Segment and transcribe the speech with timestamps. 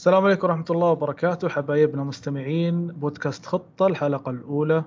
[0.00, 4.84] السلام عليكم ورحمة الله وبركاته حبايبنا مستمعين بودكاست خطة الحلقة الأولى.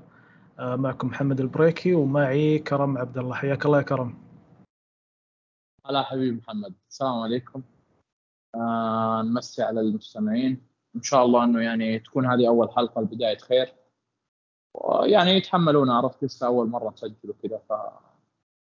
[0.60, 4.18] آه، معكم محمد البريكي ومعي كرم عبد الله حياك الله يا كرم.
[5.86, 6.74] هلا حبيبي محمد.
[6.90, 7.62] السلام عليكم.
[8.56, 10.62] آه نمسي على المستمعين.
[10.96, 13.74] إن شاء الله إنه يعني تكون هذه أول حلقة لبداية خير.
[14.74, 17.74] ويعني يتحملونا عرفت؟ لسه أول مرة نسجل وكذا ف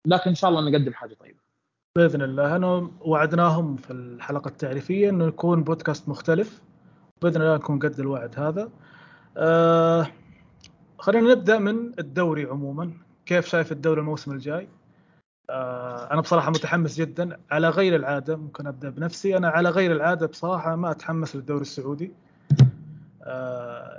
[0.06, 1.49] لكن إن شاء الله نقدم حاجة طيبة.
[2.00, 2.56] بإذن الله.
[2.56, 6.62] أنا وعدناهم في الحلقة التعريفية إنه يكون بودكاست مختلف.
[7.22, 8.70] بإذن الله نكون قد الوعد هذا.
[9.38, 10.08] آه
[10.98, 12.92] خلينا نبدأ من الدوري عموما.
[13.26, 14.68] كيف شايف الدوري الموسم الجاي؟
[15.50, 17.38] آه أنا بصراحة متحمس جدا.
[17.52, 19.38] على غير العادة ممكن أبدأ بنفسي.
[19.38, 22.12] أنا على غير العادة بصراحة ما أتحمس للدوري السعودي.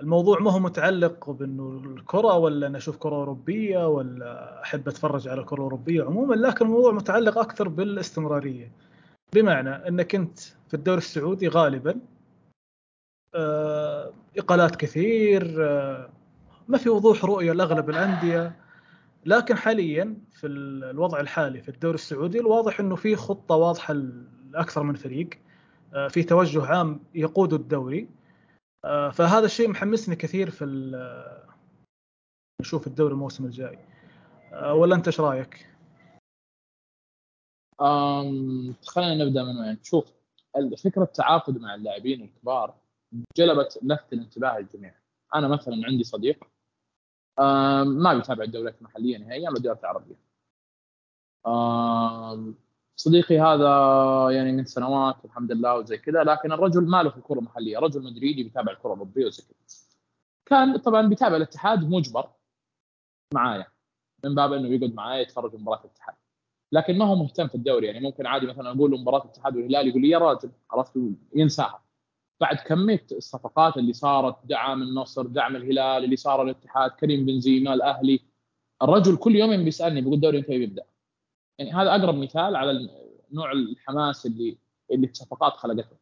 [0.03, 5.41] الموضوع ما هو متعلق بأنه الكرة ولا أنا أشوف كرة أوروبية ولا أحب أتفرج على
[5.41, 8.73] الكره الاوروبيه عموما لكن الموضوع متعلق أكثر بالاستمرارية.
[9.33, 12.01] بمعنى أنك انت في الدوري السعودي غالبا
[13.35, 16.09] آه إقالات كثير آه
[16.69, 18.57] ما في وضوح رؤية لأغلب الأندية.
[19.27, 23.95] لكن حاليا في الوضع الحالي في الدوري السعودي الواضح أنه في خطة واضحة
[24.51, 25.31] لأكثر من فريق
[25.95, 28.03] آه، في توجه عام يقود الدوري.
[28.03, 28.20] آه،
[29.13, 30.65] فهذا الشيء محمسني كثير في
[32.61, 33.79] نشوف الدوري الموسم الجاي.
[34.53, 35.67] آه، ولا انت إيش رايك؟
[38.87, 40.13] خلينا نبدأ من وين؟ شوف
[40.85, 42.75] فكرة التعاقد مع اللاعبين الكبار
[43.37, 44.95] جلبت لفت الانتباه للجميع.
[45.35, 46.45] أنا مثلا عندي صديق
[47.85, 50.17] ما بيتابع الدوريات المحلية نهائيا ولا الدوريات العربية.
[53.01, 53.69] صديقي هذا
[54.31, 58.03] يعني من سنوات الحمد لله وزي كذا لكن الرجل ما له في الكرة المحلية رجل
[58.03, 59.79] مدريدي بيتابع الكرة الأوروبية وزي كذا.
[60.47, 62.31] كان طبعا بيتابع الاتحاد مجبر
[63.35, 63.67] معايا
[64.25, 66.15] من باب إنه يقعد معايا يتفرج مباراة الاتحاد.
[66.73, 69.89] لكن ما هو مهتم في الدوري يعني ممكن عادي مثلا أقول له مباراة الاتحاد والهلال
[69.89, 71.01] يقول لي يا راجل عرفت؟
[71.35, 71.83] ينساها.
[72.41, 78.21] بعد كمية الصفقات اللي صارت دعم النصر دعم الهلال اللي صار الاتحاد كريم بنزيما الأهلي
[78.83, 80.90] الرجل كل يوم بيسألني بيقول الدوري متى بيبدا
[81.61, 82.89] يعني هذا أقرب مثال على
[83.33, 84.59] نوع الحماس اللي
[84.93, 85.97] اللي الصفقات خلقته.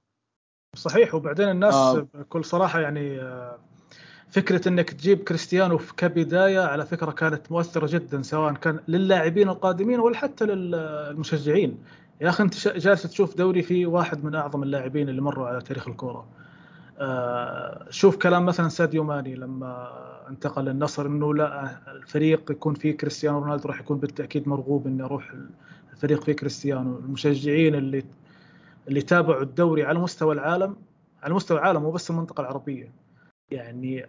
[0.76, 2.08] صحيح وبعدين الناس آه.
[2.14, 3.58] بكل صراحة يعني آه،
[4.30, 10.16] فكرة إنك تجيب كريستيانو كبداية على فكرة كانت مؤثرة جدا سواء كان للاعبين القادمين ولا
[10.16, 11.78] حتى للمشجعين.
[12.20, 15.88] يا أخي أنت جالس تشوف دوري فيه واحد من أعظم اللاعبين اللي مروا على تاريخ
[15.88, 16.28] الكورة.
[17.91, 19.92] شوف كلام مثلا ساديو ماني لما
[20.28, 25.34] انتقل للنصر إنه لا الفريق يكون فيه كريستيانو رونالدو راح يكون بالتأكيد مرغوب اني أروح
[25.92, 26.98] الفريق فيه كريستيانو.
[26.98, 28.04] المشجعين اللي
[28.88, 30.76] اللي تابعوا الدوري على مستوى العالم
[31.22, 32.92] على مستوى العالم مو بس المنطقة العربية.
[33.50, 34.06] يعني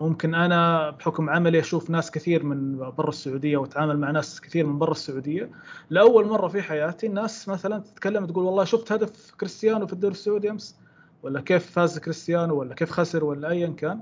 [0.00, 4.78] ممكن أنا بحكم عملي أشوف ناس كثير من برا السعودية وأتعامل مع ناس كثير من
[4.78, 5.50] برا السعودية.
[5.90, 10.50] لأول مرة في حياتي الناس مثلا تتكلم تقول والله شفت هدف كريستيانو في الدوري السعودي
[10.50, 10.76] أمس.
[11.22, 14.00] ولا كيف فاز كريستيانو ولا كيف خسر ولا ايا كان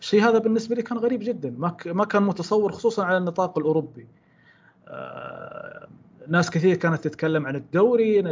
[0.00, 1.50] الشيء هذا بالنسبة لي كان غريب جدا.
[1.50, 4.08] ما ما كان متصور خصوصا على النطاق الأوروبي.
[4.88, 5.88] آه
[6.28, 8.24] ناس كثير كانت تتكلم عن الدوري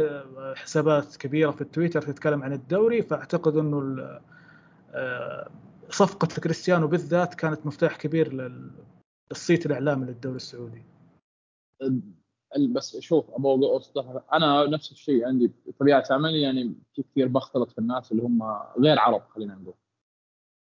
[0.55, 3.97] حسابات كبيرة في التويتر تتكلم عن الدوري فأعتقد إنه
[4.93, 5.49] آه
[5.89, 8.33] صفقة كريستيانو بالذات كانت مفتاح كبير
[9.31, 10.83] للصيت الإعلامي للدوري السعودي.
[12.57, 13.81] بس شوف أبو
[14.33, 18.43] أنا نفس الشيء عندي طبيعه عملي يعني في كثير بختلط في الناس اللي هم
[18.79, 19.73] غير عرب خلينا نقول.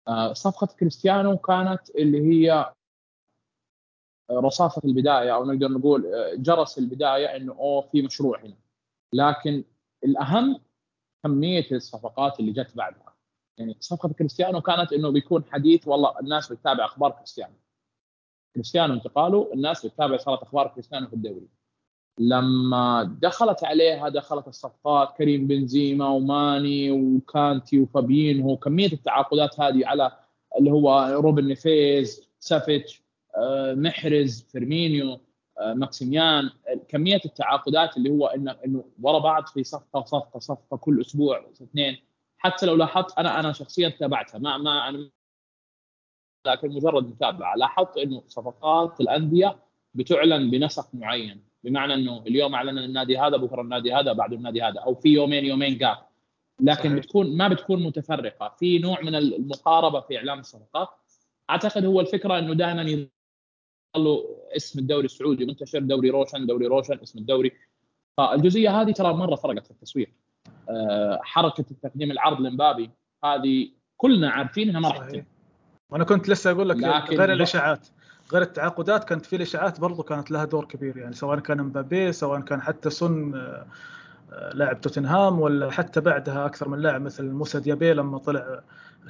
[0.07, 2.73] آه، صفقة كريستيانو كانت اللي هي
[4.31, 8.57] رصاصة البداية أو نقدر نقول آه، جرس البداية إنه أوه في مشروع هنا.
[9.13, 9.63] لكن
[10.03, 10.59] الأهم
[11.23, 13.15] كمية الصفقات اللي جت بعدها.
[13.57, 17.55] يعني صفقة كريستيانو كانت إنه بيكون حديث والله الناس بتتابع أخبار كريستيانو.
[18.55, 21.47] كريستيانو انتقاله الناس بتتابع صارت أخبار كريستيانو في الدوري.
[22.19, 30.11] لما دخلت عليها دخلت الصفقات كريم بنزيما وماني وكانتي وفابينهو كمية التعاقدات هذه على
[30.59, 33.03] اللي هو روبن نيفيز سافيتش
[33.37, 35.19] آه، محرز فيرمينيو
[35.59, 36.49] آه، ماكسيميان
[36.87, 41.97] كمية التعاقدات اللي هو انه إنه ورا بعض في صفقة صفقه صفقه كل أسبوع اثنين.
[42.37, 45.09] حتى لو لاحظت أنا أنا شخصيا تابعتها ما ما أنا
[46.47, 47.55] لكن مجرد متابعة.
[47.55, 49.59] لاحظت إنه صفقات الأندية
[49.93, 51.46] بتعلن بنسق معين.
[51.63, 55.45] بمعنى إنه اليوم اعلن النادي هذا بكرة النادي هذا بعد النادي هذا أو في يومين
[55.45, 55.97] يومين جاب
[56.59, 56.93] لكن صحيح.
[56.93, 58.55] بتكون ما بتكون متفرقة.
[58.59, 60.89] في نوع من المقاربة في اعلان الصفقات.
[61.49, 64.23] أعتقد هو الفكرة إنه دائما يظل
[64.57, 65.45] اسم الدوري السعودي.
[65.45, 67.51] منتشر دوري روشن دوري روشن اسم الدوري.
[68.17, 70.09] فالجزئية هذه ترى مرة فرقت في التسويق
[70.69, 72.89] آه، حركة التقديم العرض لمبابي
[73.23, 75.09] هذه كلنا عارفينها ما راح
[75.89, 76.77] وأنا كنت لسه أقول لك
[77.09, 77.87] غير الإشاعات.
[78.33, 82.39] غير التعاقدات كانت في الإشاعات برضو كانت لها دور كبير يعني سواء كان مبابي سواء
[82.39, 83.33] كان حتى سن
[84.53, 88.63] لاعب توتنهام ولا حتى بعدها أكثر من لاعب مثل موسى ديابي لما طلع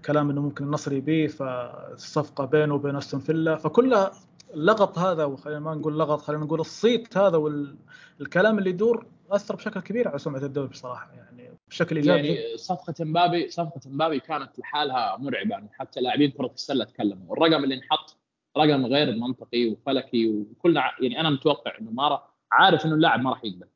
[0.06, 4.12] كلام إنه ممكن النصر يبيه فالصفقة بينه وبين أستون فيلا فكلها
[4.54, 9.80] اللغط هذا وخلينا ما نقول لغط خلينا نقول الصيت هذا والكلام اللي يدور أثر بشكل
[9.80, 12.28] كبير على سمعة الدوري بصراحة يعني بشكل إيجابي.
[12.28, 17.64] يعني صفقة مبابي صفقة مبابي كانت لحالها مرعبة يعني حتى لاعبين كرة السلة تكلموا الرقم
[17.64, 18.18] اللي انحط
[18.58, 22.22] رقم غير منطقي وفلكي وكلنا يعني أنا متوقع إنه ما
[22.52, 23.68] عارف إنه اللاعب ما راح يقبل.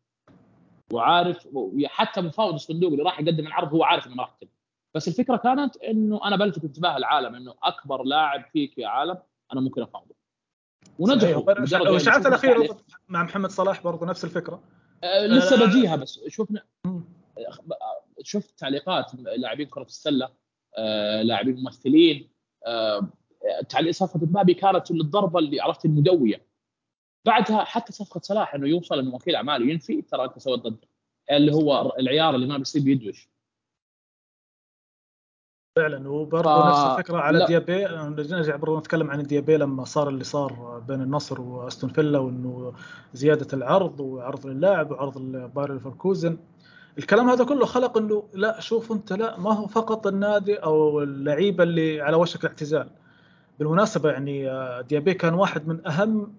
[0.94, 1.48] وعارف
[1.86, 4.54] حتى مفاوض الصندوق اللي راح يقدم العرض هو عارف إنه ما راح يقبل
[4.96, 9.18] بس الفكرة كانت إنه أنا بلفت انتباه العالم إنه أكبر لاعب فيك يا عالم
[9.54, 10.16] أنا ممكن أفاوضه.
[11.00, 11.44] ونجحوا
[11.82, 12.78] والاشاعات الاخيره
[13.10, 14.64] مع محمد صلاح برضه نفس الفكرة.
[15.04, 16.64] أه لسه بجيها بس شوفنا
[18.24, 20.30] شفت تعليقات لاعبين كرة السلة
[20.78, 22.30] آه لاعبين ممثلين
[22.66, 23.10] آه
[23.70, 26.46] تعليق صفقه مبابي كانت الضربة اللي عرفت المدويه
[27.26, 30.88] بعدها حتى صفقة صلاح إنه يوصل إنه وكيل أعماله ينفي ترى أنت سويت ضده
[31.32, 33.30] اللي هو العيار اللي ما بيصير بيدوش.
[35.76, 37.86] فعلا وبرضه نفس الفكرة على ديابي.
[37.86, 42.74] نرجع برضه نتكلم عن ديابي لما صار اللي صار بين النصر وأستون فيلا وإنه
[43.14, 45.18] زيادة العرض وعرض للاعب وعرض
[45.54, 46.38] باير ليفركوزن.
[46.98, 51.64] الكلام هذا كله خلق إنه لا شوف أنت لا ما هو فقط النادي أو اللعيبة
[51.64, 52.90] اللي على وشك الاعتزال.
[53.62, 56.34] بالمناسبة يعني آه، ديابي كان واحد من أهم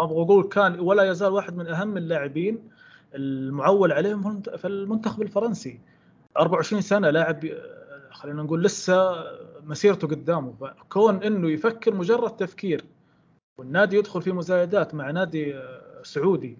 [0.00, 2.68] أبغى أقول كان ولا يزال واحد من أهم اللاعبين
[3.14, 5.80] المعول عليهم في المنتخب الفرنسي.
[6.36, 9.24] 24 سنة لاعب آه، خلينا نقول لسه
[9.62, 10.54] مسيرته قدامه.
[10.88, 12.84] كون إنه يفكر مجرد تفكير
[13.58, 16.58] والنادي يدخل في مزايدات مع نادي آه، سعودي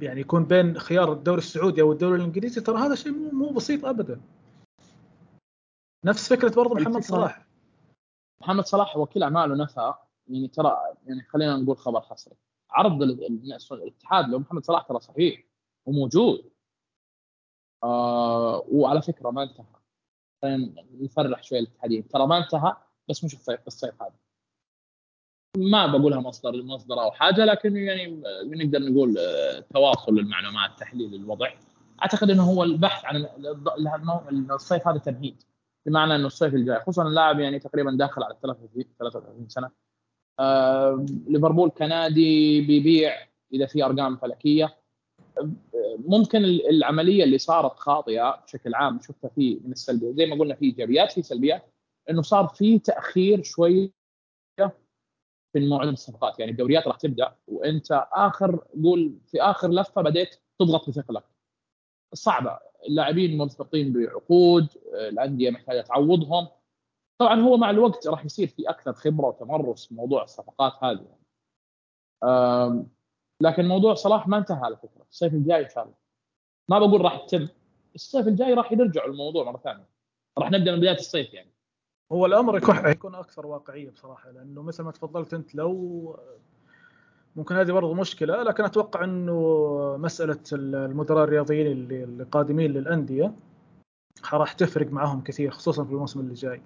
[0.00, 4.20] يعني يكون بين خيار الدوري السعودي أو الدوري الإنجليزي ترى هذا شيء مو بسيط ابدا.
[6.06, 7.49] نفس فكرة برضه محمد صلاح.
[8.42, 9.94] محمد صلاح وكيل أعماله نفى
[10.28, 10.76] يعني ترى
[11.06, 12.34] يعني خلينا نقول خبر حصري.
[12.70, 15.44] عرض الاتحاد لو محمد صلاح ترى صحيح
[15.86, 16.50] وموجود.
[17.84, 19.66] آه وعلى فكرة ما انتهى.
[20.42, 22.76] خلينا نفرح شوي الاتحادين ترى ما انتهى
[23.08, 24.14] بس مش الصيف الصيف هذا.
[25.56, 31.52] ما بقولها مصدر مصدر أو حاجة لكن يعني نقدر نقول آه، تواصل المعلومات تحليل الوضع.
[32.02, 33.26] أعتقد إنه هو البحث عن
[34.50, 35.42] الصيف هذا تمهيد.
[35.86, 39.70] بمعنى إنه الصيف الجاي خصوصا اللاعب يعني تقريبا داخل على 33 سنة.
[40.38, 43.12] آه ليفربول كنادي بيبيع
[43.52, 44.76] إذا في أرقام فلكية.
[45.98, 50.64] ممكن العملية اللي صارت خاطئة بشكل عام شفتها في من السلبيات زي ما قلنا في
[50.64, 51.74] إيجابيات في سلبيات
[52.10, 53.92] إنه صار في تأخير شوي
[55.52, 60.88] في موعد الصفقات يعني الدوريات راح تبدأ وأنت آخر قول في آخر لفة بديت تضغط
[60.88, 61.24] بثقلك.
[62.14, 62.58] صعبة.
[62.88, 66.48] اللاعبين مرتبطين بعقود الأندية محتاجة تعوضهم.
[67.18, 71.06] طبعا هو مع الوقت راح يصير في أكثر خبرة وتمرس في موضوع الصفقات هذه.
[73.40, 75.06] لكن موضوع صلاح ما انتهى على فكرة.
[75.10, 75.94] الصيف الجاي إن شاء الله.
[76.68, 77.48] ما بقول راح تتم.
[77.94, 79.88] الصيف الجاي راح يرجعوا الموضوع مرة ثانية.
[80.38, 81.50] راح نبدأ من بداية الصيف يعني.
[82.12, 82.56] هو الأمر
[82.90, 86.18] يكون أكثر واقعية بصراحة لأنه مثل ما تفضلت أنت لو
[87.40, 93.32] ممكن هذه برضو مشكلة لكن أتوقع إنه مسألة المدراء الرياضيين اللي القادمين للأندية
[94.32, 96.62] راح تفرق معهم كثير خصوصا في الموسم اللي جاي.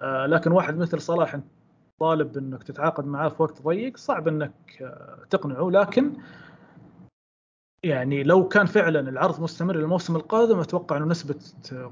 [0.00, 1.40] آه، لكن واحد مثل صلاح
[2.00, 4.52] طالب إنك تتعاقد معاه في وقت ضيق صعب إنك
[4.82, 5.70] آه، تقنعه.
[5.70, 6.12] لكن
[7.84, 11.38] يعني لو كان فعلا العرض مستمر للموسم القادم أتوقع إنه نسبة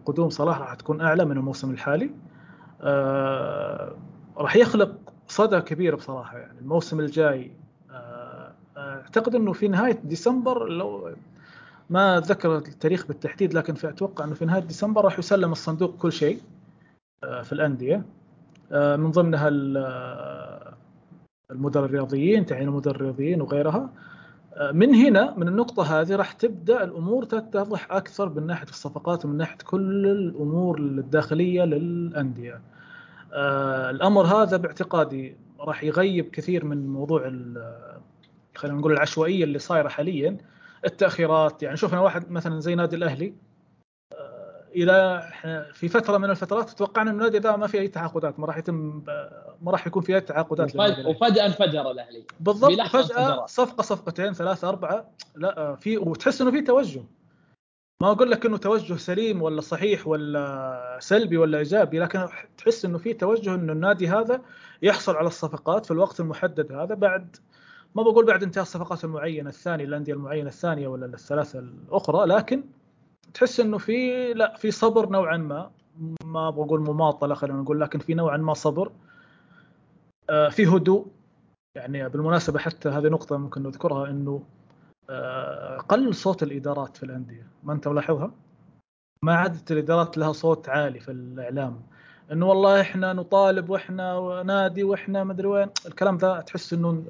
[0.06, 2.10] قدوم صلاح راح تكون أعلى من الموسم الحالي.
[2.80, 3.96] آه،
[4.36, 6.38] راح يخلق صدى كبير بصراحة.
[6.38, 7.60] يعني الموسم الجاي
[9.00, 11.10] أعتقد إنه في نهاية ديسمبر لو
[11.90, 16.12] ما أتذكر التاريخ بالتحديد لكن في أتوقع إنه في نهاية ديسمبر راح يسلم الصندوق كل
[16.12, 16.40] شيء
[17.24, 18.04] آه، في الأندية.
[18.72, 19.48] من ضمنها
[21.50, 23.90] المدراء الرياضيين تعيين المدراء الرياضيين وغيرها.
[24.72, 29.56] من هنا من النقطة هذه راح تبدأ الأمور تتضح أكثر من ناحية الصفقات ومن ناحية
[29.64, 32.60] كل الأمور الداخلية للأندية.
[33.32, 37.22] آه الأمر هذا باعتقادي راح يغيب كثير من موضوع
[38.56, 40.36] خلينا نقول العشوائية اللي صايرة حاليا.
[40.84, 43.34] التأخيرات يعني شفنا واحد مثلا زي نادي الأهلي
[44.76, 45.22] إلى
[45.72, 49.02] في فترة من الفترات توقعنا إنه النادي ذا ما في أي تعاقدات ما راح يتم
[49.62, 50.76] ما راح يكون في أي تعاقدات
[51.06, 52.24] وفجاه انفجر الأهلي.
[52.40, 57.02] بالضبط فجأة صفقة صفقتين ثلاثة أربعة لا في وتحس إنه في توجه.
[58.02, 62.26] ما أقول لك إنه توجه سليم ولا صحيح ولا سلبي ولا إيجابي لكن
[62.58, 64.42] تحس إنه في توجه إنه النادي هذا
[64.82, 67.36] يحصل على الصفقات في الوقت المحدد هذا بعد
[67.94, 72.64] ما بقول بعد انتهاء الصفقات المعينة الثانية الأندية المعينة الثانية ولا الثلاثة الأخرى لكن
[73.34, 75.70] تحس إنه في لا في صبر نوعا ما.
[76.24, 78.92] ما بقول مماطلة خلينا نقول لكن في نوعا ما صبر.
[80.30, 81.06] آه في هدوء.
[81.76, 84.42] يعني بالمناسبة حتى هذه نقطة ممكن نذكرها إنه
[85.10, 87.46] آه، قل صوت الإدارات في الأندية.
[87.64, 88.32] ما أنت ملاحظها؟
[89.24, 91.82] ما عادت الإدارات لها صوت عالي في الإعلام.
[92.32, 95.70] إنه والله إحنا نطالب وإحنا نادي وإحنا مدري وين.
[95.86, 97.04] الكلام ذا تحس إنه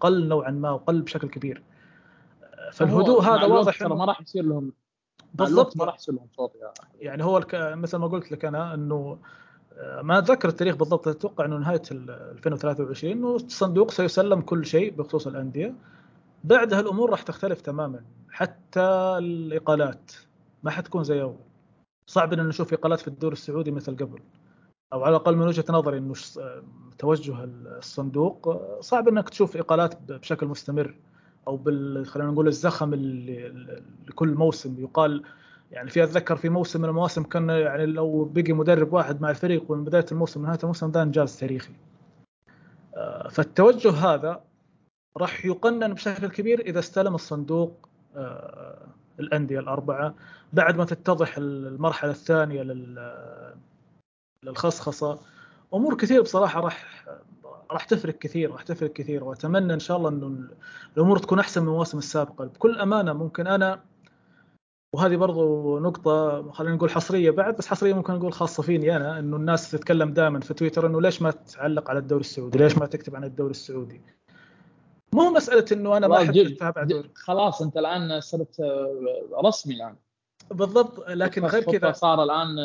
[0.00, 1.62] قل نوعا ما وقل بشكل كبير.
[2.72, 4.72] فالهدوء هذا واضح إنه ما راح يصير لهم
[5.34, 5.76] بالضبط.
[5.76, 6.52] ما راح يصير لهم صوت
[7.00, 7.54] يعني هو الك...
[7.54, 9.18] مثل ما قلت لك أنا إنه
[9.78, 15.26] آه، ما أتذكر التاريخ بالضبط أتوقع إنه نهاية 2023 إنه الصندوق سيسلم كل شيء بخصوص
[15.26, 15.74] الأندية.
[16.44, 18.00] بعدها الأمور راح تختلف تماما.
[18.30, 18.80] حتى
[19.18, 20.12] الإقالات
[20.62, 21.36] ما حتكون زي أول.
[22.06, 24.18] صعب ان نشوف إقالات في الدوري السعودي مثل قبل.
[24.92, 26.14] أو على الأقل من وجهة نظري إنه
[26.98, 30.94] توجه الصندوق صعب إنك تشوف إقالات بشكل مستمر
[31.48, 35.22] أو بال خلينا نقول الزخم اللي لكل موسم يقال
[35.70, 39.70] يعني في أتذكر في موسم من المواسم كان يعني لو بقي مدرب واحد مع الفريق
[39.70, 41.72] ومن بداية الموسم لنهاية الموسم ده إنجاز تاريخي.
[42.96, 44.40] آه، فالتوجه هذا
[45.16, 48.86] راح يقنن بشكل كبير إذا استلم الصندوق آه،
[49.20, 50.14] الأندية الأربعة
[50.52, 52.62] بعد ما تتضح المرحلة الثانية
[54.44, 55.18] للخصخصة.
[55.74, 57.04] أمور كثير بصراحة راح
[57.70, 60.48] راح تفرق كثير راح تفرق كثير وأتمنى إن شاء الله إنه
[60.96, 62.44] الأمور تكون أحسن من المواسم السابقة.
[62.44, 63.80] بكل أمانة ممكن أنا
[64.94, 69.36] وهذه برضو نقطة خلينا نقول حصرية بعد بس حصرية ممكن نقول خاصة فيني أنا إنه
[69.36, 73.16] الناس تتكلم دائما في تويتر إنه ليش ما تعلق على الدوري السعودي؟ ليش ما تكتب
[73.16, 74.00] عن الدوري السعودي؟
[75.12, 78.56] مو مسألة إنه أنا ما أحب بعد خلاص أنت الآن صرت
[79.44, 79.96] رسمي الآن.
[80.50, 82.56] بالضبط لكن غير كذا صار الآن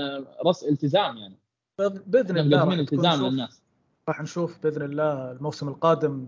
[0.46, 1.43] رس التزام يعني.
[1.80, 3.62] باذن الله راح التزام للناس.
[4.10, 6.28] راح نشوف بإذن الله الموسم القادم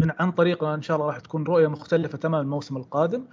[0.00, 3.24] من عن طريقنا إن شاء الله راح تكون رؤية مختلفة تماما الموسم القادم.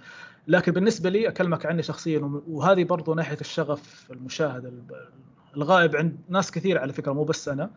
[0.48, 4.84] لكن بالنسبة لي أكلمك عني شخصيا وهذه برضو ناحية الشغف المشاهد
[5.56, 7.70] الغائب عند ناس كثير على فكرة مو بس أنا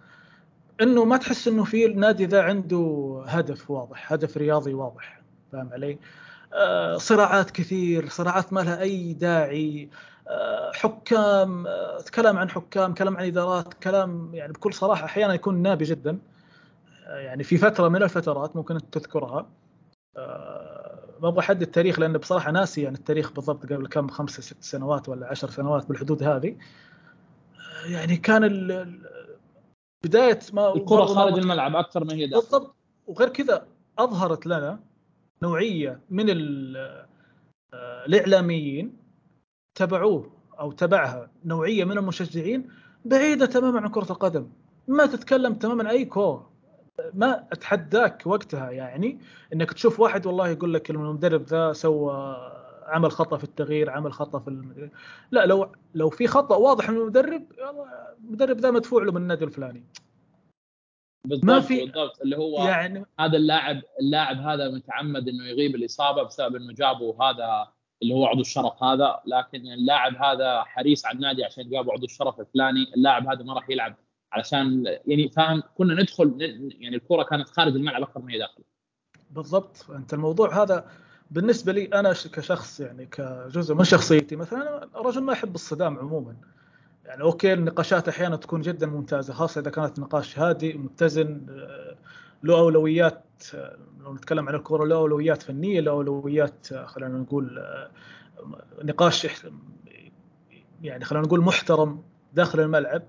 [0.82, 6.00] إنه ما تحس إنه في النادي ذا عنده هدف واضح هدف رياضي واضح فاهم علي؟
[6.54, 9.90] آه صراعات كثير صراعات ما لها أي داعي.
[10.74, 15.86] حكام آه كلام عن حكام كلام عن إدارات كلام يعني بكل صراحة أحيانا يكون نابي
[15.86, 16.20] جدا.
[17.08, 19.50] آه، يعني في فترة من الفترات ممكن انت تذكرها.
[20.18, 24.64] آه، ما أبغى أحدد التاريخ لأن بصراحة ناسي يعني التاريخ بالضبط قبل كم خمسة ست
[24.64, 26.56] سنوات ولا عشر سنوات بالحدود هذه.
[27.86, 28.42] آه، يعني كان
[30.04, 32.42] بداية ما الكرة خارج الملعب أكثر من هي داخل.
[32.42, 32.76] بالضبط.
[33.08, 33.68] وغير كذا
[34.00, 34.80] أظهرت لنا
[35.44, 36.26] نوعية من
[37.74, 39.07] الإعلاميين
[39.78, 42.70] تبعوه أو تبعها نوعية من المشجعين
[43.06, 44.50] بعيدة تماما عن كرة القدم.
[44.88, 46.50] ما تتكلم تماما أي كور.
[47.14, 49.20] ما أتحداك وقتها يعني
[49.54, 52.38] إنك تشوف واحد والله يقول لك المدرب ذا سوى
[52.86, 54.90] عمل خطأ في التغيير عمل خطأ في المدرب.
[55.32, 57.44] لا لو لو في خطأ واضح من المدرب
[58.20, 59.84] المدرب ذا مدفوع له من النادي الفلاني.
[61.28, 62.22] بالضبط ما في بالضبط.
[62.22, 67.77] اللي هو يعني هذا اللاعب اللاعب هذا متعمد إنه يغيب الإصابة بسبب إنه جابوا هذا
[68.02, 72.40] اللي هو عضو الشرف هذا لكن اللاعب هذا حريص على النادي عشان جابوا عضو الشرف
[72.40, 73.96] الفلاني اللاعب هذا ما راح يلعب.
[74.32, 76.38] علشان يعني فاهم كنا ندخل
[76.80, 78.64] يعني الكرة كانت خارج الملعب أكثر ما هي داخل.
[79.32, 79.90] بالضبط.
[79.90, 80.92] أنت الموضوع هذا
[81.32, 86.36] بالنسبة لي أنا كشخص يعني كجزء من شخصيتي مثلا رجل ما احب الصدام عموما.
[87.06, 91.96] يعني أوكي النقاشات أحيانا تكون جدا ممتازة خاصة إذا كانت نقاش هادئ متزن آه،
[92.44, 97.64] له أولويات آه، لو نتكلم عن الكورة له أولويات فنية له أولويات آه، خلينا نقول
[98.84, 99.28] نقاش
[100.82, 102.04] يعني خلينا نقول محترم
[102.34, 103.04] داخل الملعب.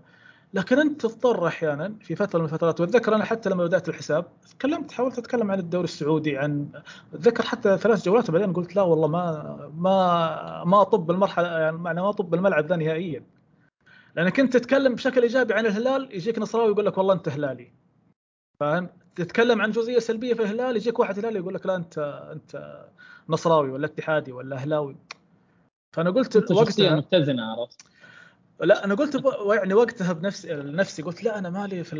[0.54, 4.26] لكن أنت تضطر أحيانا في فترة من الفترات وأتذكر أنا حتى لما بدأت الحساب
[4.58, 6.68] تكلمت حاولت أتكلم عن الدوري السعودي عن
[7.14, 12.08] أتذكر حتى ثلاث جولات وبعدين قلت لا والله ما ما ما أطب المرحله يعني ما
[12.08, 13.24] أطب الملعب ذا نهائيا.
[14.16, 17.72] لأنك أنت تتكلم بشكل إيجابي عن الهلال يجيك نصراوي يقول لك والله أنت هلالي.
[18.60, 21.98] فاهم؟ تتكلم عن جزئية سلبية في الهلال يجيك واحد هلالي يقول لك لا أنت
[22.32, 22.84] أنت
[23.28, 24.96] نصراوي ولا اتحادي ولا أهلاوي.
[25.96, 27.82] فأنا قلت وقتها متزنه عرفت؟
[28.60, 31.96] لا أنا قلت يعني وقتها بنفسي لنفسي قلت لا أنا مالي في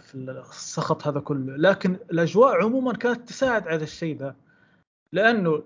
[0.00, 1.56] في السخط هذا كله.
[1.56, 4.36] لكن الأجواء عموما كانت تساعد على الشيء ذا.
[5.12, 5.62] لأنه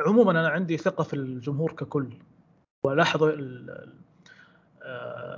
[0.00, 2.08] عموما أنا عندي ثقة في الجمهور ككل.
[2.86, 3.22] ولاحظ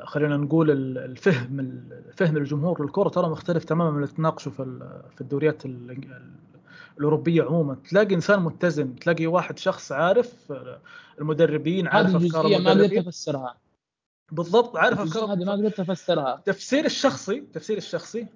[0.05, 1.61] خلينا نقول الفهم
[2.09, 4.65] الفهم الجمهور للكرة ترى مختلف تماما من اللي تناقشه في
[5.15, 5.63] في الدوريات
[6.99, 7.77] الأوروبية عموما.
[7.91, 10.53] تلاقي إنسان متزن تلاقي واحد شخص عارف
[11.21, 13.57] المدربين عارف أفكار المدربين ما قدرت افسرها
[14.33, 18.27] بالضبط عارف أفكار هذه ما قدرت افسرها تفسير الشخصي تفسير الشخصي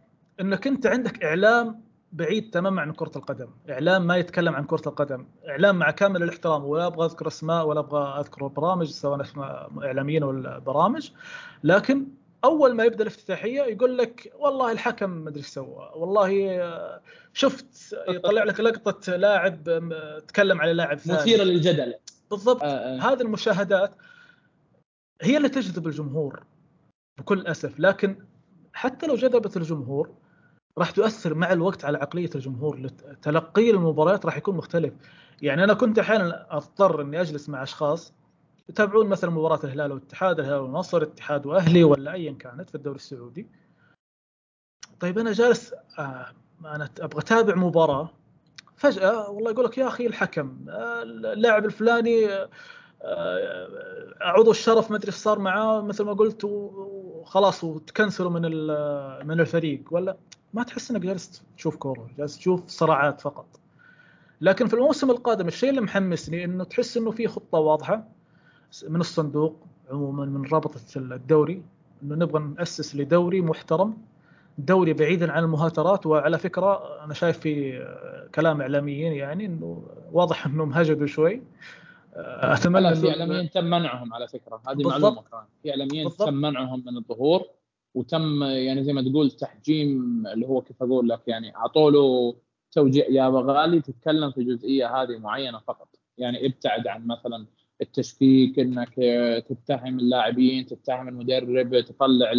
[0.41, 1.81] إنك أنت عندك إعلام
[2.15, 3.49] بعيد تماما عن كرة القدم.
[3.71, 5.27] إعلام ما يتكلم عن كرة القدم.
[5.49, 6.65] إعلام مع كامل الاحترام.
[6.65, 9.27] ولا أبغى أذكر أسماء ولا أبغى أذكر برامج سواء
[9.83, 11.11] إعلاميين ولا برامج
[11.65, 12.07] لكن
[12.45, 15.91] أول ما يبدأ الافتتاحية يقول لك والله الحكم ما أدري إيش سوى.
[15.95, 17.01] والله آه،
[17.33, 19.65] شفت يطلع لك لقطة لاعب
[20.29, 21.19] تكلم على لاعب ثاني.
[21.19, 21.95] مثيره للجدل.
[22.31, 22.63] بالضبط.
[22.63, 22.99] آه آه.
[22.99, 23.95] هذه المشاهدات
[25.23, 26.43] هي اللي تجذب الجمهور
[27.19, 27.81] بكل أسف.
[27.81, 28.17] لكن
[28.73, 30.11] حتى لو جذبت الجمهور
[30.79, 32.89] راح تؤثر مع الوقت على عقلية الجمهور.
[33.23, 34.95] تلقي المباريات راح يكون مختلف.
[35.43, 38.13] يعني أنا كنت أحيانا أضطر إني أجلس مع أشخاص
[38.69, 43.47] يتابعون مثلا مباراة الهلال والاتحاد الهلال والنصر اتحاد وأهلي ولا ايا كانت في الدوري السعودي.
[45.01, 46.27] طيب أنا جالس آه
[46.65, 48.11] أنا أبغى أتابع مباراة.
[48.77, 52.29] فجأة والله يقول لك يا أخي الحكم آه اللاعب الفلاني
[53.03, 58.43] آه عضو الشرف ما أدري إيش صار معاه مثل ما قلت وخلاص وتكنسلوا من
[59.27, 59.83] من الفريق.
[59.91, 60.17] ولا
[60.55, 63.47] ما تحس إنك جالس تشوف كورة جالس تشوف صراعات فقط.
[64.41, 68.09] لكن في الموسم القادم الشيء اللي محمسني إنه تحس إنه في خطة واضحة
[68.89, 69.57] من الصندوق
[69.91, 71.63] عموما من رابطه الدوري
[72.03, 73.99] إنه نبغى نأسس لدوري محترم
[74.59, 76.07] دوري بعيدا عن المهاترات.
[76.07, 77.85] وعلى فكرة أنا شايف في
[78.35, 81.43] كلام إعلاميين يعني إنه واضح إنهم هجدوا شوي.
[82.15, 84.61] أتمنى في إعلاميين تم منعهم على فكرة.
[84.69, 85.45] هذه معلومة كمان.
[85.63, 87.43] في إعلاميين تم منعهم من الظهور.
[87.95, 92.37] وتم يعني زي ما تقول تحجيم اللي هو كيف أقول لك يعني أعطوا له
[92.73, 93.05] توجيه.
[93.11, 95.89] يا بغالي تتكلم في جزئية هذه معينة فقط.
[96.19, 97.47] يعني ابتعد عن مثلا
[97.81, 98.95] التشكيك إنك
[99.49, 102.33] تتهم اللاعبين تتهم المدرب تطلع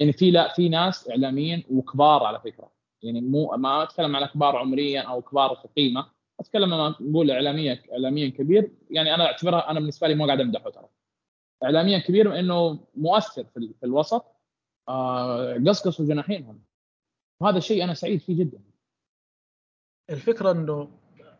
[0.00, 2.72] يعني في لا في ناس إعلاميين وكبار على فكرة.
[3.02, 6.06] يعني مو ما أتكلم على كبار عمريا أو كبار في قيمة.
[6.40, 8.72] أتكلم أنا أقول اعلاميا اعلاميا كبير.
[8.90, 10.88] يعني أنا أعتبرها أنا بالنسبة لي مو قاعد أمدحه ترى.
[11.64, 14.24] اعلاميا كبير إنه مؤثر في, الوسط.
[15.66, 16.60] قصقصوا جناحينهم
[17.40, 18.58] وهذا الشيء أنا سعيد فيه جدا.
[20.10, 20.90] الفكرة إنه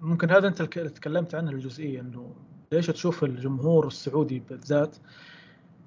[0.01, 2.35] ممكن هذا أنت تكلمت عنه الجزئية إنه
[2.73, 4.97] ليش تشوف الجمهور السعودي بالذات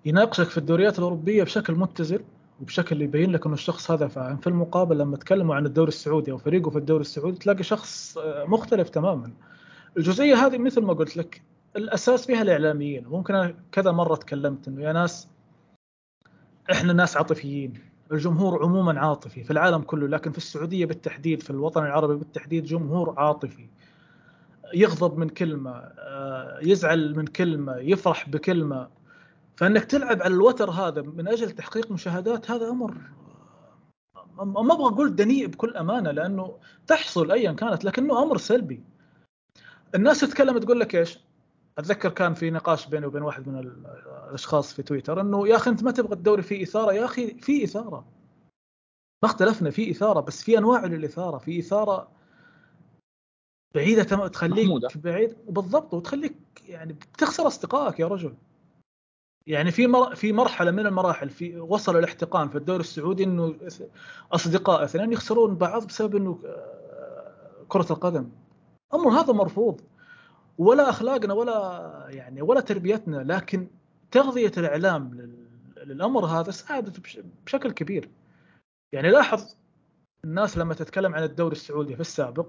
[0.06, 2.20] يناقشك في الدوريات الأوروبية بشكل متزن
[2.62, 6.38] وبشكل يبين لك إنه الشخص هذا فاهم في المقابل لما تكلموا عن الدوري السعودي أو
[6.38, 9.32] فريقه في الدوري السعودي تلاقي شخص آه، مختلف تماما.
[9.98, 11.42] الجزئية هذه مثل ما قلت لك
[11.76, 13.08] الأساس فيها الإعلاميين.
[13.08, 15.28] ممكن كذا مرة تكلمت إنه يا ناس
[16.72, 17.74] إحنا ناس عاطفيين.
[18.12, 23.13] الجمهور عموما عاطفي في العالم كله لكن في السعودية بالتحديد في الوطن العربي بالتحديد جمهور
[23.17, 23.67] عاطفي.
[24.73, 28.88] يغضب من كلمة آه، يزعل من كلمة يفرح بكلمة.
[29.56, 32.95] فإنك تلعب على الوتر هذا من أجل تحقيق مشاهدات هذا أمر
[34.38, 38.84] ما أبغى أقول دنيء بكل أمانة لأنه تحصل ايا كانت لكنه أمر سلبي.
[39.95, 41.19] الناس تتكلم تقول لك إيش؟
[41.78, 43.60] أتذكر كان في نقاش بيني وبين واحد من
[44.30, 47.64] الأشخاص في تويتر إنه يا أخي أنت ما تبغى الدوري فيه إثارة؟ يا أخي في
[47.64, 48.06] إثارة.
[49.24, 51.38] ما اختلفنا في إثارة بس في أنواع للإثارة.
[51.38, 52.12] في إثارة
[53.76, 54.90] بعيدة تخليك محمودة.
[54.96, 55.36] بعيد.
[55.50, 56.36] بالضبط وتخليك
[56.66, 58.36] يعني بتخسر أصدقائك يا رجل.
[59.48, 60.16] يعني في مر...
[60.16, 63.56] في مرحلة من المراحل في وصل الاحتقان في الدوري السعودي إنه
[64.32, 68.30] أصدقاء اثنين يخسرون بعض بسبب إنه آه، كرة القدم.
[68.94, 69.82] أمر هذا مرفوض.
[70.58, 73.68] ولا أخلاقنا ولا يعني ولا تربيتنا لكن
[74.12, 75.32] تغذية الإعلام
[75.86, 78.10] للأمر هذا ساعدت بشكل كبير.
[78.94, 79.56] يعني لاحظ
[80.26, 82.48] الناس لما تتكلم عن الدوري السعودي في السابق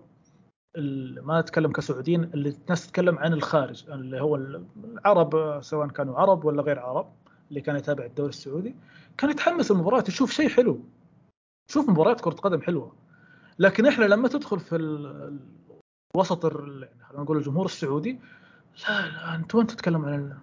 [1.23, 6.62] ما نتكلم كسعوديين اللي الناس تتكلم عن الخارج اللي هو العرب سواء كانوا عرب ولا
[6.62, 7.12] غير عرب
[7.49, 8.75] اللي كان يتابع الدوري السعودي
[9.19, 10.81] كان يتحمس المباريات يشوف شيء حلو.
[11.69, 12.92] تشوف مباريات كرة قدم حلوة.
[13.59, 14.77] لكن إحنا لما تدخل في
[16.14, 18.21] وسط يعني خلينا نقول الجمهور السعودي.
[18.88, 20.38] لا لا انت وين تتكلم عن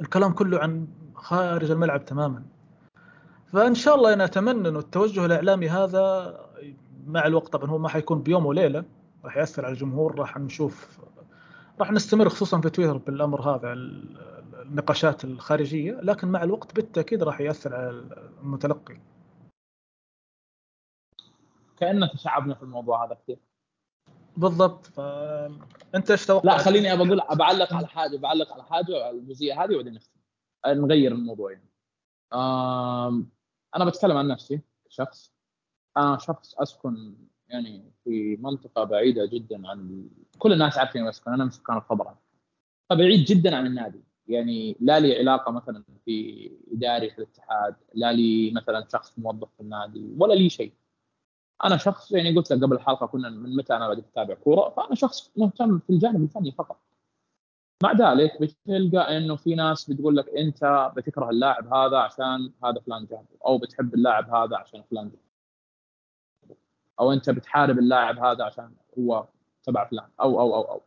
[0.00, 2.42] الكلام كله عن خارج الملعب تماما.
[3.46, 6.36] فإن شاء الله أنا أتمنى إنه التوجه الإعلامي هذا
[7.06, 8.84] مع الوقت طبعا هو ما حيكون بيوم وليلة
[9.24, 11.00] راح يأثر على الجمهور راح نشوف
[11.80, 13.72] راح نستمر خصوصا في تويتر بالأمر هذا
[14.62, 17.90] النقاشات الخارجية لكن مع الوقت بالتأكيد راح يأثر على
[18.42, 19.00] المتلقي.
[21.76, 23.38] كأننا تشعبنا في الموضوع هذا كثير.
[24.36, 29.64] بالضبط فانت إيش لا خليني أبى أقول بعلق على حاجة بعلق على حاجة على الجزئية
[29.64, 30.00] هذه وبعدين
[30.66, 31.70] نغير الموضوع يعني.
[33.76, 35.32] أنا بتكلم عن نفسي شخص
[35.96, 37.14] أنا شخص أسكن
[37.48, 42.16] يعني في منطقة بعيدة جدا عن كل الناس عارفين أسكن أنا من سكان الخضراء
[42.90, 44.00] فبعيد جدا عن النادي.
[44.28, 49.60] يعني لا لي علاقة مثلا في إداري في الاتحاد لا لي مثلا شخص موظف في
[49.60, 50.72] النادي ولا لي شيء.
[51.64, 54.94] أنا شخص يعني قلت لك قبل الحلقة كنا من متى أنا بديت اتابع كورة فأنا
[54.94, 56.80] شخص مهتم في الجانب الفني فقط.
[57.82, 63.06] مع ذلك بتلقى إنه في ناس بتقول لك أنت بتكره اللاعب هذا عشان هذا فلان
[63.06, 65.30] جابه أو بتحب اللاعب هذا عشان فلان جابه
[67.00, 69.26] أو أنت بتحارب اللاعب هذا عشان هو
[69.62, 70.80] تبع فلان أو أو أو أو.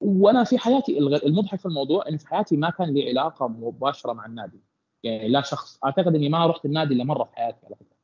[0.00, 4.26] وأنا في حياتي المضحك في الموضوع انه في حياتي ما كان لي علاقة مباشرة مع
[4.26, 4.60] النادي.
[5.02, 7.95] يعني لا شخص أعتقد إني ما رحت النادي إلا مرة في حياتي على فكرة.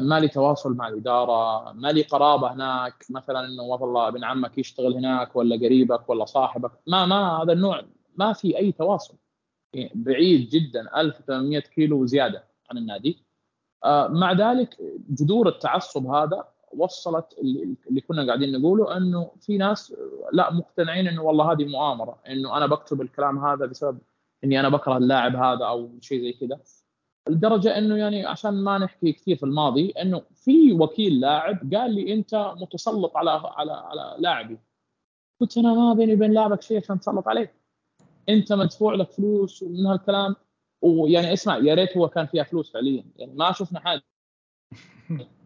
[0.00, 4.94] ما لي تواصل مع الإدارة ما لي قرابة هناك مثلا إنه والله ابن عمك يشتغل
[4.94, 6.70] هناك ولا قريبك ولا صاحبك.
[6.86, 7.82] ما ما هذا النوع
[8.16, 9.14] ما في أي تواصل.
[9.74, 13.26] يعني بعيد جدا 1800 كيلو وزياده عن النادي.
[13.84, 14.76] آه، مع ذلك
[15.08, 17.38] جذور التعصب هذا وصلت
[17.90, 19.94] اللي كنا قاعدين نقوله إنه في ناس
[20.32, 23.98] لا مقتنعين إنه والله هذه مؤامرة إنه أنا بكتب الكلام هذا بسبب
[24.44, 26.60] إني أنا بكره اللاعب هذا أو شيء زي كذا.
[27.28, 32.12] لدرجة إنه يعني عشان ما نحكي كثير في الماضي إنه في وكيل لاعب قال لي
[32.14, 34.58] أنت متسلط على على على لاعبي.
[35.40, 37.54] قلت أنا ما بيني وبين لاعبك شيء عشان تسلط عليه.
[38.28, 40.36] أنت مدفوع لك فلوس ومن هالكلام.
[40.82, 43.04] ويعني اسمع يا ريت هو كان فيها فلوس فعليا.
[43.16, 44.02] يعني ما شفنا حاجة.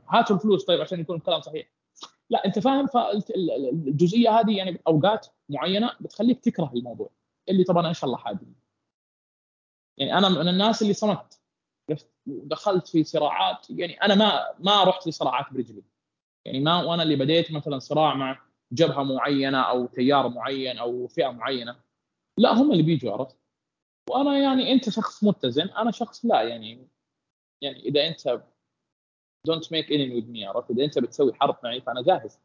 [0.08, 1.72] هاتوا الفلوس طيب عشان يكون الكلام صحيح.
[2.30, 7.10] لا أنت فاهم؟ فالجزئية هذه يعني أوقات معينة بتخليك تكره الموضوع
[7.48, 8.46] اللي طبعا إن شاء الله حادي
[9.98, 11.39] يعني أنا من الناس اللي صمت
[12.26, 15.82] دخلت في صراعات يعني أنا ما ما رحت لصراعات برجلي.
[16.44, 21.28] يعني ما وأنا اللي بديت مثلا صراع مع جبهة معينة أو تيار معين أو فئة
[21.28, 21.80] معينة.
[22.38, 23.36] لا هم اللي بيجوا عرفت؟
[24.10, 26.88] وأنا يعني أنت شخص متزن أنا شخص لا يعني
[27.62, 28.42] يعني إذا أنت
[29.46, 32.38] don't make any with me عرفت؟ إذا أنت بتسوي حرب معي فأنا جاهز.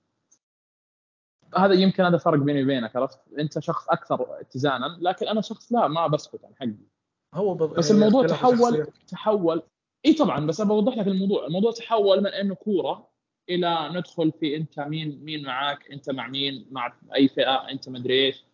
[1.57, 5.87] هذا يمكن هذا فرق بيني وبينك عرفت؟ أنت شخص أكثر اتزانا لكن أنا شخص لا
[5.87, 6.94] ما بسكت عن حقي.
[7.35, 7.73] هو بض...
[7.73, 9.61] بس يعني الموضوع تحول تحول.
[10.05, 11.47] إي طبعا بس ابى أوضح لك الموضوع.
[11.47, 13.09] الموضوع تحول من إنه كورة
[13.49, 18.25] إلى ندخل في أنت مين مين معاك أنت مع مين؟ مع أي فئة؟ أنت مدري
[18.25, 18.45] إيش.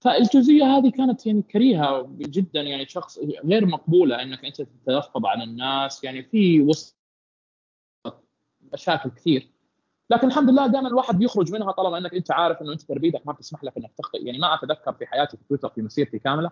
[0.00, 6.04] فالجزئية هذه كانت يعني كريهة جدا يعني شخص غير مقبولة إنك أنت تتلفظ عن الناس.
[6.04, 6.96] يعني في وسط
[8.72, 9.48] مشاكل كثير.
[10.10, 13.32] لكن الحمد لله دائما الواحد بيخرج منها طالما إنك أنت عارف إنه أنت تربيتك ما
[13.32, 14.26] بتسمح لك إنك تخطئ.
[14.26, 16.50] يعني ما أتذكر في حياتي في تويتر في مسيرتي كاملة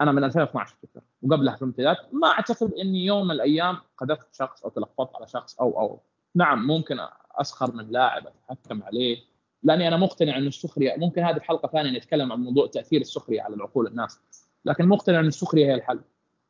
[0.00, 4.34] أنا من 2012 في تويتر وقبلها في المنتديات ما أعتقد اني يوم من الأيام قذفت
[4.34, 6.00] شخص أو تلفظت على شخص أو أو
[6.34, 6.96] نعم ممكن
[7.30, 9.18] أسخر من لاعب أتحكم عليه.
[9.62, 13.54] لأني أنا مقتنع إن السخرية ممكن هذه حلقة ثانية نتكلم عن موضوع تأثير السخرية على
[13.54, 14.20] العقول الناس.
[14.64, 16.00] لكن مقتنع إن السخرية هي الحل.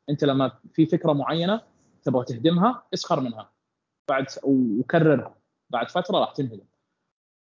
[0.09, 1.61] أنت لما في فكرة معينة
[2.03, 3.49] تبغى تهدمها اسخر منها.
[4.09, 5.35] بعد وكررها.
[5.69, 6.65] بعد فترة راح تنهدم.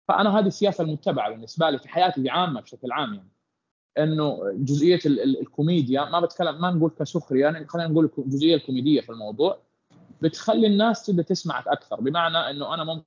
[0.08, 3.30] فأنا هذه السياسة المتبعة بالنسبة لي في حياتي عامة بشكل عام يعني.
[3.98, 9.62] إنه جزئية الكوميديا ما بتكلم ما نقول كسخرية يعني خلينا نقول الجزئيه الكوميدية في الموضوع
[10.22, 13.06] بتخلي الناس تبدأ تسمعك أكثر بمعنى إنه أنا ممكن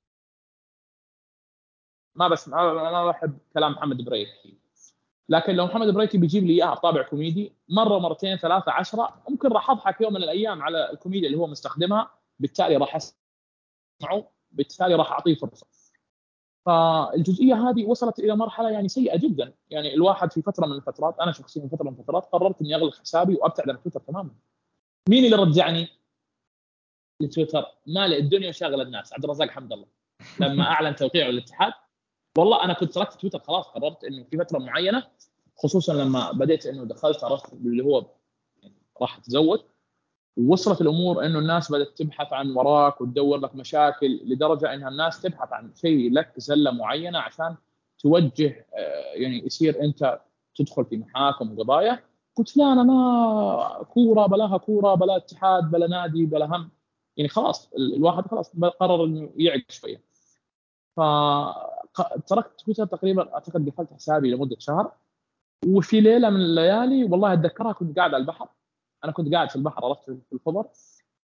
[2.15, 4.57] ما بس ما بحب كلام محمد بريكي.
[5.29, 9.69] لكن لو محمد بريكي بيجيب لي اياها بطابع كوميدي مرة مرتين ثلاثة عشرة ممكن راح
[9.69, 15.35] أضحك يوم من الأيام على الكوميديا اللي هو مستخدمها بالتالي راح أسمعه بالتالي راح أعطيه
[15.35, 15.67] فرصة.
[16.65, 19.53] فالجزئية هذه وصلت إلى مرحلة يعني سيئة جدا.
[19.69, 22.95] يعني الواحد في فترة من الفترات أنا شخصيا في فترة من الفترات قررت إني أغلق
[22.95, 24.31] حسابي وأبتعد عن تويتر تماما.
[25.09, 25.87] مين اللي رجعني؟
[27.21, 29.13] لتويتر مالي الدنيا وشاغل الناس.
[29.13, 29.87] عبد الرزاق حمد الله.
[30.39, 31.73] لما أعلن توقيعه للاتحاد
[32.37, 33.67] والله أنا كنت تركت تويتر خلاص.
[33.67, 35.07] قررت إنه في فترة معينة
[35.57, 38.05] خصوصا لما بديت إنه دخلت عرفت اللي هو
[38.63, 39.59] يعني راح أتزوج.
[40.39, 45.53] ووصلت الأمور إنه الناس بدأت تبحث عن وراك وتدور لك مشاكل لدرجة إنها الناس تبحث
[45.53, 47.55] عن شيء لك زلة معينة عشان
[47.99, 50.19] توجه آه، يعني يصير أنت
[50.55, 51.99] تدخل في محاكم وقضايا.
[52.35, 56.69] قلت لا أنا ما كورة بلاها كورة بلا اتحاد بلا نادي بلا هم.
[57.17, 60.01] يعني خلاص الواحد خلاص قرر إنه يعق شوية.
[60.95, 64.91] فتركت تويتر تقريبا أعتقد قفلت حسابي لمدة شهر.
[65.67, 68.47] وفي ليلة من الليالي والله أتذكرها كنت قاعد على البحر.
[69.03, 70.65] أنا كنت قاعد في البحر عرفت في الخضر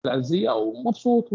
[0.05, 1.29] العزيه ومبسوط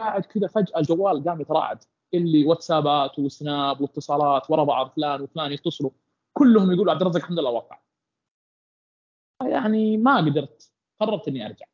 [0.00, 5.90] قاعد كذا فجأة الجوال قام يتراعد اللي واتسابات وسناب واتصالات ورا بعض فلان وفلان يتصلوا.
[6.32, 7.80] كلهم يقولوا عبد الرزاق الحمد لله وقع.
[9.42, 11.66] يعني ما قدرت قررت إني أرجع.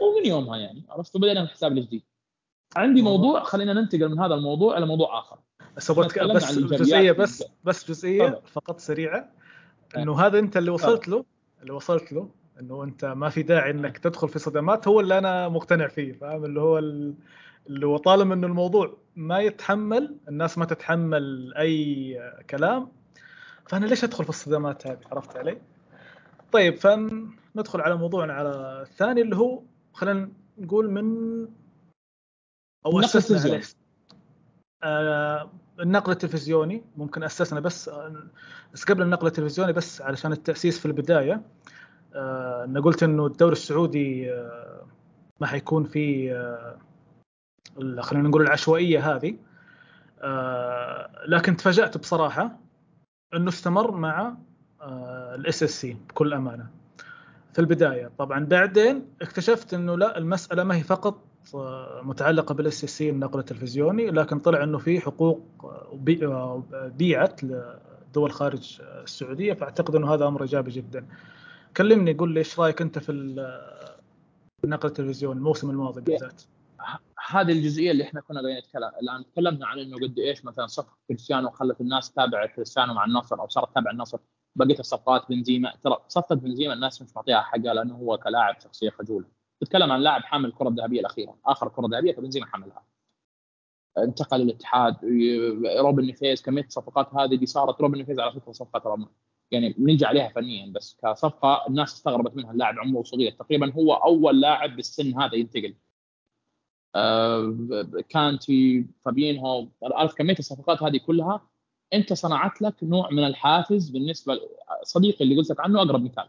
[0.00, 2.02] ومن يومها يعني عرفت؟ بدينا الحساب الجديد.
[2.76, 5.38] عندي موضوع خلينا ننتقل من هذا الموضوع إلى موضوع آخر.
[5.76, 9.32] بس بس جزئية بس بس جزئية فقط سريعة.
[9.96, 11.24] إنه هذا أنت اللي وصلت له.
[11.62, 15.48] اللي وصلت له إنه أنت ما في داعي إنك تدخل في صدمات هو اللي أنا
[15.48, 21.54] مقتنع فيه فاهم؟ اللي هو اللي هو طالما إنه الموضوع ما يتحمل الناس ما تتحمل
[21.54, 22.16] أي
[22.50, 22.88] كلام
[23.68, 25.58] فأنا ليش أدخل في الصدمات هذه؟ عرفت علي؟
[26.52, 31.48] طيب فندخل على موضوعنا على الثاني اللي هو خلينا نقول من
[32.86, 33.00] أو
[34.82, 37.90] آه النقل التلفزيوني ممكن أسسنا بس
[38.74, 41.42] بس قبل النقل التلفزيوني بس علشان التأسيس في البداية.
[42.14, 44.86] آه أنا قلت إنه الدوري السعودي آه
[45.40, 46.78] ما حيكون في آه
[48.00, 49.36] خلينا نقول العشوائية هذه.
[51.28, 52.58] لكن تفاجأت بصراحة
[53.34, 54.36] إنه استمر مع
[55.34, 56.66] ال SSC بكل أمانة.
[57.52, 61.25] في البداية طبعا بعدين اكتشفت إنه لا المسألة ما هي فقط
[62.02, 65.40] متعلقة بال SS النقل التلفزيوني لكن طلع إنه في حقوق
[66.72, 71.06] بيعت لدول خارج السعودية فأعتقد إنه هذا أمر إيجابي جدا.
[71.76, 73.12] كلمني قول لي إيش رأيك أنت في
[74.64, 76.42] النقل التلفزيوني الموسم الماضي بالذات؟
[77.30, 80.96] هذه الجزئية اللي إحنا كنا قاعدين نتكلم الآن تكلمنا عن إنه قد إيش مثلا صفقة
[81.08, 84.18] كريستيانو خلت الناس تتابع كريستيانو مع النصر أو صارت تتابع النصر
[84.56, 89.26] بقيه الصفقات بنزيما ترى صفقة بنزيما الناس مش معطيها حقها لأنه هو كلاعب شخصية خجولة
[89.60, 92.86] تتكلم عن لاعب حامل الكره الذهبيه الأخيرة آخر كرة ذهبية فبنزيما حملها.
[93.98, 94.96] انتقل للاتحاد
[95.78, 99.06] روبن نيفيز كمية الصفقات هذه اللي صارت روبن نيفيز على فكرة صفقة ترى
[99.50, 103.32] يعني بنجي عليها فنيا بس كصفقة الناس استغربت منها اللاعب عمره صغير.
[103.32, 105.74] تقريبا هو أول لاعب بالسن هذا ينتقل.
[106.94, 107.56] آه،
[108.08, 111.48] كانتي فابينهو عارف كمية الصفقات هذه كلها؟
[111.92, 114.40] أنت صنعت لك نوع من الحافز بالنسبة
[114.82, 116.28] صديقي اللي قلت لك عنه أقرب مثال.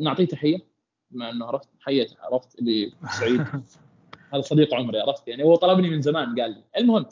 [0.00, 0.71] نعطيه تحية.
[1.12, 3.40] بما إنه عرفت حيت عرفت اللي سعيد.
[4.32, 6.64] هذا صديق عمري عرفت؟ يعني هو طلبني من زمان قال لي.
[6.78, 7.06] المهم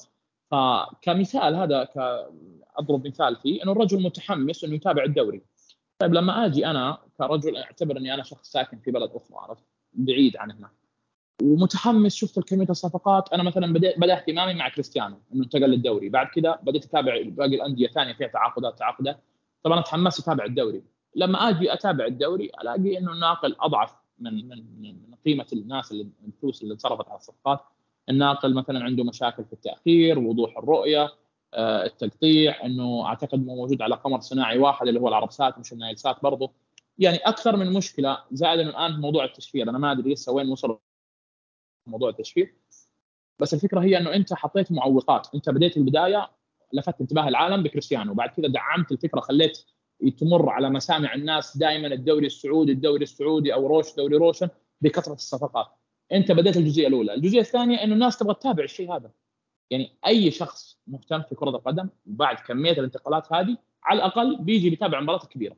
[0.50, 1.88] فكمثال هذا
[2.76, 5.42] أضرب مثال فيه إنه الرجل متحمس إنه يتابع الدوري.
[5.98, 10.36] طيب لما آجي أنا كرجل أعتبر إني أنا شخص ساكن في بلد أخرى عرفت؟ بعيد
[10.36, 10.70] عن هنا
[11.42, 13.32] ومتحمس شفت كميه الصفقات.
[13.32, 16.08] أنا مثلا بدا اهتمامي مع كريستيانو إنه انتقل للدوري.
[16.08, 19.24] بعد كذا بديت أتابع باقي الأندية الثانية فيها تعاقدات تعاقدات.
[19.62, 20.82] طبعا تحمست أتابع الدوري.
[21.14, 26.62] لما آجي أتابع الدوري ألاقي إنه الناقل أضعف من من من قيمة الناس اللي الفلوس
[26.62, 27.60] اللي انصرفت على الصفقات.
[28.08, 31.08] الناقل مثلا عنده مشاكل في التأخير وضوح الرؤية
[31.54, 35.98] آه، التقطيع إنه أعتقد موجود على قمر صناعي واحد اللي هو العرب سات مش النايل
[35.98, 36.52] سات برضه
[36.98, 39.70] يعني أكثر من مشكلة زائد انه الان موضوع التشفير.
[39.70, 40.78] أنا ما أدري لسه وين وصل
[41.86, 42.54] موضوع التشفير.
[43.38, 45.28] بس الفكرة هي إنه أنت حطيت معوقات.
[45.34, 46.30] أنت بديت البداية
[46.72, 48.14] لفت انتباه العالم بكريستيانو.
[48.14, 49.64] بعد كذا دعمت الفكرة خليت
[50.08, 54.48] تمر على مسامع الناس دائما الدوري السعودي الدوري السعودي أو روش دوري روشن
[54.80, 55.66] بكثرة الصفقات.
[56.12, 57.14] أنت بديت الجزئية الأولى.
[57.14, 59.10] الجزئية الثانية إنه الناس تبغى تتابع الشيء هذا.
[59.70, 64.98] يعني أي شخص مهتم في كرة القدم بعد كمية الانتقالات هذه على الأقل بيجي بيتابع
[64.98, 65.56] المباريات الكبيره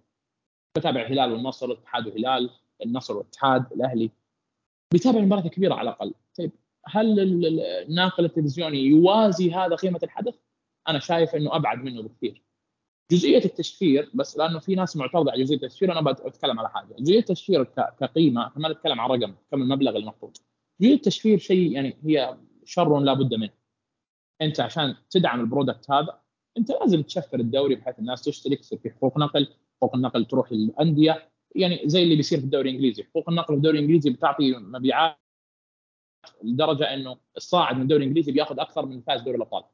[0.79, 2.51] بتابع الهلال والنصر والاتحاد والهلال
[2.85, 4.11] النصر والاتحاد الأهلي.
[4.93, 6.15] بيتابع المباريات الكبيره على الأقل.
[6.39, 6.53] طيب
[6.87, 7.21] هل
[7.89, 10.35] الناقل التلفزيوني يوازي هذا قيمه الحدث؟
[10.89, 12.43] أنا شايف إنه أبعد منه بكثير.
[13.13, 17.19] جزئية التشفير بس لأنه في ناس معترضة على جزئية التشفير أنا بتكلم على حاجة، جزئية
[17.19, 17.65] التشفير
[18.01, 20.37] كقيمة ما نتكلم عن رقم كم المبلغ المفروض.
[20.81, 23.51] جزئية التشفير شيء يعني هي شر لا بد منه.
[24.43, 26.21] أنت عشان تدعم ال product هذا
[26.59, 31.29] أنت لازم تشفر الدوري بحيث الناس تشترك يصير في حقوق نقل، حقوق النقل تروح للأندية،
[31.55, 35.17] يعني زي اللي بيصير في الدوري الإنجليزي، حقوق النقل في الدوري الإنجليزي بتعطي مبيعات
[36.43, 39.65] لدرجة إنه الصاعد من الدوري الإنجليزي بياخذ أكثر من فاز دوري الأبطال.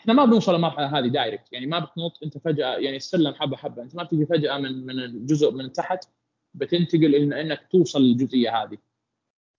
[0.00, 3.82] إحنا ما بنوصل للمرحلة هذه direct يعني ما بتنط أنت فجأة يعني السلم حبة حبة
[3.82, 6.04] أنت ما بتيجي فجأة من من الجزء من تحت
[6.54, 8.78] بتنتقل إن إنك توصل للجزئية هذه.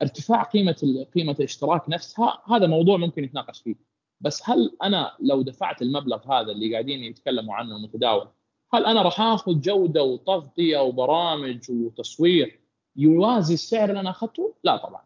[0.01, 3.75] ارتفاع قيمة قيمة الاشتراك نفسها هذا موضوع ممكن يتناقش فيه.
[4.21, 8.27] بس هل أنا لو دفعت المبلغ هذا اللي قاعدين يتكلموا عنه متداول
[8.73, 12.60] هل أنا راح آخذ جودة وتغطية وبرامج وتصوير
[12.95, 15.01] يوازي السعر اللي أنا أخذته؟ لا طبعا.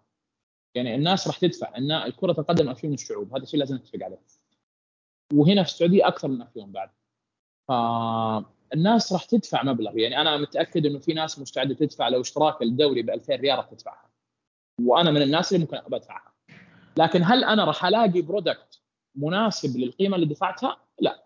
[0.76, 4.20] يعني الناس راح تدفع إن كره القدم افيون الشعوب هذا الشيء لازم نتفق عليه
[5.34, 6.90] وهنا في السعودية أكثر من افيون بعد.
[7.68, 9.98] فالناس راح تدفع مبلغ.
[9.98, 13.66] يعني أنا متأكد إنه في ناس مستعدة تدفع لو اشتراك الدوري ب 2000 ريال راح
[13.66, 14.10] تدفعها.
[14.82, 16.34] وأنا من الناس اللي ممكن بدفعها.
[16.98, 18.82] لكن هل أنا راح ألاقي برودكت
[19.16, 21.26] مناسب للقيمة اللي دفعتها؟ لا.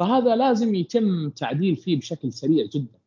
[0.00, 2.98] فهذا لازم يتم تعديل فيه بشكل سريع جدا.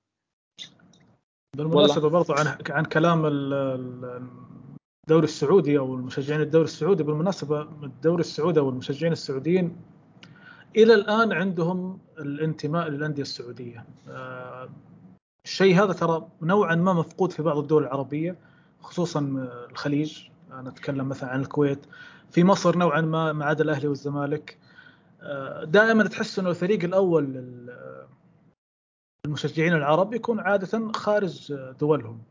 [1.58, 7.04] بالمناسبة برضو عن عن كلام الدوري السعودي أو المشجعين الدوري السعودي.
[7.04, 9.93] بالمناسبة الدوري السعودي أو المشجعين السعوديين
[10.76, 13.86] إلى الآن عندهم الانتماء للأندية السعودية.
[14.10, 14.70] آه،
[15.46, 18.36] الشيء هذا ترى نوعا ما مفقود في بعض الدول العربية
[18.82, 20.28] خصوصا الخليج.
[20.52, 21.80] أنا أتكلم مثلا عن الكويت.
[22.32, 24.58] في مصر نوعا ما ما عدا الأهلي والزمالك.
[25.22, 27.54] آه، دائما تحس إنه الفريق الأول
[29.26, 32.22] المشجعين العرب يكون عادة خارج دولهم.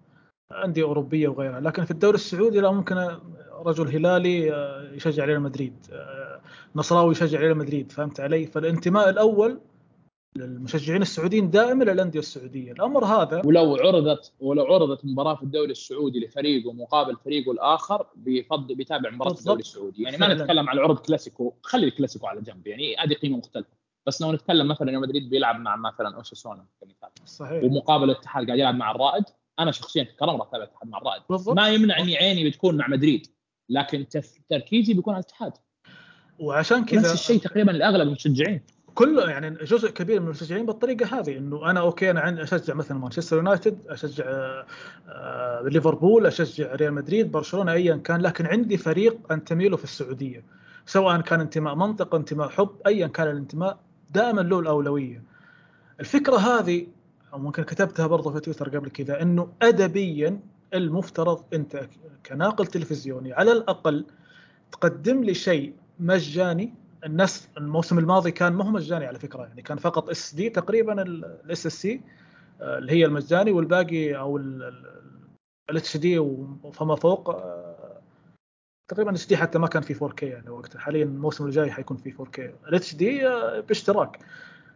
[0.64, 1.60] أندية أوروبية وغيرها.
[1.60, 3.18] لكن في الدوري السعودي لا ممكن
[3.52, 5.86] رجل هلالي آه، يشجع ريال مدريد.
[5.92, 6.40] آه،
[6.76, 9.60] نصراوي يشجع ريال مدريد فهمت علي؟ فالانتماء الأول
[10.36, 12.72] للمشجعين السعوديين دائما للأندية السعودية.
[12.72, 18.74] الأمر هذا ولو عرضت ولو عرضت مباراة في الدوري السعودي لفريقه مقابل فريقه الآخر بيفضل
[18.74, 20.02] بيتابع مباراة الدوري السعودي.
[20.02, 21.54] يعني ما نتكلم عن عرض كلاسيكو.
[21.62, 22.66] خلي الكلاسيكو على جنب.
[22.66, 23.70] يعني هذه قيمة مختلفة.
[24.06, 27.08] بس لو نتكلم مثلا ريال مدريد بيلعب مع مثلا أوساسونا كمثال.
[27.24, 27.64] صحيح.
[27.64, 29.24] ومقابل الاتحاد قاعد يلعب مع الرائد.
[29.58, 31.22] أنا شخصيا راح أتابع الاتحاد مع الرائد.
[31.30, 31.56] بالضبط.
[31.56, 33.26] ما يمنع اني عيني بتكون مع مدريد
[33.68, 34.06] لكن
[34.50, 35.52] تركيزي بيكون على الاتحاد.
[36.38, 38.60] وعشان كذا نفس الشيء تقريبا لاغلب المشجعين.
[38.94, 42.98] كل يعني جزء كبير من المشجعين بالطريقة هذه إنه أنا أوكي أنا عندي أشجع مثلا
[42.98, 44.24] مانشستر يونايتد أشجع
[45.08, 50.44] آه ليفربول أشجع ريال مدريد برشلونة ايا كان لكن عندي فريق انتمي له في السعودية.
[50.86, 53.78] سواء كان انتماء منطقه انتماء حب ايا كان الانتماء
[54.10, 55.22] دائما له الأولوية.
[56.00, 56.86] الفكرة هذه
[57.32, 60.40] أو ممكن كتبتها برضه في تويتر قبل كذا إنه ادبيا
[60.74, 61.88] المفترض أنت
[62.26, 64.06] كناقل تلفزيوني على الأقل
[64.72, 66.74] تقدم لي شيء مجاني.
[67.06, 71.66] الناس الموسم الماضي كان ما هو مجاني على فكرة يعني كان فقط SD تقريبا ال
[71.66, 72.00] SSC
[72.60, 74.36] اللي هي المجاني والباقي أو
[75.70, 78.00] ال HD وفما فوق آه،
[78.88, 80.78] تقريبا HD حتى ما كان في 4K يعني وقتها.
[80.78, 83.20] حاليا الموسم الجاي حيكون في 4K ال HD
[83.68, 84.18] باشتراك.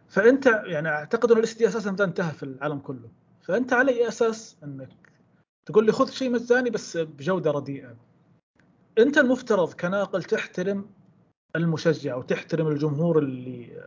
[0.07, 3.09] فأنت يعني أعتقد أن ال HD أساسا انتهى في العالم كله.
[3.41, 4.89] فأنت على أي أساس إنك
[5.65, 7.95] تقول لي خذ شيء مجاني بس بجودة رديئة.
[8.99, 10.85] أنت المفترض كناقل تحترم
[11.55, 13.81] المشجع وتحترم الجمهور اللي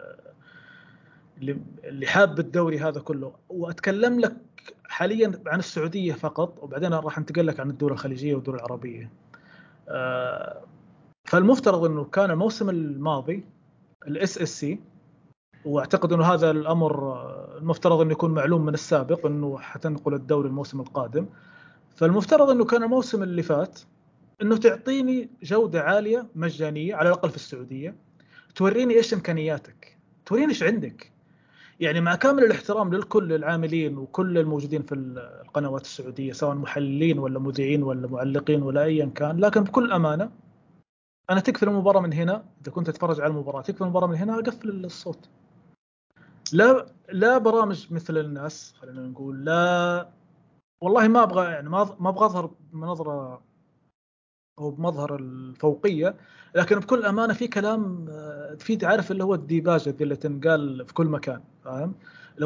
[1.85, 3.35] اللي حاب الدوري هذا كله.
[3.49, 4.37] وأتكلم لك
[4.85, 9.11] حاليا عن السعودية فقط وبعدين راح أنتقل لك عن الدول الخليجية والدول العربية.
[9.89, 10.63] آه،
[11.25, 13.45] فالمفترض إنه كان الموسم الماضي
[14.07, 14.81] ال SSC
[15.65, 17.23] واعتقد إنه هذا الأمر
[17.59, 21.27] المفترض إنه يكون معلوم من السابق إنه حتنقل الدوري الموسم القادم.
[21.97, 23.81] فالمفترض إنه كان الموسم اللي فات
[24.43, 27.95] إنه تعطيني جودة عالية مجانية على الأقل في السعودية.
[28.55, 29.99] توريني إيش إمكانياتك.
[30.27, 31.13] توريني إيش عندك.
[31.81, 37.83] يعني مع كامل الاحترام للكل العاملين وكل الموجودين في القنوات السعودية سواء محللين ولا مذيعين
[37.83, 40.31] ولا معلقين ولا ايا كان لكن بكل أمانة
[41.31, 42.45] أنا تكفي المباراة من هنا.
[42.63, 45.29] إذا كنت تتفرج على المباراة تكفي المباراة من هنا أقفل الصوت.
[46.55, 50.09] لا لا برامج مثل الناس خلينا نقول لا
[50.81, 53.43] والله ما أبغى يعني ما ما أبغى أظهر بنظره
[54.59, 56.17] أو بمظهر الفوقية
[56.55, 61.07] لكن بكل أمانة في كلام آه، في تعرف اللي هو الديباجة اللي تنقال في كل
[61.07, 61.95] مكان فاهم؟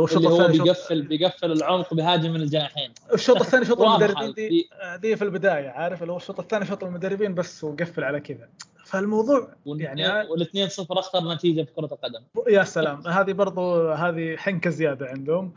[0.01, 2.93] هو الشوط الثاني بيقفل بيقفل العمق بهاجم من الجناحين.
[3.13, 7.35] الشوط الثاني شوط المدربين دي, دي في البداية عارف؟ اللي هو الشوط الثاني شوط المدربين
[7.35, 8.49] بس وقفل على كذا.
[8.85, 12.21] فالموضوع يعني والاثنين صفر أخطر نتيجة في كرة القدم.
[12.49, 13.07] يا سلام.
[13.07, 15.55] هذه برضو هذه حنكة زيادة عندهم.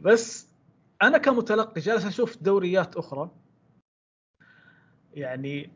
[0.00, 0.48] بس
[1.02, 3.30] أنا كمتلقي جالس أشوف دوريات أخرى.
[5.14, 5.70] يعني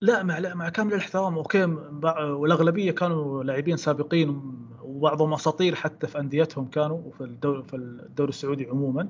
[0.00, 1.38] لا مع مع كامل الاحترام.
[1.38, 4.56] أوكي والأغلبية كانوا لاعبين سابقين.
[4.96, 9.08] وبعضهم اساطير حتى في أنديتهم كانوا وفي الدوري في الدوري السعودي عموما.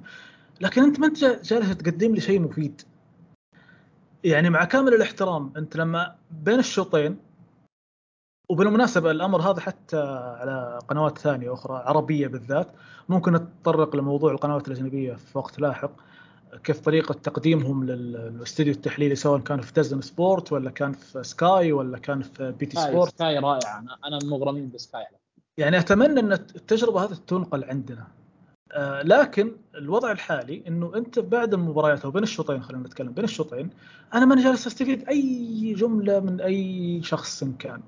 [0.61, 2.83] لكن أنت ما أنت جالس تقدم لي شيء مفيد.
[4.25, 7.19] يعني مع كامل الاحترام أنت لما بين الشوطين
[8.51, 9.99] وبالمناسبة الأمر هذا حتى
[10.41, 12.69] على قنوات ثانية أخرى عربية بالذات
[13.09, 15.91] ممكن نتطرق لموضوع القنوات الأجنبية في وقت لاحق.
[16.65, 21.99] كيف طريقة تقديمهم للاستوديو التحليلي سواء كان في DAZN Sport ولا كان في Sky ولا
[21.99, 23.79] كان في BT Sport؟ Sky رائع.
[23.79, 25.07] أنا أنا مغرمين ب Sky.
[25.59, 28.07] يعني أتمنى أن التجربة هذه تنقل عندنا.
[28.73, 33.71] آه لكن الوضع الحالي إنه أنت بعد المباريات أو بين الشوطين خلينا نتكلم بين الشوطين
[34.15, 37.83] أنا ماني جالس أستفيد أي جملة من أي شخص كان.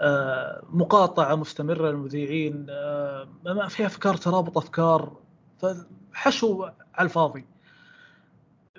[0.00, 5.16] آه مقاطعة مستمرة للمذيعين آه ما في أفكار ترابط أفكار
[5.58, 6.64] فحشو
[6.94, 7.46] على الفاضي.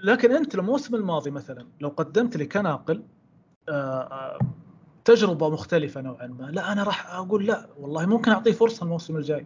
[0.04, 3.04] لكن أنت الموسم الماضي مثلا لو قدمت لي كناقل
[5.06, 6.44] تجربة مختلفة نوعا ما.
[6.44, 9.46] لا أنا راح أقول لا والله ممكن أعطيه فرصة الموسم الجاي.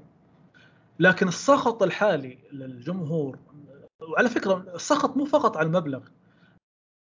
[1.00, 3.40] لكن السخط الحالي للجمهور
[4.02, 6.02] وعلى فكرة السخط مو فقط على المبلغ.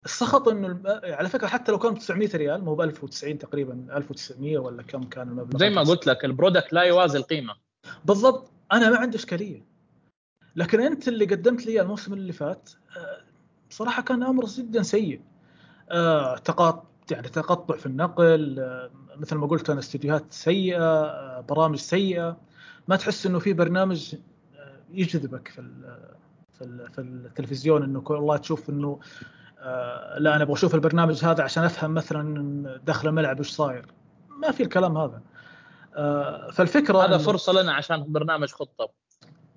[0.04, 4.82] السخط إنه على فكرة حتى لو كان 900 ريال مو ب 1090 تقريبا 1900 ولا
[4.82, 5.58] كم كان المبلغ.
[5.58, 7.54] زي ما قلت لك البرودكت لا يوازي القيمة.
[8.04, 8.50] بالضبط.
[8.72, 9.64] أنا ما عندي إشكالية.
[10.56, 13.20] لكن أنت اللي قدمت لي الموسم اللي فات آه،
[13.70, 15.20] صراحة كان أمر جدا سيء.
[15.90, 21.76] آه تقاطع يعني تقطع في النقل آه مثل ما قلت أنا استديوهات سيئة آه برامج
[21.76, 22.36] سيئة.
[22.88, 25.62] ما تحس إنه في برنامج آه يجذبك في
[26.58, 29.00] في, في التلفزيون إنه والله تشوف إنه
[30.18, 33.86] لا أنا أبغى أشوف البرنامج هذا عشان أفهم مثلا داخل الملعب إيش صاير.
[34.28, 35.22] ما في الكلام هذا.
[36.52, 38.90] فالفكرة هذا فرصة لنا عشان برنامج خطة.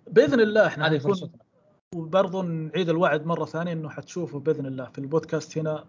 [0.08, 1.40] بإذن الله إحنا هذه فرصتنا.
[1.96, 5.86] وبرضه نعيد الوعد مرة ثانية إنه حتشوفوا بإذن الله في البودكاست هنا.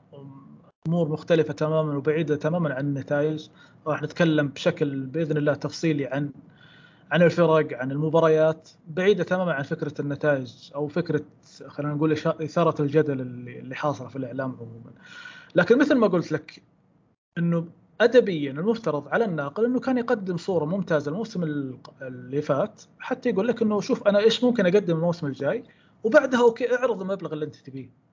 [0.89, 3.49] امور مختلفة تماما وبعيدة تماما عن النتائج
[3.87, 6.31] راح نتكلم بشكل بإذن الله تفصيلي عن
[7.13, 11.23] عن الفرق عن المباريات بعيدة تماما عن فكرة النتائج أو فكرة
[11.67, 14.93] خلينا نقول إثارة الجدل اللي حاصلة في الإعلام عموما.
[15.55, 16.63] لكن مثل ما قلت لك
[17.39, 17.67] إنه
[18.01, 21.43] ادبيا المفترض على الناقل إنه كان يقدم صورة ممتازة الموسم
[22.03, 25.65] اللي فات حتى يقول لك إنه شوف أنا إيش ممكن أقدم الموسم الجاي؟
[26.05, 28.10] وبعدها okay اعرض المبلغ اللي أنت تبيه.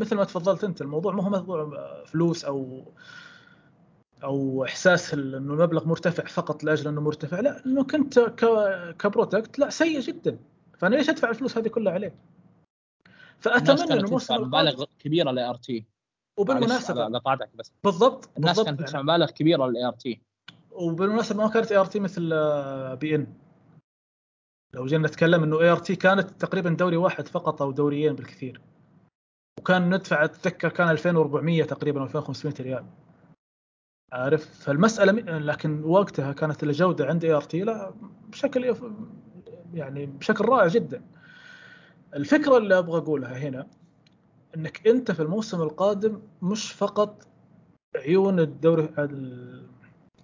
[0.00, 2.84] مثل ما تفضلت أنت الموضوع ما هو موضوع فلوس أو
[4.24, 8.18] أو إحساس إنه المبلغ مرتفع فقط لأجل إنه مرتفع لا إنه كنت
[8.98, 10.38] ك product لا سيء جدا.
[10.78, 12.14] فأنا ليش أدفع الفلوس هذه كلها عليه؟
[13.38, 15.84] فأتمنى إنه الموسم مبالغ كبيرة لل ART.
[16.36, 20.20] وبالمناسبة قطعتك بس بالضبط الناس كانت تدفع مبالغ كبيرة لل ART.
[20.70, 22.28] وبالمناسبة ما كانت ART مثل
[22.96, 23.26] beIN.
[24.74, 28.60] لو جينا نتكلم إنه ART كانت تقريبا دوري واحد فقط أو دوريين بالكثير.
[29.58, 32.84] وكان ندفع اتذكر كان 2400 تقريبا أو 2500 ريال.
[34.12, 37.94] عارف؟ فالمسألة لكن وقتها كانت الجودة عند ART لا
[38.28, 38.76] بشكل
[39.74, 41.02] يعني بشكل رائع جدا.
[42.14, 43.66] الفكرة اللي أبغى أقولها هنا
[44.56, 47.26] إنك أنت في الموسم القادم مش فقط
[47.96, 48.88] عيون الدوري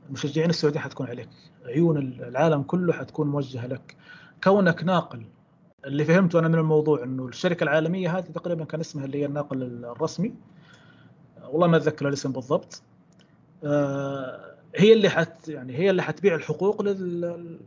[0.08, 1.28] المشجعين السعوديين حتكون عليك
[1.64, 3.96] عيون العالم كله حتكون موجهة لك.
[4.44, 5.26] كونك ناقل
[5.84, 9.62] اللي فهمته أنا من الموضوع إنه الشركة العالمية هذه تقريبا كان اسمها اللي هي الناقل
[9.84, 10.34] الرسمي.
[11.48, 12.82] والله ما أتذكر الاسم بالضبط.
[13.64, 17.58] آه، هي اللي حت يعني هي اللي حتبيع الحقوق لل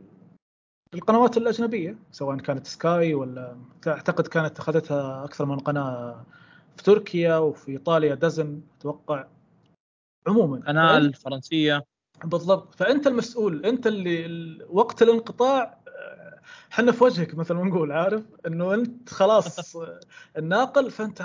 [0.94, 3.56] للقنوات الأجنبية سواء كانت سكاي ولا
[3.86, 6.24] أعتقد كانت أخذتها أكثر من قناة
[6.76, 9.26] في تركيا وفي إيطاليا دزن أتوقع.
[10.26, 11.84] عموما قناة الفرنسية.
[12.24, 12.74] بالضبط.
[12.74, 15.81] فأنت المسؤول أنت اللي وقت الانقطاع
[16.72, 19.76] إحنا في وجهك مثل ما نقول عارف؟ إنه أنت خلاص
[20.38, 21.22] الناقل فأنت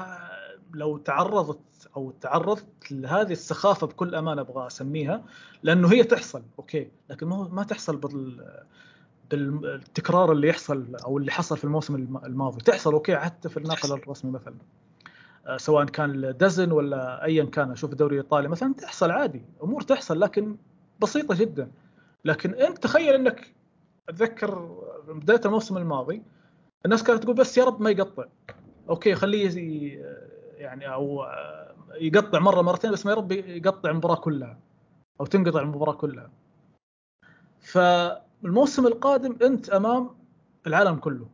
[0.74, 5.24] لو تعرضت أو تعرضت لهذه السخافة بكل أمانة أبغى أسميها
[5.64, 8.44] لأنه هي تحصل okay؟ لكن ما ما تحصل بال
[9.32, 11.96] بالتكرار اللي يحصل أو اللي حصل في الموسم
[12.26, 12.64] الماضي.
[12.64, 14.56] تحصل okay؟ حتى في الناقل الرسمي مثلا.
[15.48, 20.20] آه، سواء كان دزن ولا ايا كان أشوف الدوري الايطالي مثلا تحصل عادي أمور تحصل
[20.20, 20.58] لكن
[21.00, 21.72] بسيطة جدا.
[22.26, 23.54] لكن أنت تخيل إنك
[24.10, 24.78] أتذكر
[25.08, 26.24] بداية الموسم الماضي
[26.86, 28.26] الناس كانت تقول بس يا رب ما يقطع.
[28.90, 29.50] أوكي خليه
[30.58, 31.26] يعني أو
[32.02, 34.60] يقطع مرة مرتين بس ما يا رب يقطع المباراة كلها
[35.22, 36.30] أو تنقطع المباراة كلها.
[37.60, 40.10] فالموسم القادم أنت أمام
[40.68, 41.28] العالم كله.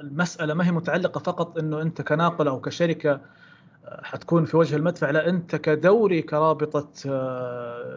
[0.00, 3.20] المسألة ما هي متعلقة فقط إنه أنت كناقل أو كشركة
[4.02, 6.88] حتكون في وجه المدفع لا أنت كدوري كرابطة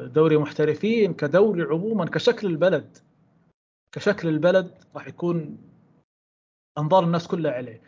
[0.05, 2.97] دوري محترفين كدوري عموما كشكل البلد.
[3.97, 5.57] كشكل البلد راح يكون
[6.77, 7.81] أنظار الناس كلها عليه.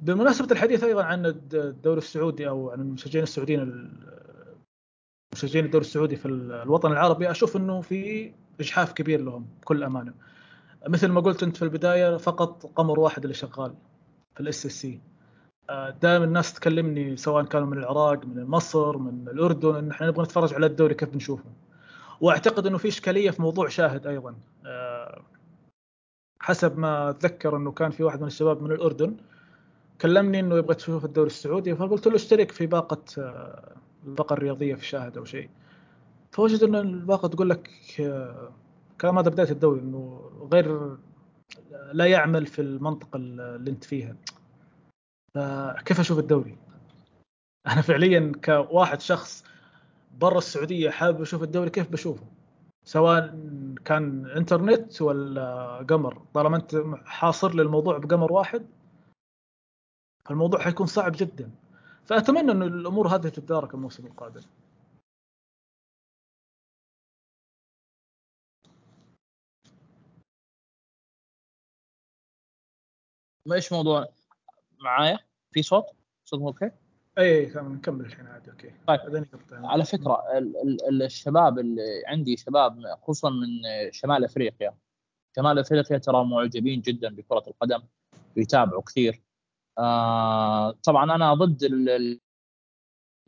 [0.00, 3.92] بمناسبة الحديث أيضا عن الدوري السعودي أو عن المشجعين السعوديين
[5.32, 10.14] مشجعين الدوري السعودي في الوطن العربي أشوف إنه في إجحاف كبير لهم بكل أمانة.
[10.88, 13.74] مثل ما قلت أنت في البداية فقط قمر واحد اللي شغال
[14.34, 15.00] في ال SSC.
[16.02, 20.54] دائما الناس تكلمني سواء كانوا من العراق من مصر من الأردن إن إحنا نبغى نتفرج
[20.54, 21.50] على الدوري كيف بنشوفه.
[22.20, 24.34] واعتقد إنه في إشكالية في موضوع شاهد أيضا.
[24.66, 25.22] آه،
[26.40, 29.16] حسب ما أتذكر إنه كان في واحد من الشباب من الأردن
[30.00, 34.86] كلمني إنه يبغى تشوف الدوري السعودي فقلت له اشترك في باقة آه، الباقة الرياضية في
[34.86, 35.50] شاهد أو شيء.
[36.32, 38.52] فوجد إن الباقة تقول لك آه،
[39.00, 40.96] كلام هذا بداية الدوري إنه غير
[41.92, 44.16] لا يعمل في المنطقة اللي أنت فيها.
[45.34, 46.58] فكيف أشوف الدوري؟
[47.66, 49.44] أنا فعليا كواحد شخص
[50.16, 52.26] برا السعودية حابب أشوف الدوري كيف بشوفه؟
[52.84, 53.26] سواء
[53.84, 56.26] كان إنترنت ولا قمر.
[56.34, 58.66] طالما أنت حاصر لي الموضوع بقمر واحد
[60.24, 61.50] فالموضوع حيكون صعب جدا.
[62.04, 64.42] فأتمنى إن الأمور هذه تتدارك الموسم القادم.
[73.52, 74.06] إيش موضوع
[74.80, 75.18] معايا؟
[75.52, 75.84] في صوت؟
[76.24, 76.70] صوت okay؟
[77.18, 78.72] اي تمام نكمل الحين عادي okay.
[78.86, 80.22] طيب على فكرة
[80.90, 83.46] الشباب اللي عندي شباب خصوصا من
[83.90, 84.74] شمال أفريقيا.
[85.36, 87.82] شمال أفريقيا ترى معجبين جدا بكرة القدم
[88.36, 89.22] ويتابعوا كثير.
[89.78, 92.20] آه طبعا أنا ضد ال ال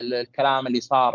[0.03, 1.13] الكلام اللي صار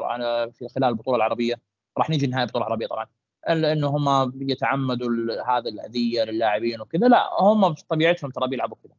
[0.51, 1.55] في خلال البطولة العربية.
[1.97, 3.07] راح نيجي نهاية البطولة العربية طبعا.
[3.47, 5.09] انه هم يتعمدوا
[5.47, 7.07] هذه الأذية للاعبين وكذا.
[7.07, 8.95] لا هم بطبيعتهم ترى بيلعبوا كذا.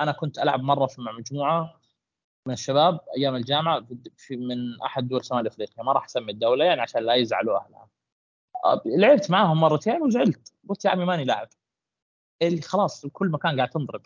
[0.00, 1.80] أنا كنت ألعب مرة مع مجموعة
[2.46, 3.86] من الشباب أيام الجامعة
[4.16, 5.82] في من أحد دول شمال أفريقيا.
[5.84, 7.88] ما راح أسمي الدولة يعني عشان لا يزعلوا أهلها.
[8.86, 10.52] لعبت معاهم مرتين وزعلت.
[10.68, 11.48] قلت يا عمي ماني لاعب.
[12.42, 14.02] اللي خلاص كل مكان قاعد تنضرب.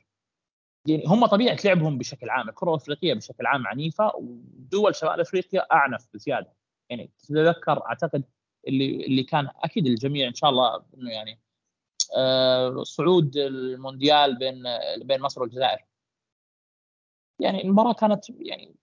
[0.86, 6.08] يعني هم طبيعة لعبهم بشكل عام الكرة الأفريقية بشكل عام عنيفة ودول شمال أفريقيا أعنف
[6.14, 6.54] بزيادة.
[6.90, 8.24] يعني تتذكر أعتقد
[8.68, 11.40] اللي اللي كان أكيد الجميع إن شاء الله إنه يعني
[12.16, 14.62] آه صعود المونديال بين
[15.02, 15.84] بين مصر والجزائر.
[17.40, 18.74] يعني المباراة كانت يعني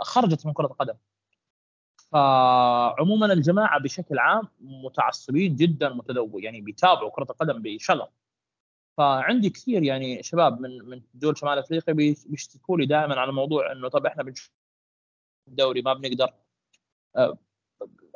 [0.00, 0.94] خرجت من كرة القدم.
[2.12, 8.08] فعموما الجماعة بشكل عام متعصبين جدا متذوق يعني بيتابعوا كرة القدم بشغف.
[8.96, 13.88] فعندي كثير يعني شباب من من دول شمال أفريقيا بيشتكوا لي دائما على موضوع إنه
[13.88, 14.52] طب إحنا بنشوف
[15.48, 16.34] الدوري ما بنقدر.
[17.16, 17.38] آه،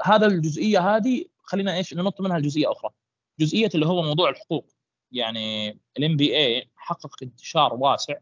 [0.04, 2.90] هذا الجزئية هذه خلينا إيش ننط منها لجزئية أخرى.
[3.40, 4.66] جزئية اللي هو موضوع الحقوق.
[5.12, 8.18] يعني ال NBA حقق انتشار واسع.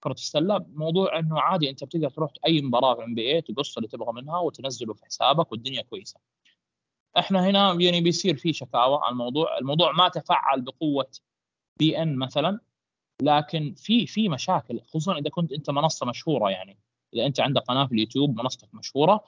[0.00, 3.88] كره السله موضوع إنه عادي أنت بتقدر تروح أي مباراة في ال NBA تقص اللي
[3.88, 6.20] تبغى منها وتنزله في حسابك والدنيا كويسة.
[7.18, 9.58] إحنا هنا يعني بيصير في شكاوى على الموضوع.
[9.58, 11.10] الموضوع ما تفعل بقوة
[11.78, 12.60] beIN مثلا
[13.22, 16.78] لكن في في مشاكل خصوصا إذا كنت أنت منصة مشهورة يعني.
[17.14, 19.24] إذا أنت عندك قناة في اليوتيوب منصتك مشهورة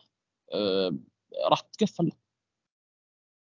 [0.53, 0.97] آه،
[1.49, 2.13] راح تتكفل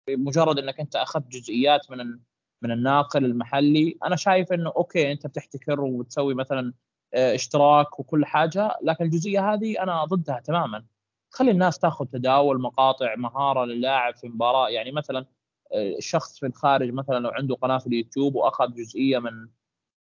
[0.08, 2.18] بمجرد إنك أنت أخذت جزئيات من
[2.62, 6.72] من الناقل المحلي أنا شايف إنه okay أنت بتحتكر وتسوي مثلا
[7.14, 10.84] اشتراك وكل حاجة لكن الجزئية هذه أنا ضدها تماما.
[11.30, 14.68] خلي الناس تاخذ تداول مقاطع مهارة للاعب في مباراة.
[14.68, 15.26] يعني مثلا
[15.72, 19.48] آه، الشخص في الخارج مثلا لو عنده قناة في اليوتيوب وأخذ جزئية من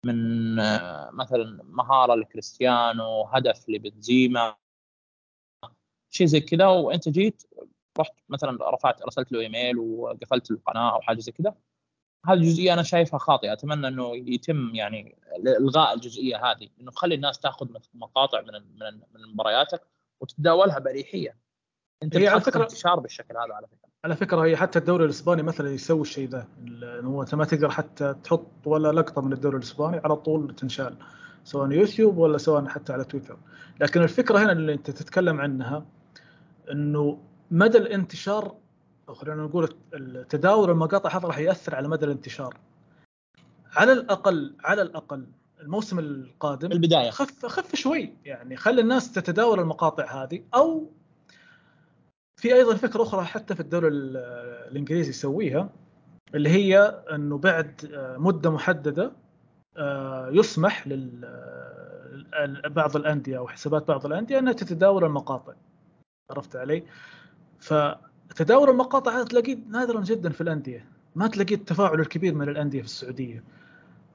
[0.04, 4.54] من آه، مثلا مهارة لكريستيانو هدف لبنزيما
[6.10, 6.66] شيء زي كذا.
[6.66, 7.42] وأنت جيت
[7.98, 11.54] رحت مثلا رفعت ارسلت له إيميل وقفلت القناة أو حاجة زي كذا.
[12.26, 15.16] هذه الجزئيه أنا شايفها خاطئة أتمنى إنه يتم يعني
[15.46, 19.82] إلغاء الجزئية هذه إنه خلي الناس تأخذ مقاطع من من من مبارياتك
[20.20, 21.36] وتتداولها بأريحية.
[22.02, 23.88] أنت هي على فكرة انتشار بالشكل هذا على فكرة.
[24.04, 26.48] على فكرة هي حتى الدوري الإسباني مثلا يسوي الشيء ذا
[26.82, 30.96] هو أنت ما تقدر حتى تحط ولا لقطة من الدوري الإسباني على طول تنشال
[31.44, 33.38] سواء يوتيوب ولا سواء حتى على تويتر.
[33.80, 35.86] لكن الفكرة هنا اللي أنت تتكلم عنها
[36.72, 37.18] إنه
[37.50, 38.56] مدى الانتشار
[39.14, 39.76] خلينا نقول
[40.28, 42.56] تداول المقاطع هذا راح يأثر على مدى الانتشار.
[43.76, 45.26] على الأقل على الأقل
[45.60, 47.10] الموسم القادم البداية.
[47.10, 48.12] خف خف شوي.
[48.24, 50.90] يعني خلي الناس تتداول المقاطع هذه أو
[52.36, 55.70] في أيضا فكرة أخرى حتى في الدوري الإنجليزي يسويها
[56.34, 56.78] اللي هي
[57.12, 59.12] إنه بعد مدة محددة
[59.76, 61.28] آه، يسمح لل
[62.68, 65.52] بعض الأندية أو حسابات بعض الأندية إنها تتداول المقاطع.
[66.30, 66.84] عرفت علي؟
[68.28, 70.84] فتداول المقاطع تلاقيه نادرا جدا في الأندية.
[71.16, 73.44] ما تلاقيه التفاعل الكبير من الأندية في السعودية.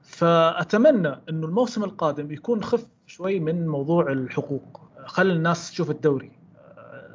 [0.02, 4.80] فأتمنى إنه الموسم القادم يكون خف شوي من موضوع الحقوق.
[5.06, 6.32] خلي الناس تشوف الدوري.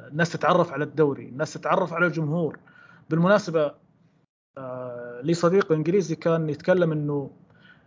[0.08, 1.28] الناس تتعرف على الدوري.
[1.28, 2.58] الناس تتعرف على الجمهور.
[3.10, 3.74] بالمناسبة
[4.58, 7.30] آه، لي صديق إنجليزي كان يتكلم إنه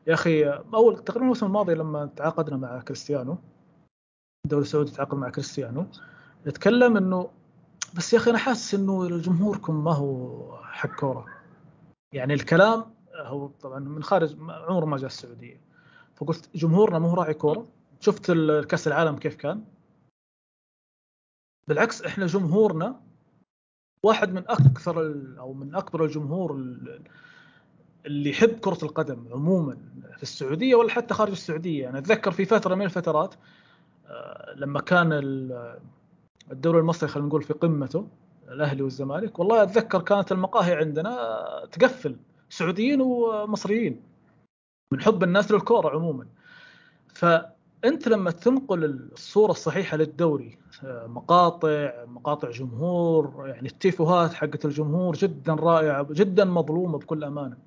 [0.08, 3.38] يا أخي أول تقريبا الموسم الماضي لما تعاقدنا مع كريستيانو
[4.46, 5.86] الدوري السعودي تعاقد مع كريستيانو
[6.46, 7.30] يتكلم إنه
[7.94, 11.26] بس يا أخي أنا حاسس إنه جمهوركم ما هو حق كورة.
[12.14, 15.62] يعني الكلام هو طبعا من خارج عمره ما جاء السعودية.
[16.16, 17.68] فقلت جمهورنا ما هو راعي كورة.
[18.00, 18.32] شفت
[18.70, 19.64] كأس العالم كيف كان؟
[21.68, 23.02] بالعكس إحنا جمهورنا
[24.04, 26.52] واحد من أكثر أو من أكبر الجمهور
[28.06, 29.78] اللي يحب كرة القدم عموما
[30.18, 31.90] في السعودية ولا حتى خارج السعودية.
[31.90, 33.36] أنا أتذكر في فترة من الفترات
[34.08, 35.14] آه، لما كان
[36.52, 38.08] الدوري المصري خلينا نقول في قمته
[38.48, 39.40] الأهلي والزمالك.
[39.40, 42.16] والله أتذكر كانت المقاهي عندنا تقفل
[42.50, 44.02] سعوديين ومصريين
[44.94, 46.28] من حب الناس للكورة عموما.
[47.08, 56.08] فأنت لما تنقل الصورة الصحيحة للدوري مقاطع مقاطع جمهور يعني التيفوهات حقت الجمهور جدا رائعة
[56.12, 57.58] جدا مظلومة بكل أمانة.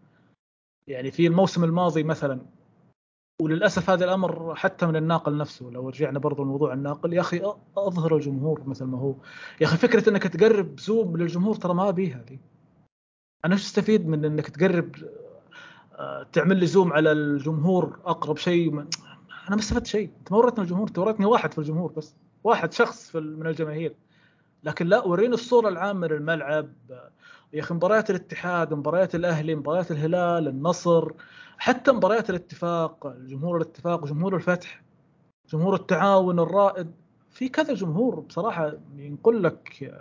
[0.89, 2.41] يعني في الموسم الماضي مثلا
[3.43, 7.43] وللأسف هذا الأمر حتى من الناقل نفسه لو رجعنا برضو لموضوع الناقل يا أخي
[7.77, 9.15] أظهر الجمهور مثل ما هو.
[9.61, 12.39] يا أخي فكرة إنك تقرب زوم للجمهور ترى ما بيها هذه.
[13.45, 14.91] أنا إيش أستفيد من إنك تقرب
[15.99, 18.87] آه، تعمل لي زوم على الجمهور أقرب شيء؟ أنا
[19.51, 20.11] ما استفدت شيء.
[20.19, 22.15] أنت ما وريتني الجمهور أنت وريتني واحد في الجمهور بس
[22.45, 23.95] واحد شخص في من الجماهير.
[24.65, 26.73] لكن لا وريني الصورة العامة للملعب.
[27.53, 31.13] يا أخي مباريات الاتحاد مباريات الأهلي مباريات الهلال النصر
[31.59, 34.83] حتى مباريات الاتفاق جمهور الاتفاق جمهور الفتح
[35.53, 36.95] جمهور التعاون الرائد
[37.31, 39.93] في كذا جمهور بصراحة ينقل لك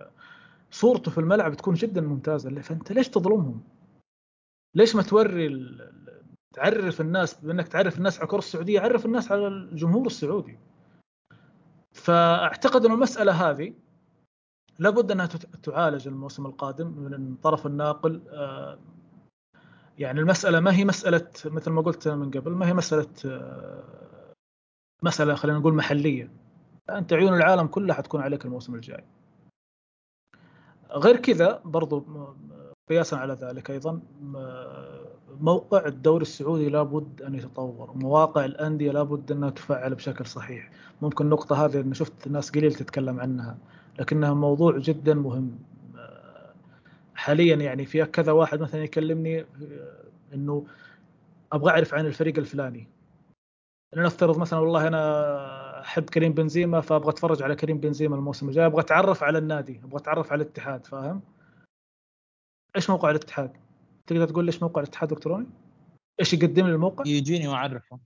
[0.71, 2.61] صورته في الملعب تكون جدا ممتازة.
[2.61, 3.63] فأنت ليش تظلمهم؟
[4.75, 5.77] ليش ما توري
[6.53, 10.59] تعرف الناس بأنك تعرف الناس على الكره السعودية عرف الناس على الجمهور السعودي.
[11.93, 13.73] فأعتقد أن المسألة هذه
[14.79, 15.25] لابد أنها
[15.63, 18.79] تعالج الموسم القادم من طرف الناقل آه،
[19.99, 23.83] يعني المسألة ما هي مسألة مثل ما قلت من قبل ما هي مسألة آه،
[25.03, 26.31] مسألة خلينا نقول محلية.
[26.89, 29.03] أنت عيون العالم كلها حتكون عليك الموسم الجاي.
[30.91, 32.05] غير كذا برضو
[32.89, 34.01] قياسا على ذلك أيضا
[35.39, 37.91] موقع الدوري السعودي لابد أن يتطور.
[37.95, 40.71] مواقع الأندية لابد أنها تفعل بشكل صحيح.
[41.01, 43.57] ممكن النقطه هذه أنا شفت ناس قليل تتكلم عنها
[43.99, 45.59] لكنها موضوع جدا مهم.
[47.25, 49.45] حاليا يعني في كذا واحد مثلا يكلمني
[50.33, 50.65] إنه
[51.51, 52.87] أبغى أعرف عن الفريق الفلاني
[53.95, 58.81] لنفترض مثلا والله أنا أحب كريم بنزيما فأبغى أتفرج على كريم بنزيما الموسم الجاي أبغى
[58.81, 61.21] أتعرف على النادي أبغى أتعرف على الاتحاد فاهم
[62.75, 63.57] إيش موقع الاتحاد؟
[64.07, 65.47] تقدر تقول ليش موقع الاتحاد الإلكتروني؟
[66.19, 67.99] إيش يقدم لي الموقع؟ يجيني وأعرفه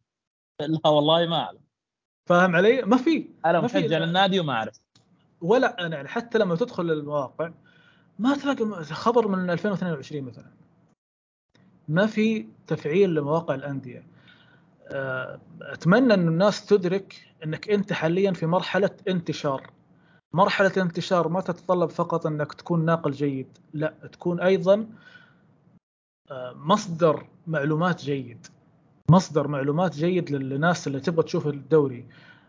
[0.61, 1.61] لا والله ما أعلم
[2.29, 4.79] فاهم علي؟ ما في أنا مسجل النادي وما أعرف
[5.41, 7.51] ولا أنا يعني حتى لما تدخل المواقع
[8.19, 10.51] ما تلاقي خبر من 2022 مثلا.
[11.87, 14.03] ما في تفعيل لمواقع الأندية.
[14.87, 19.71] آه، أتمنى إن الناس تدرك إنك أنت حاليا في مرحلة انتشار.
[20.33, 24.87] مرحلة انتشار ما تتطلب فقط إنك تكون ناقل جيد لا تكون أيضا
[26.31, 28.47] آه، مصدر معلومات جيد.
[29.09, 32.05] مصدر معلومات جيد للناس اللي تبغى تشوف الدوري.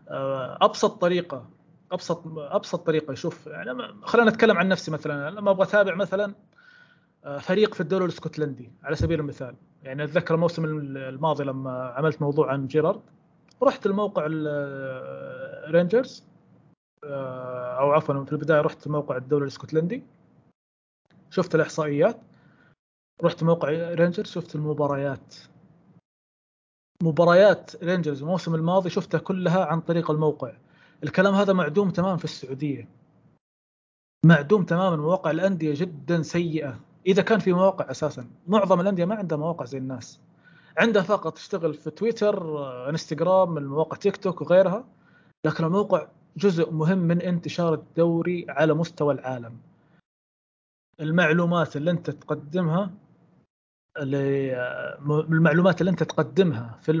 [0.09, 1.45] آه، أبسط طريقة
[1.91, 3.11] أبسط أبسط طريقة.
[3.11, 3.73] يشوف يعني
[4.03, 5.29] خلينا نتكلم عن نفسي مثلا.
[5.29, 6.33] لما أبغى أتابع مثلا
[7.25, 9.55] آه، فريق في الدوري الإسكتلندي على سبيل المثال.
[9.83, 13.01] يعني أتذكر الموسم الماضي لما عملت موضوع عن جيرارد.
[13.63, 16.23] رحت الموقع الرينجرز
[17.03, 20.03] آه، أو عفوا في البداية رحت موقع الدوري الإسكتلندي.
[21.29, 22.17] شفت الإحصائيات.
[23.23, 25.35] رحت موقع رينجرز شفت المباريات.
[27.03, 30.53] مباريات رينجرز الموسم الماضي شفتها كلها عن طريق الموقع.
[31.03, 32.89] الكلام هذا معدوم تماما في السعودية.
[34.25, 36.79] معدوم تماما مواقع الأندية جدا سيئة.
[37.07, 40.19] إذا كان في مواقع أساسا معظم الأندية ما عندها مواقع زي الناس.
[40.77, 44.85] عندها فقط تشتغل في تويتر انستغرام المواقع تيك توك وغيرها.
[45.45, 49.57] لكن الموقع جزء مهم من انتشار الدوري على مستوى العالم.
[50.99, 52.91] المعلومات اللي أنت تقدمها
[53.97, 56.91] المعلومات اللي أنت تقدمها في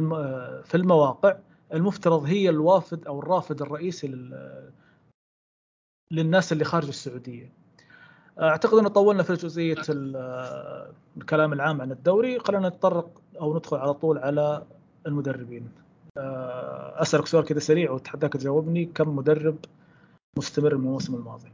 [0.63, 1.37] في المواقع
[1.73, 4.07] المفترض هي الوافد أو الرافد الرئيسي
[6.11, 7.53] للناس اللي خارج السعودية.
[8.39, 9.75] أعتقد انه طولنا في جزئية
[11.17, 12.39] الكلام العام عن الدوري.
[12.39, 14.67] خلينا نتطرق أو ندخل على طول على
[15.07, 15.71] المدربين.
[16.17, 18.85] آه، أسألك سؤال كذا سريع واتحداك تجاوبني.
[18.85, 19.57] كم مدرب
[20.37, 21.51] مستمر من الموسم الماضي؟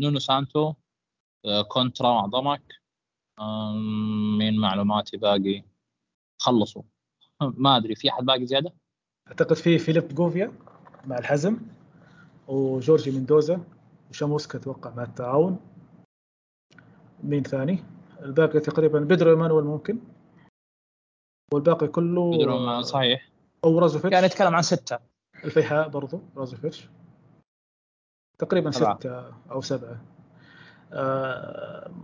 [0.00, 0.74] نونو سانتو
[1.46, 2.83] آه، كونترا مع ضمك
[4.38, 5.62] من معلوماتي باقي
[6.38, 6.82] خلصوا.
[7.64, 8.72] ما أدري في أحد باقي زيادة؟
[9.28, 10.52] أعتقد في فيليب جوفيا
[11.04, 11.60] مع الحزم
[12.48, 13.64] وجورجي مندوزا
[14.10, 15.60] وشاموسكا أتوقع مع التعاون.
[17.24, 17.84] مين ثاني؟
[18.22, 19.98] الباقي تقريبا بيدرو إيمانويل ممكن.
[21.52, 23.30] والباقي كله بيدرو صحيح.
[23.64, 24.10] أو رازوفيتش.
[24.10, 24.98] كان يتكلم عن ستة.
[25.44, 26.88] الفيحاء برضو رازوفيتش.
[28.38, 28.98] تقريبا سبعة.
[28.98, 29.90] ستة أو سبعة.
[29.90, 30.13] آه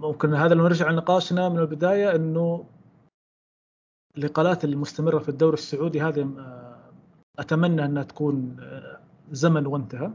[0.00, 2.66] ممكن هذا لو نرجع لنقاشنا من البداية إنه
[4.18, 6.78] الإقالات المستمرة في الدوري السعودي هذه آه
[7.38, 10.10] أتمنى أنها تكون آه زمن وانتهى.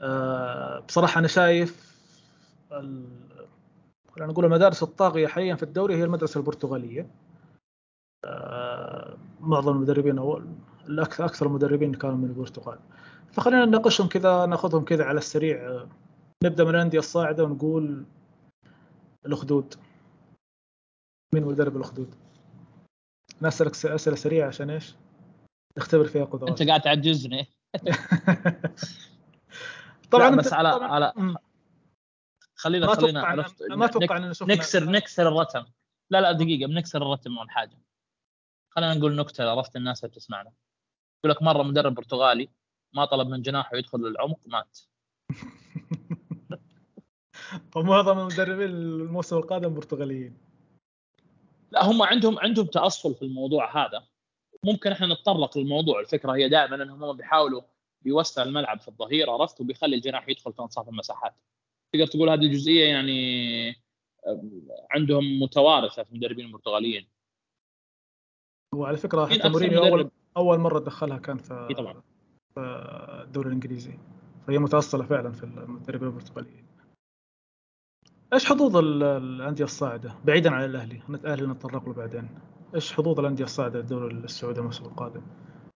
[0.00, 1.92] آه بصراحة أنا شايف
[4.16, 7.10] خلينا نقول المدارس الطاغية حاليا في الدوري هي المدرسة البرتغالية.
[8.24, 10.42] آه، معظم المدربين أو
[11.20, 12.78] أكثر المدربين كانوا من البرتغال.
[13.32, 15.68] فخلينا نناقشهم كذا ناخذهم كذا على السريع.
[15.68, 15.88] آه،
[16.42, 18.04] نبدأ من الأندية الصاعدة ونقول
[19.26, 19.74] الأخدود.
[21.34, 22.14] مين مدرب الأخدود؟
[23.42, 24.94] نسالك أسئلة سريعة عشان إيش؟
[25.78, 27.46] نختبر فيها قدرات أنت قاعد تعجزني.
[30.10, 31.12] طبعا بس على طبعًا على
[32.54, 35.64] خلينا ما خلينا عرفت ما أتوقع إن نكسر نكسر الرتم.
[36.10, 37.78] لا لا دقيقة بنكسر الرتم ولا حاجة.
[38.70, 40.52] خلينا نقول نكتة عرفت الناس اللي تسمعنا
[41.24, 42.48] يقول لك مرة مدرب برتغالي
[42.94, 44.78] ما طلب من جناحه يدخل للعمق مات.
[47.76, 50.36] ومعظم المدربين الموسم القادم برتغاليين.
[51.70, 54.06] لا هم عندهم عندهم تأصل في الموضوع هذا.
[54.64, 56.00] ممكن إحنا نتطرق للموضوع.
[56.00, 57.62] الفكرة هي دائما انهم بيحاولوا
[58.02, 61.34] بيوسع الملعب في الظهير عرفت؟ وبيخلي الجناح يدخل في أنصاف المساحات.
[61.92, 63.82] تقدر تقول هذه الجزئيه يعني
[64.90, 67.08] عندهم متوارثة في المدربين البرتغاليين.
[68.74, 72.02] وعلى فكرة حتى مورينيو أول أول مرة دخلها كان في طبعا.
[72.54, 72.60] في
[73.24, 73.98] الدوري الإنجليزي.
[74.46, 76.66] فهي متأصلة فعلا في المدربين البرتغاليين.
[78.32, 82.28] إيش حظوظ الأندية الصاعدة؟ بعيدا عن الأهلي الأهلي نتطرق له بعدين.
[82.74, 85.22] إيش حظوظ الأندية الصاعدة الدوري السعودي الموسم القادم؟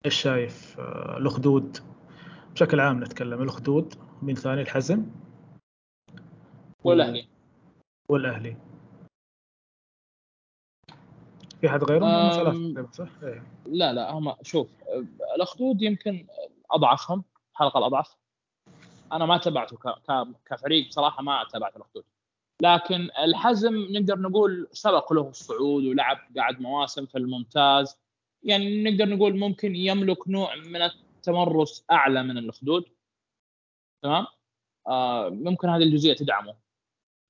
[0.05, 1.77] إيش شايف؟ آه، الأخدود.
[2.53, 5.05] بشكل عام نتكلم الأخدود مين ثاني؟ الحزم
[6.83, 7.27] والأهلي.
[8.09, 8.57] والأهلي.
[11.61, 13.43] في حد غيرهم؟ هم ثلاثة صح؟ إيه.
[13.65, 14.69] لا لا هم شوف
[15.35, 16.27] الأخدود يمكن
[16.71, 18.15] أضعفهم الحلقة الأضعف.
[19.11, 19.77] أنا ما تبعته
[20.45, 22.03] كفريق بصراحة ما تابعت الأخدود.
[22.61, 27.97] لكن الحزم نقدر نقول سبق له الصعود ولعب قاعد مواسم في الممتاز.
[28.43, 32.85] يعني نقدر نقول ممكن يملك نوع من التمرس أعلى من الأخدود.
[34.03, 34.25] تمام؟
[34.87, 36.55] آه ممكن هذه الجزئية تدعمه.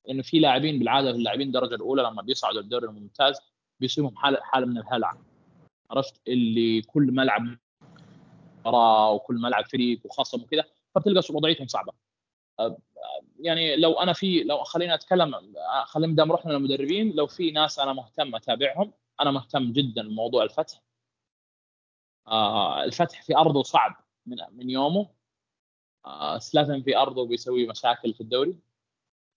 [0.10, 3.40] إنه في لاعبين بالعادة اللاعبين الدرجه الأولى لما بيصعدوا الدوري الممتاز
[3.80, 5.18] بيصيبهم حاله حالة من الهلع.
[5.92, 7.58] عرفت؟ اللي كل ملعب
[8.60, 10.64] مباراه وكل ملعب فريق وخصم وكذا
[10.96, 12.07] فبتلقى وضعيتهم صعبة.
[13.40, 15.56] يعني لو أنا في لو خلينا أتكلم
[15.86, 20.82] خلينا دام رحنا للمدربين لو في ناس أنا مهتم أتابعهم أنا مهتم جدا بموضوع الفتح.
[22.28, 25.10] آه الفتح في أرضه صعب من من يومه.
[26.06, 28.60] آه سلاتن في أرضه بيسوي مشاكل في الدوري.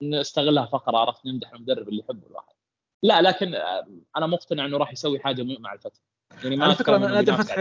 [0.02, 2.54] نستغلها فقرة عرفت نمدح المدرب اللي يحبه الواحد.
[3.02, 6.00] لا لكن آه أنا مقتنع إنه راح يسوي حاجة مع الفتح.
[6.44, 7.58] يعني ما على فكرة نادي الفتح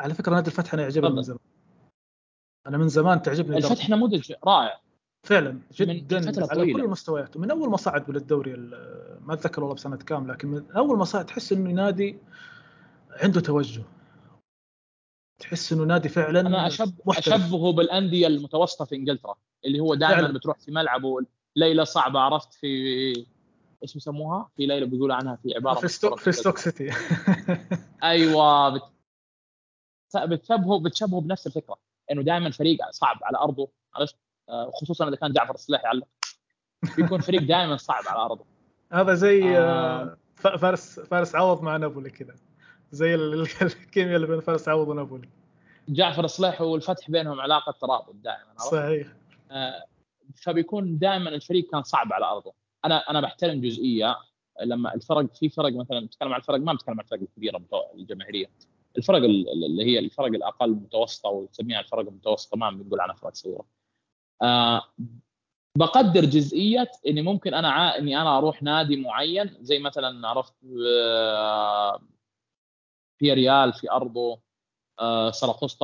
[0.00, 1.38] على فكرة نادي الفتح أنا يعجبني من زمان.
[2.66, 4.80] أنا من زمان تعجبني الفتح نموذج رائع.
[5.22, 6.78] فعلا جدا على طويلة.
[6.78, 8.56] كل المستويات من أول ما صعد للدوري
[9.20, 12.18] ما أتذكر والله بسنة كام لكن من أول ما صعد تحس إنه نادي
[13.10, 13.82] عنده توجه.
[15.38, 20.58] تحس إنه نادي فعلا أنا أشب أشبهه بالأندية المتوسطة في إنجلترا اللي هو دائما بتروح
[20.58, 21.20] في ملعبه.
[21.56, 22.66] ليله صعبة عرفت في
[23.82, 26.90] إيش يسموها؟ في ليله بيقولوا عنها في عبارة في ستوك في ستوك سيتي.
[28.02, 28.82] أيوه بت...
[30.16, 31.85] بتشبهه بتشبهه بنفس الفكرة.
[32.10, 34.16] إنه دائما فريق صعب على أرضه عرفت؟
[34.48, 36.06] آه، خصوصا إذا كان جعفر الصلاح يعلق.
[36.96, 38.44] بيكون فريق دائما صعب على أرضه.
[38.92, 40.16] هذا زي آه.
[40.42, 42.34] آه، فارس فارس عوض مع نابولي كذا.
[42.92, 45.28] زي الكيمياء اللي بين فارس عوض ونابولي.
[45.88, 49.08] جعفر الصلاح والفتح بينهم علاقة ترابط دائما صحيح.
[50.34, 52.52] فبيكون دائما الفريق كان صعب على أرضه.
[52.84, 54.16] أنا أنا بحترم جزئية
[54.64, 57.62] لما الفرق في فرق مثلا نتكلم عن الفرق ما نتكلم عن الفرق الكبيرة
[57.94, 58.50] الجماهيرية.
[58.98, 63.66] الفرق اللي هي الفرق الأقل متوسطة ونسميها الفرق المتوسطة ما بنقول عنها فرق صغيرة.
[64.42, 64.82] آه
[65.76, 67.96] بقدر جزئية إني ممكن أنا ع...
[67.98, 70.54] إني أنا أروح نادي معين زي مثلا عرفت
[70.88, 72.02] آه
[73.18, 74.40] في ريال في أرضه
[75.00, 75.30] آه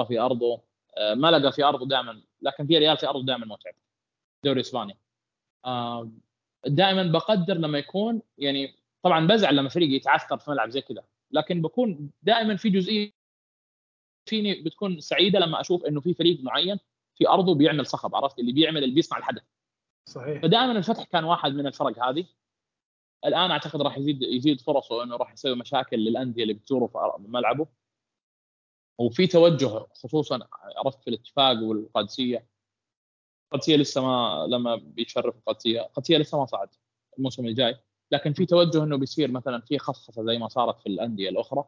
[0.09, 0.63] في أرضه
[0.99, 3.75] آه ملقا في أرضه دائما لكن في ريال في أرضه دائما متعب
[4.45, 4.99] دوري إسباني.
[5.65, 6.11] آه
[6.67, 11.63] دائما بقدر لما يكون يعني طبعا بزعل لما فريق يتعثر في ملعب زي كذا لكن
[11.63, 13.13] بكون دائما في جزئية
[14.29, 16.79] فيني بتكون سعيدة لما أشوف إنه في فريق معين
[17.15, 19.43] في أرضه بيعمل صخب عرفت؟ اللي بيعمل اللي بيصنع الحدث.
[20.09, 20.43] صحيح.
[20.43, 22.27] فدائما الفتح كان واحد من الفرق هذه.
[23.25, 27.67] الآن أعتقد راح يزيد يزيد فرصه إنه راح يسوي مشاكل للأندية اللي بتزوره في ملعبه.
[28.99, 32.47] وفي توجه خصوصا عرفت؟ في الاتفاق والقادسية.
[33.45, 36.69] القادسيه لسه ما لما بيشرف القادسيه القادسيه لسه ما صعد.
[37.19, 37.79] الموسم الجاي.
[38.13, 41.65] لكن في توجه إنه بيصير مثلا في خصخصه زي ما صارت في الأندية الأخرى.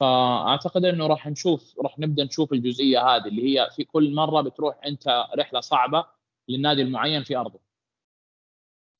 [0.00, 4.80] فأعتقد إنه راح نشوف راح نبدأ نشوف الجزئية هذه اللي هي في كل مرة بتروح
[4.86, 6.06] أنت رحلة صعبة
[6.48, 7.60] للنادي المعين في أرضه.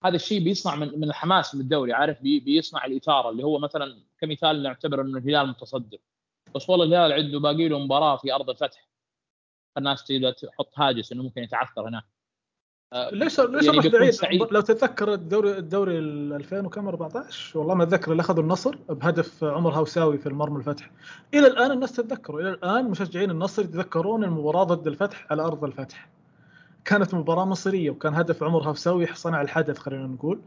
[0.04, 4.62] هذا الشيء بيصنع من من الحماس للدوري عارف؟ بي بيصنع الإثارة اللي هو مثلا كمثال
[4.62, 5.98] نعتبر إنه الهلال متصدر.
[6.54, 8.88] بس والله الهلال عنده باقي له مباراة في أرض الفتح.
[9.78, 10.04] الناس
[10.42, 12.04] تحط هاجس إنه ممكن يتعثر هناك.
[12.94, 14.42] ليش ليش يعني بعيد؟ سعيد.
[14.50, 19.74] لو تتذكر الدوري الدوري 2000 وكم 14 والله ما أتذكر اللي أخذوا النصر بهدف عمر
[19.74, 20.90] هوساوي في المرمى الفتح.
[21.34, 22.40] إلى الآن الناس تتذكره.
[22.40, 26.08] إلى الآن مشجعين النصر يتذكرون المباراة ضد الفتح على أرض الفتح.
[26.84, 30.40] كانت مباراة مصريه وكان هدف عمر هوساوي صنع الحدث خلينا نقول.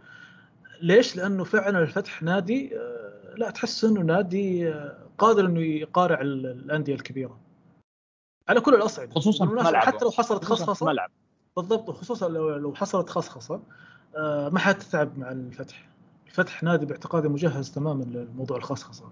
[0.81, 6.95] ليش؟ لأنه فعلا الفتح نادي آه، لا تحس إنه نادي آه، قادر إنه يقارع الأندية
[6.95, 7.39] الكبيرة.
[8.49, 9.11] على كل الأصعدة.
[9.11, 10.85] خصوصا حتى لو حصلت خصخصة.
[10.85, 11.11] ملعب.
[11.57, 13.63] بالضبط وخصوصا لو حصلت خصخصة
[14.17, 15.89] آه، ما حتتعب مع الفتح.
[16.25, 19.11] الفتح نادي باعتقادي مجهز تماما لموضوع الخصخصة.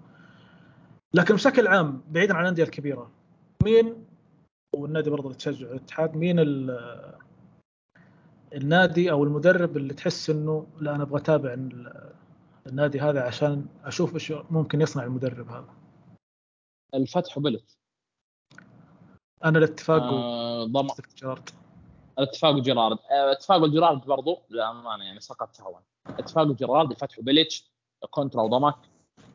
[1.13, 3.11] لكن بشكل عام بعيدا عن الأندية الكبيرة
[3.63, 4.05] مين
[4.75, 6.35] والنادي برضه اللي تشجع الاتحاد مين
[8.53, 11.53] النادي أو المدرب اللي تحس إنه لا أنا أبغى أتابع
[12.67, 15.73] النادي هذا عشان أشوف إيش ممكن يصنع المدرب هذا.
[16.93, 17.77] الفتح وبلت
[19.45, 21.39] أنا الاتفاق آه ضم الاتفاق
[22.43, 27.71] وجيرارد آه، اتفاق الجيرارد برضو للأمانة يعني سقط سهوا اتفاق وجيرارد الفتح وبيليتش
[28.09, 28.75] كونترا وضمك.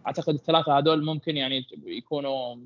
[0.07, 2.57] أعتقد الثلاثة هذول ممكن يعني يكونوا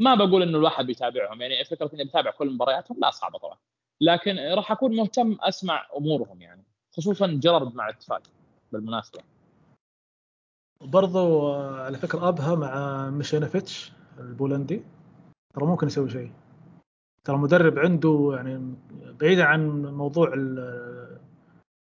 [0.00, 3.56] ما بقول إنه الواحد بيتابعهم يعني فكرة إني بتابع كل مبارياتهم لا صعبة طبعا.
[4.00, 6.64] لكن راح أكون مهتم أسمع أمورهم يعني
[6.96, 8.22] خصوصا جيرارد مع الاتفاق
[8.72, 9.20] بالمناسبة.
[10.80, 14.82] برضو آه، على فكرة أبها مع ميشينوفيتش البولندي.
[15.54, 16.32] ترى ممكن يسوي شيء.
[17.26, 18.74] ترى مدرب عنده يعني
[19.20, 20.34] بعيدا عن موضوع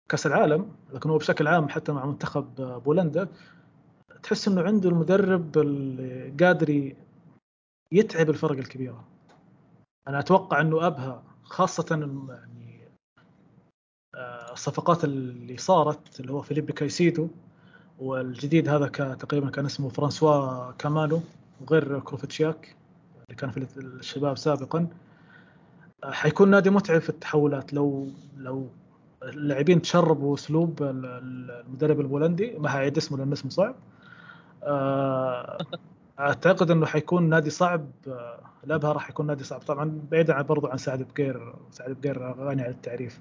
[0.08, 3.28] كأس العالم لكن هو بشكل عام حتى مع منتخب بولندا
[4.22, 6.94] تحس إنه عنده المدرب اللي قادر
[7.92, 9.04] يتعب الفرق الكبيرة.
[10.08, 11.86] أنا أتوقع إنه أبها خاصة
[12.30, 12.88] يعني
[14.14, 17.28] آه، الصفقات اللي صارت اللي هو فيليب كايسيدو
[17.98, 21.20] والجديد هذا تقريبا كان اسمه فرانسوا كامانو
[21.60, 22.76] وغير كروفتشياك
[23.16, 24.88] اللي كان في الشباب سابقا.
[26.04, 27.72] حيكون نادي متعب في التحولات.
[27.72, 28.68] لو لو
[29.22, 33.74] اللاعبين تشربوا أسلوب المدرب البولندي ما حيعيد اسمه لأن اسمه صعب.
[34.62, 35.58] آه
[36.20, 37.86] أعتقد إنه حيكون نادي صعب
[38.64, 39.60] أبها راح يكون نادي صعب.
[39.60, 43.20] طبعا بعيدا عن برضو عن سعد بقير سعد بقير غني عن التعريف.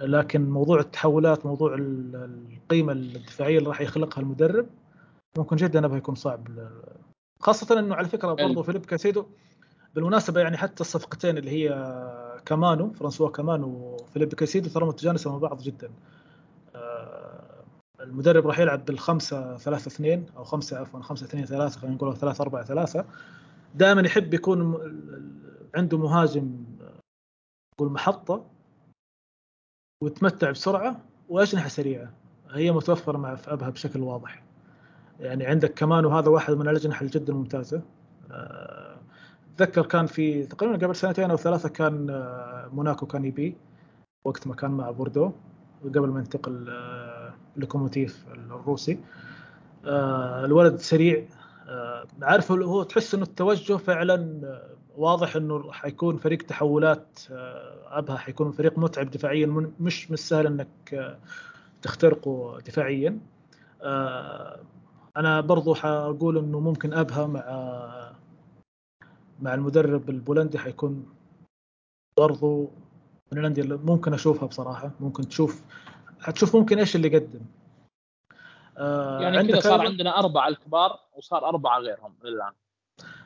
[0.00, 4.66] لكن موضوع التحولات موضوع القيمة الدفاعية اللي راح يخلقها المدرب
[5.38, 6.48] ممكن جدا ابها يكون صعب
[7.40, 9.26] خاصة إنه على فكرة برضو فيليب كايسيدو
[9.94, 11.68] بالمناسبة يعني حتى الصفقتين اللي هي
[12.46, 15.90] كامانو فرانسوا كامانو وفيليب كايسيدو ترى متجانسة مع بعض جدا.
[18.00, 22.42] المدرب راح يلعب بالخمسة ثلاثة اثنين أو خمسة عفوا خمسة اثنين ثلاثة خلينا نقول ثلاثة
[22.42, 23.04] أربعة ثلاثة.
[23.74, 24.74] دائما يحب يكون
[25.74, 26.64] عنده مهاجم
[27.74, 28.44] نقول محطة
[30.02, 32.12] ويتمتع بسرعة وأجنحة سريعة.
[32.50, 34.42] هي متوفرة مع في أبها بشكل واضح.
[35.20, 37.82] يعني عندك كمانو هذا واحد من الأجنحة جدا ممتازة
[39.54, 42.06] أتذكر كان في تقريبا قبل سنتين أو ثلاثة كان
[42.72, 43.56] موناكو كان يبي
[44.24, 45.32] وقت ما كان مع بوردو
[45.84, 46.72] قبل ما ينتقل
[47.56, 48.98] لوكوموتيف الروسي.
[49.86, 51.24] آه، الولد سريع
[51.68, 57.20] آه، عارف هو تحس إنه التوجه فعلا آه، واضح إنه حيكون فريق تحولات
[57.86, 59.46] أبها حيكون فريق متعب دفاعيا
[59.80, 61.18] مش مش سهل إنك
[61.82, 63.18] تخترقه دفاعيا.
[65.16, 67.40] أنا برضو حقول إنه ممكن أبها مع
[69.42, 71.14] مع المدرب البولندي حيكون
[72.16, 72.70] برضو
[73.32, 74.90] من الأندية اللي ممكن أشوفها بصراحة.
[75.00, 75.62] ممكن تشوف
[76.20, 77.40] حتشوف ممكن إيش اللي يقدم.
[78.78, 82.52] آه يعني كذا صار عندنا أربعة الكبار وصار أربعة غيرهم الان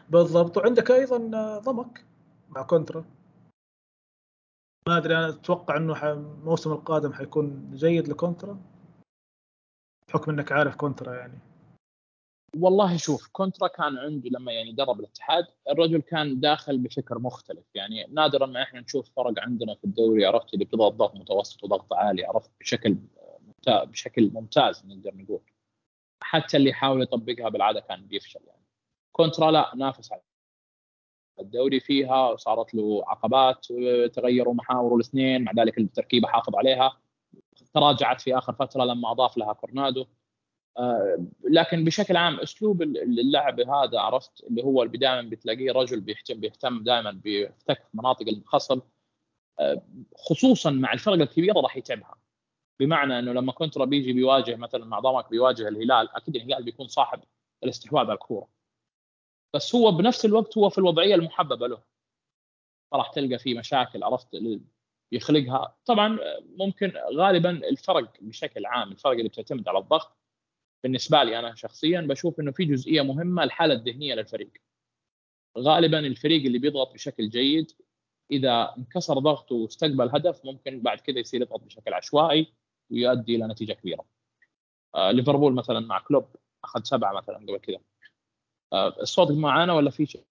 [0.08, 0.56] بالضبط.
[0.56, 2.04] وعندك أيضا آه، ضمك
[2.48, 3.04] مع كونترا.
[4.88, 8.58] ما أدري أنا أتوقع إنه الموسم القادم حيكون جيد لكونترا.
[10.08, 11.38] بحكم إنك عارف كونترا يعني.
[12.56, 17.64] والله شوف كونترا كان عنده لما يعني درب الاتحاد الرجل كان داخل بفكر مختلف.
[17.74, 21.92] يعني نادرا ما إحنا نشوف فرق عندنا في الدوري عرفت؟ اللي بتضغط ضغط متوسط وضغط
[21.92, 22.96] عالي عرفت؟ بشكل
[23.68, 25.40] بشكل ممتاز نقدر نقول.
[26.22, 28.62] حتى اللي يحاول يطبقها بالعادة كان بيفشل يعني.
[29.12, 30.22] كونترا لا نافس على
[31.40, 33.66] الدوري فيها صارت له عقبات
[34.14, 36.98] تغيروا محاوره الاثنين مع ذلك التركيبه حافظ عليها.
[37.74, 40.06] تراجعت في آخر فترة لما أضاف لها كورنادو.
[41.44, 46.82] لكن بشكل عام أسلوب اللعب هذا عرفت؟ اللي هو اللي دائما بتلاقيه رجل بيهتم بيهتم
[46.82, 48.80] دائما بيفتك مناطق الخصم
[49.60, 49.82] آه،
[50.16, 52.14] خصوصا مع الفرق الكبيرة راح يتعبها.
[52.80, 57.20] بمعنى إنه لما كونترا بيجي بيواجه مثلا مع ضمك بيواجه الهلال أكيد الهلال بيكون صاحب
[57.64, 58.48] الاستحواذ على الكورة.
[59.54, 61.82] بس هو بنفس الوقت هو في الوضعية المحببة له.
[62.92, 64.28] راح تلقى فيه مشاكل عرفت؟
[65.12, 65.76] يخلقها.
[65.84, 66.18] طبعا
[66.56, 70.16] ممكن غالبا الفرق بشكل عام الفرق اللي بتعتمد على الضغط
[70.84, 74.52] بالنسبة لي أنا شخصيا بشوف إنه في جزئية مهمة الحاله الذهنية للفريق
[75.58, 77.72] غالبا الفريق اللي بيضغط بشكل جيد
[78.30, 82.54] إذا انكسر ضغطه واستقبل هدف ممكن بعد كذا يصير يضغط بشكل عشوائي
[82.90, 84.04] ويؤدي إلى نتيجة كبيرة.
[84.94, 87.80] آه ليفربول مثلا مع كلوب أخذ سبعة مثلا قبل كذا.
[88.72, 90.24] آه الصوت معانا ولا في شيء؟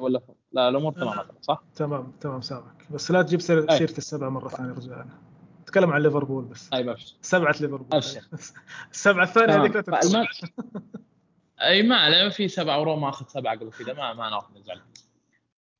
[0.00, 0.22] ولا
[0.52, 4.48] لا الأمور تمام مثلا صح؟ تمام تمام سامعك بس لا تجيب سيره سيرة السبعة مرة
[4.48, 5.08] ثانية رجال
[5.68, 6.72] تكلم عن ليفربول بس.
[6.72, 7.86] أي ابشر سبعة ليفربول.
[7.92, 8.20] ابشر
[8.90, 10.26] السبعه الثانية هذيك لا
[11.60, 14.80] أي ما عليه في سبعة وروما أخذ سبعة قبل كذا ما ما نروح نزعل.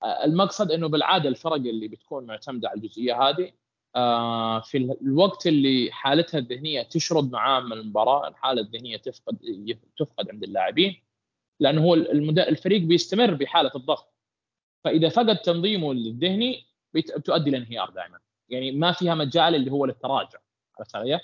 [0.03, 3.53] آه، المقصد إنه بالعادة الفرق اللي بتكون معتمدة على الجزئية هذه
[3.97, 9.39] آه، في الوقت اللي حالتها الذهنية تشرد معاه من المباراة الحالة الذهنية تفقد
[9.99, 11.03] تفقد عند اللاعبين
[11.61, 14.15] لأنه هو الفريق بيستمر بحالة الضغط.
[14.85, 18.19] فإذا فقد تنظيمه الذهني بتؤدي لانهيار دائما.
[18.49, 20.39] يعني ما فيها مجال اللي هو للتراجع
[20.79, 21.21] عرفت علي؟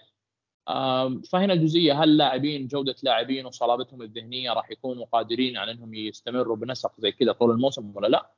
[1.31, 7.01] فهنا الجزئية هل لاعبين جودة لاعبين وصلابتهم الذهنية راح يكونوا قادرين على إنهم يستمروا بنسق
[7.01, 8.31] زي كذا طول الموسم ولا لا؟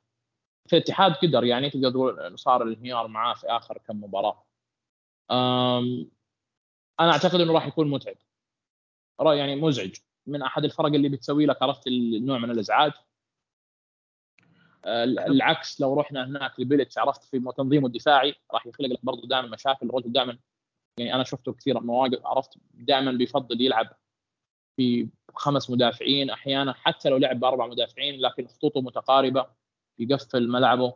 [0.67, 4.45] في الاتحاد قدر يعني تقدر تقول صار الانهيار معاه في آخر كم مباراة.
[6.99, 8.15] أنا أعتقد إنه راح يكون متعب.
[9.21, 12.91] يعني مزعج من أحد الفرق اللي بتسوي لك عرفت النوع من الإزعاج.
[14.87, 19.89] العكس لو رحنا هناك لبيلتش عرفت في تنظيمه الدفاعي راح يخلق لك برضه دائما مشاكل.
[19.89, 20.37] الرجل دائما
[20.99, 23.89] يعني أنا شفته كثير مواقف عرفت دائما بيفضل يلعب
[24.75, 29.47] في خمس مدافعين أحيانا حتى لو لعب بأربع مدافعين لكن خطوطه متقاربة
[29.99, 30.93] يقفل ملعبه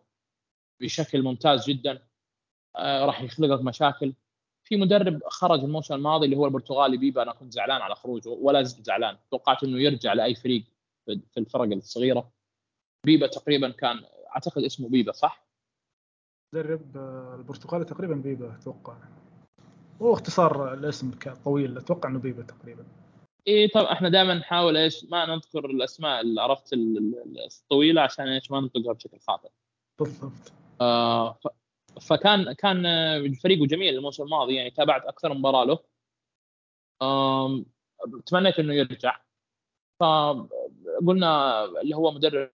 [0.81, 2.07] بشكل ممتاز جدا.
[2.75, 4.13] آه راح يخلق لك مشاكل.
[4.63, 8.63] في مدرب خرج الموسم الماضي اللي هو البرتغالي بيبا أنا كنت زعلان على خروجه ولا
[8.63, 9.17] زلت زعلان.
[9.31, 10.63] توقعت إنه يرجع لأي فريق
[11.05, 12.31] في الفرق الصغيرة.
[13.05, 14.03] بيبا تقريبا كان
[14.35, 15.47] أعتقد اسمه بيبا صح؟
[16.53, 18.97] مدرب آه، البرتغالي تقريبا بيبا أتوقع.
[20.01, 21.11] هو اختصار الاسم
[21.45, 22.85] طويل أتوقع إنه بيبا تقريبا.
[23.47, 28.59] إي طب إحنا دائما نحاول إيش ما نذكر الأسماء اللي عرفت الطويلة عشان إيش ما
[28.59, 29.49] ننطقها بشكل خاطئ.
[29.99, 30.53] بالضبط.
[30.81, 31.39] آه
[32.01, 32.83] فكان كان
[33.33, 35.79] فريقه جميل الموسم الماضي يعني تابعت أكثر مباراة له.
[38.25, 39.21] تمنيت إنه يرجع.
[39.99, 40.03] ف
[41.07, 42.51] قلنا اللي هو مدرب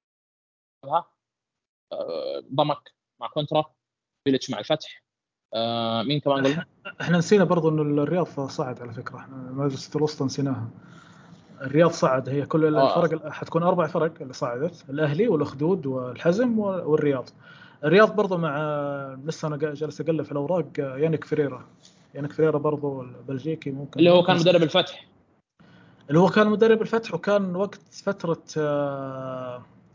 [2.53, 3.65] ضمك مع كونترا
[4.27, 5.03] فيلتش مع الفتح.
[6.05, 6.65] مين كمان قلنا؟
[7.01, 9.17] إحنا نسينا برضو إنه الرياض صعد على فكرة.
[9.17, 10.69] إحنا مجلس الوسطى نسيناها.
[11.61, 12.29] الرياض صعد.
[12.29, 12.97] هي كل آه.
[12.97, 14.89] الفرق حتكون أربع فرق اللي صعدت.
[14.89, 17.29] الأهلي والأخدود والحزم والرياض.
[17.83, 18.57] الرياض برضو مع
[19.23, 21.67] لسه أنا جالس أقلب في الأوراق يانيك فريرا.
[22.15, 23.99] يانيك فريرا برضو البلجيكي ممكن.
[23.99, 25.07] اللي هو كان مدرب الفتح.
[26.09, 28.43] اللي هو كان مدرب الفتح وكان وقت فترة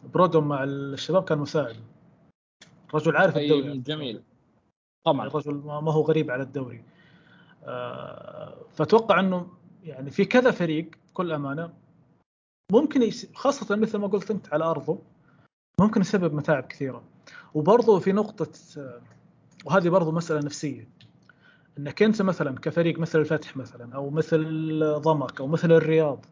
[0.04, 1.76] آه، برودوم مع الشباب كان مساعد.
[2.94, 3.78] رجل عارف الدوري.
[3.78, 4.22] جميل.
[5.04, 5.26] طبعا.
[5.26, 6.84] الرجل ما هو غريب على الدوري.
[7.64, 9.46] آه، فأتوقع إنه
[9.84, 11.72] يعني في كذا فريق بكل أمانة
[12.72, 13.32] ممكن يس...
[13.34, 14.98] خاصة مثل ما قلت أنت على أرضه
[15.80, 17.02] ممكن يسبب متاعب كثيرة.
[17.54, 18.48] وبرضه في نقطة
[19.64, 20.88] وهذه برضه مسألة نفسية.
[21.78, 26.26] إنك أنت مثلا كفريق مثل الفتح مثلا أو مثل ضمك أو مثل الرياض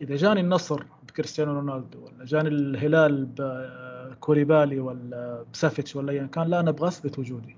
[0.00, 6.60] إذا جاني النصر بكريستيانو رونالدو ولا جاني الهلال بكوليبالي ولا بسافيتش ولا ايا كان لا
[6.60, 7.56] أنا أبغى أثبت وجودي.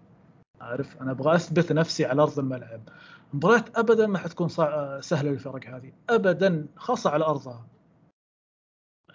[0.61, 2.89] عارف؟ أنا أبغى أثبت نفسي على أرض الملعب.
[3.35, 4.49] مباريات ابدا ما حتكون
[5.01, 5.93] سهلة للفرق هذه.
[6.11, 7.67] ابدا خاصة على أرضها.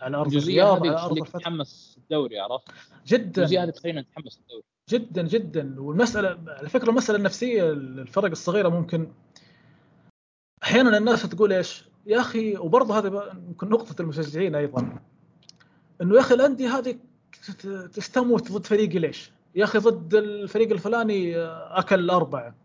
[0.01, 2.67] على أرض الرياض على أرض الفتح تحمس الدوري عرفت؟
[3.07, 3.41] جدا.
[3.41, 4.63] الجزئية هذه تخلينا نتحمس الدوري.
[4.89, 5.81] جدا جدا.
[5.81, 9.11] والمساله على فكرة المسألة النفسية للفرق الصغيرة ممكن
[10.63, 14.99] أحيانا الناس تقول إيش؟ يا أخي وبرضه هذا يمكن نقطة المشجعين أيضا
[16.01, 16.99] إنه يا أخي الأندية هذه
[17.93, 22.55] تستموت ضد فريقي ليش؟ يا أخي ضد الفريق الفلاني أكل اربعه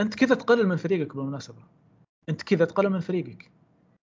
[0.00, 1.62] أنت كذا تقلل من فريقك بالمناسبة
[2.28, 3.50] أنت كذا تقلل من فريقك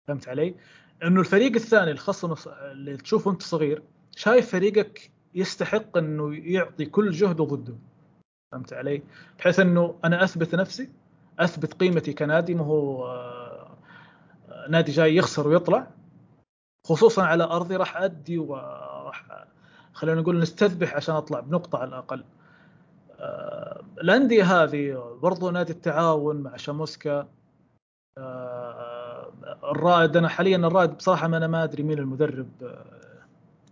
[0.08, 0.56] فهمت علي؟
[1.04, 3.84] إنه الفريق الثاني الخصم اللي تشوفه أنت صغير
[4.16, 7.76] شايف فريقك يستحق إنه يعطي كل جهده ضده
[8.52, 9.02] فهمت علي؟
[9.40, 10.90] بحيث إنه أنا أثبت نفسي
[11.40, 13.47] أثبت قيمتي كنادي ما هو آه،
[14.70, 15.88] نادي جاي يخسر ويطلع
[16.88, 19.48] خصوصا على أرضي راح أدي وراح
[19.94, 22.24] خلينا نقول نستذبح عشان أطلع بنقطة على الأقل.
[23.20, 27.28] آه، الأندية هذه برضو نادي التعاون مع شاموسكا.
[28.18, 29.32] آه،
[29.64, 32.50] الرائد أنا حاليا الرائد بصراحة ما أنا ما أدري مين المدرب.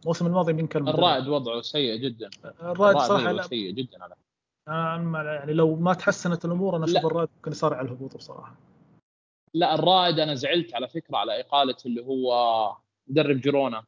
[0.02, 2.30] الموسم الماضي مين كان المدرب؟ الرائد وضعه سيء جدا.
[2.62, 4.16] الرائد صراحة سيء جدا على
[4.68, 8.56] يعني لو ما تحسنت الأمور أنا أشوف الرائد ممكن يصارع على الهبوط بصراحة.
[9.56, 12.78] لا الرائد أنا زعلت على فكرة على إقالة اللي هو
[13.08, 13.84] مدرب جيرونا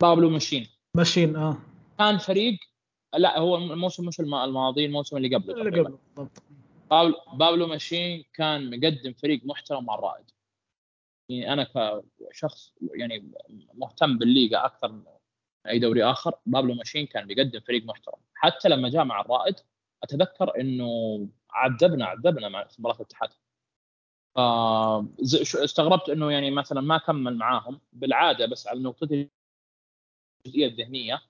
[0.00, 0.66] بابلو ماشين.
[0.94, 1.56] ماشين آه.
[1.98, 2.58] كان فريق
[3.14, 6.42] لا هو الموسم مش الماضي الموسم اللي قبله اللي قبله بالضبط.
[6.90, 10.30] بابلو, بابلو ماشين كان مقدم فريق محترم مع الرائد.
[11.28, 11.66] يعني أنا
[12.30, 13.32] كشخص يعني
[13.74, 15.02] مهتم بالليغا أكثر من
[15.68, 18.18] أي دوري آخر بابلو ماشين كان بيقدم فريق محترم.
[18.34, 19.54] حتى لما جاء مع الرائد
[20.02, 23.30] أتذكر إنه عذبنا عذبنا مع مباراة الاتحاد.
[25.64, 27.80] استغربت إنه يعني مثلا ما كمل معاهم.
[27.92, 29.30] بالعادة بس على نقطتي
[30.46, 31.22] الجزئية الذهنية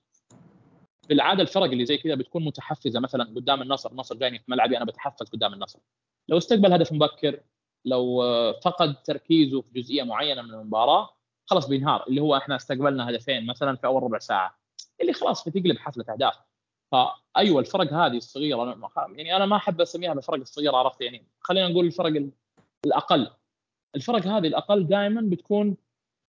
[1.09, 2.99] بالعادة الفرق اللي زي كذا بتكون متحفزة.
[2.99, 5.79] مثلا قدام النصر النصر جايني في ملعبي أنا بتحفز قدام النصر.
[6.27, 7.39] لو استقبل هدف مبكر
[7.85, 8.23] لو
[8.63, 11.09] فقد تركيزه في جزئية معينة من المباراة
[11.45, 12.07] خلاص بينهار.
[12.07, 14.59] اللي هو إحنا استقبلنا هدفين مثلا في أول ربع ساعة
[15.01, 16.35] اللي خلاص بتقلب حفلة أهداف.
[16.91, 21.85] فأيوة الفرق هذه الصغيرة يعني أنا ما أحب أسميها الفرق الصغيرة عرفت يعني؟ خلينا نقول
[21.85, 22.31] الفرق
[22.85, 23.31] الأقل.
[23.95, 25.77] الفرق هذه الأقل دائما بتكون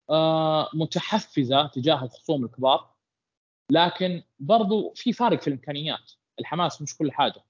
[0.09, 2.89] آه، متحفزة تجاه الخصوم الكبار
[3.71, 6.11] لكن برضو في فارق في الإمكانيات.
[6.39, 7.43] الحماس مش كل حاجة.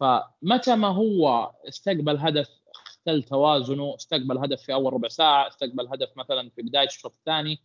[0.00, 6.16] فمتى ما هو استقبل هدف اختل توازنه استقبل هدف في أول ربع ساعة استقبل هدف
[6.16, 7.60] مثلا في بداية الشوط الثاني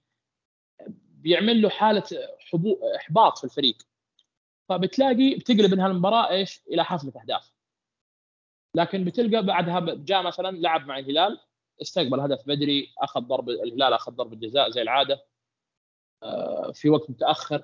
[1.10, 2.04] بيعمل له حالة
[2.40, 3.78] حبو إحباط في الفريق.
[4.70, 7.52] فبتلاقي بتقلب انها المباراه إيش؟ إلى حفلة أهداف.
[8.76, 11.40] لكن بتلقى بعدها جاء مثلا لعب مع الهلال
[11.82, 15.26] استقبل هدف بدري أخذ ضرب الهلال أخذ ضربه جزاء زي العادة
[16.24, 17.64] آه، في وقت متأخر.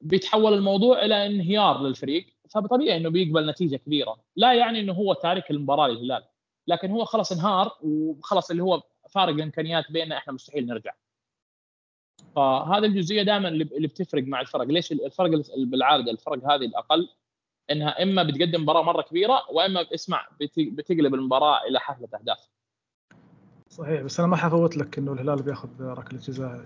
[0.00, 4.24] بيتحول الموضوع إلى انهيار للفريق فطبيعي إنه بيقبل نتيجة كبيرة.
[4.36, 6.24] لا يعني إنه هو تارك المباراة للهلال
[6.66, 10.94] لكن هو خلص انهار وخلص اللي هو فارق الإمكانيات بيننا إحنا مستحيل نرجع.
[12.36, 14.64] فهذه الجزئية دائما اللي بتفرق مع الفرق.
[14.64, 17.08] ليش الفرق بالعادة الفرق هذه الأقل؟
[17.70, 22.48] إنها إما بتقدم مباراة مرة كبيرة وإما اسمع بتقلب المباراة إلى حفلة أهداف.
[23.68, 26.64] صحيح بس أنا ما حفوت لك إنه الهلال بياخذ ركله جزاء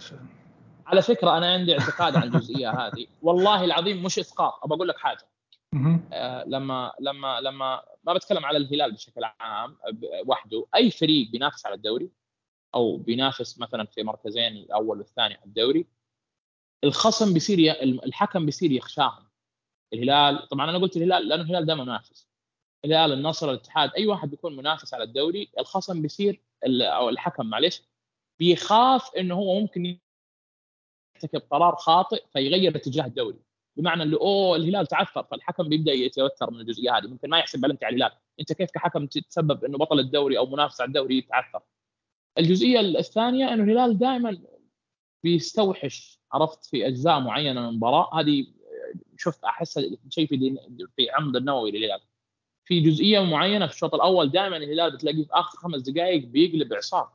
[0.86, 3.06] على فكرة أنا عندي اعتقاد عن الجزئية هذه.
[3.22, 4.60] والله العظيم مش إسقاط.
[4.64, 5.28] أبى أقول لك حاجة.
[6.12, 9.76] آه لما لما لما ما بتكلم على الهلال بشكل عام
[10.26, 12.10] وحده أي فريق بينافس على الدوري
[12.74, 15.86] أو بينافس مثلا في مركزين الأول والثاني على الدوري
[16.84, 17.72] الخصم بيصير.
[17.82, 19.27] الحكم بيصير يخشاهم.
[19.92, 22.28] الهلال طبعا أنا قلت الهلال لأنه الهلال دائما منافس.
[22.84, 27.82] الهلال النصر الاتحاد أي واحد بيكون منافس على الدوري الخصم بيصير أو الحكم معلش
[28.38, 29.98] بيخاف إنه هو ممكن
[31.16, 33.38] يرتكب قرار خاطئ فيغير اتجاه الدوري.
[33.76, 37.84] بمعنى اللي أوه الهلال تعثر فالحكم بيبدأ يتوتر من الجزئية هذه ممكن ما يحسب بلنتي
[37.86, 38.18] على الهلال.
[38.40, 41.60] أنت كيف كحكم تتسبب إنه بطل الدوري أو منافس على الدوري يتعثر؟
[42.38, 44.38] الجزئية الثانية إنه الهلال دائما
[45.24, 48.20] بيستوحش عرفت في أجزاء معينة من المباراة.
[48.20, 48.46] هذه
[49.16, 49.80] شفت أحس
[50.10, 50.56] شيء في
[50.96, 52.00] في عمد النووي للهلال.
[52.64, 57.12] في جزئية معينة في الشوط الأول دائما الهلال بتلاقيه في آخر خمس دقائق بيقلب اعصار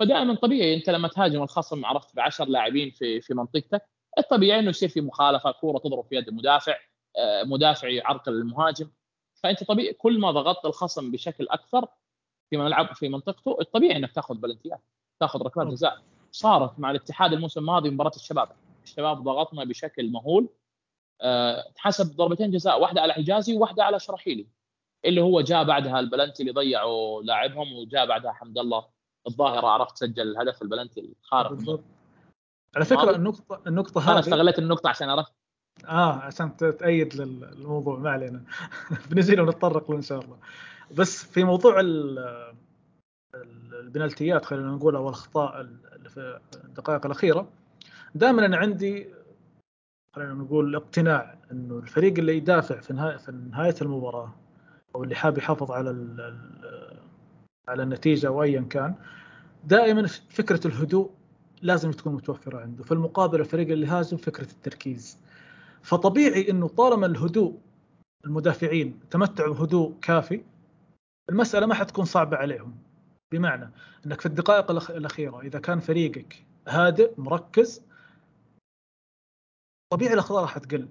[0.00, 3.82] فدائما طبيعي أنت لما تهاجم الخصم عرفت ب 10 لاعبين في في منطقتك
[4.18, 6.76] الطبيعي إنه يصير في مخالفة كورة تضرب في يد المدافع
[7.18, 8.90] آه، مدافع يعرقل المهاجم.
[9.34, 11.86] فأنت طبيعي كل ما ضغطت الخصم بشكل أكثر
[12.50, 14.80] في ملعب في منطقته الطبيعي إنك تأخذ بلنتيات
[15.20, 16.02] تأخذ ركلات جزاء.
[16.32, 18.48] صارت مع الاتحاد الموسم الماضي مباراة الشباب.
[18.84, 20.48] الشباب ضغطنا بشكل مهول.
[21.76, 24.46] حسب ضربتين جزاء واحدة على حجازي وواحدة على شرحيلي
[25.04, 28.84] اللي هو جاء بعدها البلنتي اللي ضيعوا لاعبهم وجاء بعدها حمد الله
[29.26, 31.50] الظاهرة عرفت سجل الهدف البلنتي الخارق.
[31.50, 31.84] بالضبط.
[32.76, 35.32] على فكرة النقطه النقطة هذه أنا استغليت النقطة عشان عرفت
[35.88, 38.44] آه عشان تأيد للموضوع ما علينا.
[39.10, 40.36] بنزيل ونتطرق له إن شاء الله.
[40.90, 41.80] بس في موضوع
[43.80, 47.48] البنالتيات خلينا نقول أو الأخطاء اللي في الدقائق الأخيرة
[48.14, 49.08] دائما أنا عندي
[50.16, 54.34] خلينا نقول اقتناع إنه الفريق اللي يدافع في نهايه في نهاية المباراة
[54.94, 55.90] أو اللي حاب يحافظ على
[57.68, 58.94] على النتيجة أو ايا كان
[59.64, 61.10] دائما فكرة الهدوء
[61.62, 62.84] لازم تكون متوفرة عنده.
[62.84, 65.18] في المقابل الفريق اللي هاجم فكرة التركيز.
[65.82, 67.58] فطبيعي إنه طالما الهدوء
[68.24, 70.42] المدافعين تمتعوا بهدوء كافي
[71.30, 72.74] المسألة ما حتكون صعبة عليهم.
[73.32, 73.70] بمعنى
[74.06, 77.82] إنك في الدقائق الأخيرة إذا كان فريقك هادئ مركز
[79.90, 80.88] طبيعي الاخطاء راح تقل.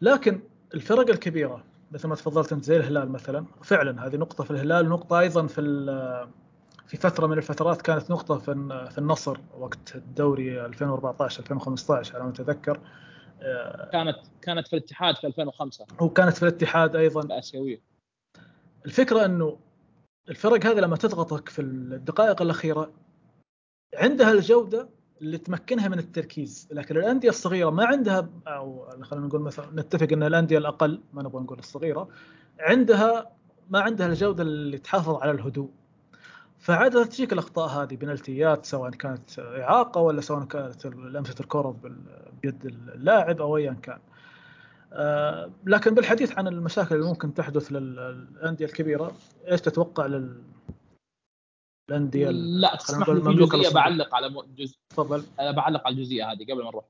[0.00, 0.40] لكن
[0.74, 5.20] الفرق الكبيرة مثل ما تفضلت أنت زي الهلال مثلا فعلا هذه نقطة في الهلال نقطة
[5.20, 5.62] أيضا في
[6.86, 8.52] في فترة من الفترات كانت نقطة في
[8.90, 12.80] في النصر وقت الدوري 2014 2015 على ما أتذكر.
[13.92, 17.20] كانت كانت في الاتحاد في 2005 وكانت في الاتحاد أيضا.
[17.20, 17.80] الاسيويه
[18.86, 19.58] الفكرة إنه
[20.28, 22.92] الفرق هذه لما تضغطك في الدقائق الأخيرة
[23.94, 24.88] عندها الجودة
[25.20, 30.22] اللي تمكنها من التركيز لكن الأندية الصغيرة ما عندها أو خلينا نقول مثلا نتفق إن
[30.22, 32.08] الأندية الأقل ما نبغى نقول الصغيرة
[32.60, 33.30] عندها
[33.70, 35.70] ما عندها الجودة اللي تحافظ على الهدوء
[36.58, 41.76] فعادة تجيك الأخطاء هذه بنالتيات سواء كانت إعاقة ولا سواء كانت لمسة الكرة
[42.42, 43.98] بيد اللاعب أو ايا كان.
[44.92, 49.12] آه، لكن بالحديث عن المشاكل اللي ممكن تحدث للأندية الكبيرة
[49.50, 50.42] إيش تتوقع لل
[51.90, 55.24] الانديه لا تسمح لي في جزئية بعلق على جزء تفضل.
[55.40, 56.84] أنا بعلق على الجزئية هذه قبل ما نروح.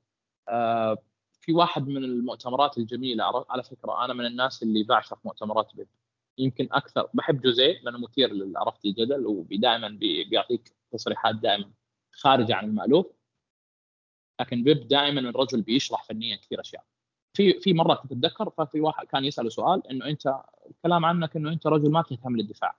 [0.48, 0.98] آه
[1.40, 5.88] في واحد من المؤتمرات الجميلة على فكرة أنا من الناس اللي بعشق مؤتمرات بيب.
[6.38, 9.88] يمكن أكثر بحب جوزيه لأنه مثير عرفت الجدل ودائما
[10.30, 11.70] بيعطيك تصريحات دائما
[12.12, 13.06] خارجة عن المألوف.
[14.40, 16.84] لكن بيب دائما الرجل بيشرح فنيا كثير أشياء.
[17.36, 21.52] في في مرة كنت أتذكر ففي واحد كان يساله سؤال إنه أنت الكلام عنك إنه
[21.52, 22.78] أنت رجل ما تهتم للدفاع.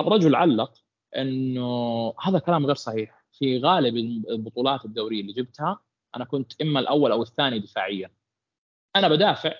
[0.00, 0.82] الرجل علق
[1.16, 3.24] إنه هذا كلام غير صحيح.
[3.32, 3.96] في غالب
[4.30, 5.80] البطولات الدورية اللي جبتها
[6.16, 8.10] أنا كنت إما الأول أو الثاني دفاعيا.
[8.96, 9.54] أنا بدافع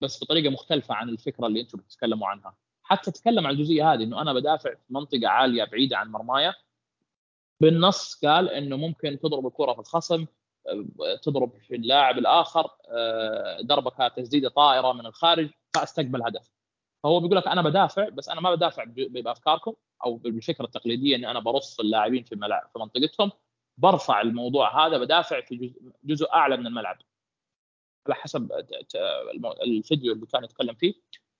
[0.00, 2.56] بس بطريقة مختلفة عن الفكرة اللي أنتم بتتكلموا عنها.
[2.82, 6.54] حتى تكلم عن الجزئية هذه إنه أنا بدافع في منطقة عالية بعيدة عن مرمايا
[7.60, 10.26] بالنص قال إنه ممكن تضرب الكرة في الخصم
[11.22, 12.70] تضرب في اللاعب الآخر
[13.62, 16.50] ضربة تسديدة طائرة من الخارج فأستقبل هدف.
[17.02, 19.74] فهو بيقول لك أنا بدافع بس أنا ما بدافع بأفكاركم.
[20.04, 23.32] أو بالفكرة التقليدية إني أنا برص اللاعبين في الملعب في منطقتهم
[23.78, 26.98] برفع الموضوع هذا بدافع في جزء, جزء أعلى من الملعب.
[28.06, 28.52] على حسب
[29.62, 30.94] الفيديو اللي كان يتكلم فيه.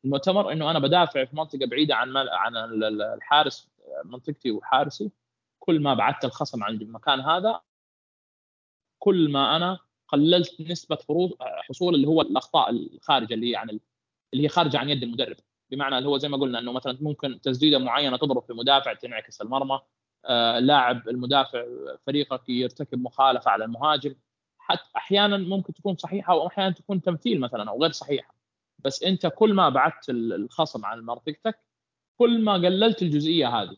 [0.04, 2.56] المؤتمر إنه أنا بدافع في منطقة بعيدة عن عن
[3.16, 3.68] الحارس
[4.04, 5.10] منطقتي وحارسي.
[5.58, 7.60] كل ما بعدت الخصم عن المكان هذا
[8.98, 9.78] كل ما أنا
[10.08, 10.98] قللت نسبة
[11.40, 13.80] حصول اللي هو الأخطاء الخارجة اللي هي عن
[14.34, 15.36] اللي هي خارجة عن يد المدرب.
[15.72, 19.40] بمعنى اللي هو زي ما قلنا إنه مثلا ممكن تسديدة معينة تضرب في مدافع تنعكس
[19.42, 19.80] المرمى
[20.24, 21.64] آه لاعب المدافع
[22.06, 24.14] فريقك يرتكب مخالفة على المهاجم.
[24.58, 28.34] حتى أحيانا ممكن تكون صحيحة واحيانا تكون تمثيل مثلا أو غير صحيحة.
[28.78, 31.58] بس أنت كل ما بعدت الخصم عن منطقتك
[32.18, 33.76] كل ما قللت الجزئية هذه.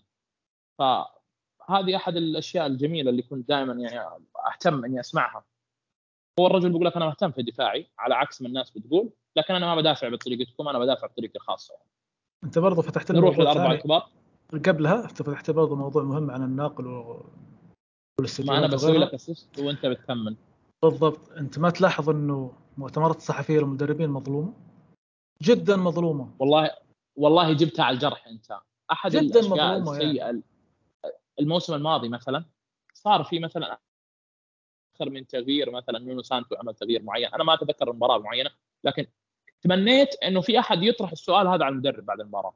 [0.79, 4.01] فهذه أحد الأشياء الجميلة اللي كنت دائما يعني
[4.53, 5.45] أهتم إني أسمعها.
[6.41, 9.13] هو الرجل بيقول لك أنا مهتم في دفاعي على عكس ما الناس بتقول.
[9.37, 11.75] لكن أنا ما بدافع بطريقتكم أنا بدافع بطريقتي الخاصة.
[11.75, 11.89] يعني.
[12.45, 14.09] أنت برضه فتحت نروح للأربعة الكبار
[14.53, 17.27] قبلها أنت فتحت برضه موضوع مهم عن الناقل و...
[18.45, 20.37] ما أنا بسوي لك اسيست وأنت بتكمل.
[20.83, 21.33] بالضبط.
[21.33, 24.53] أنت ما تلاحظ إنه مؤتمرات الصحفية للمدربين مظلومة؟
[25.43, 26.35] جدا مظلومة.
[26.39, 26.71] والله
[27.17, 28.59] والله جبتها على الجرح أنت.
[28.93, 30.43] أحد جدا الأشياء السيئة يعني.
[31.41, 32.45] الموسم الماضي مثلا
[32.95, 33.79] صار في مثلا
[34.95, 37.29] أكثر من تغيير مثلا نونو سانتو عمل تغيير معين.
[37.35, 38.51] أنا ما أتذكر المباراة معينه
[38.85, 39.07] لكن
[39.65, 42.55] تمنيت إنه في أحد يطرح السؤال هذا على المدرب بعد المباراة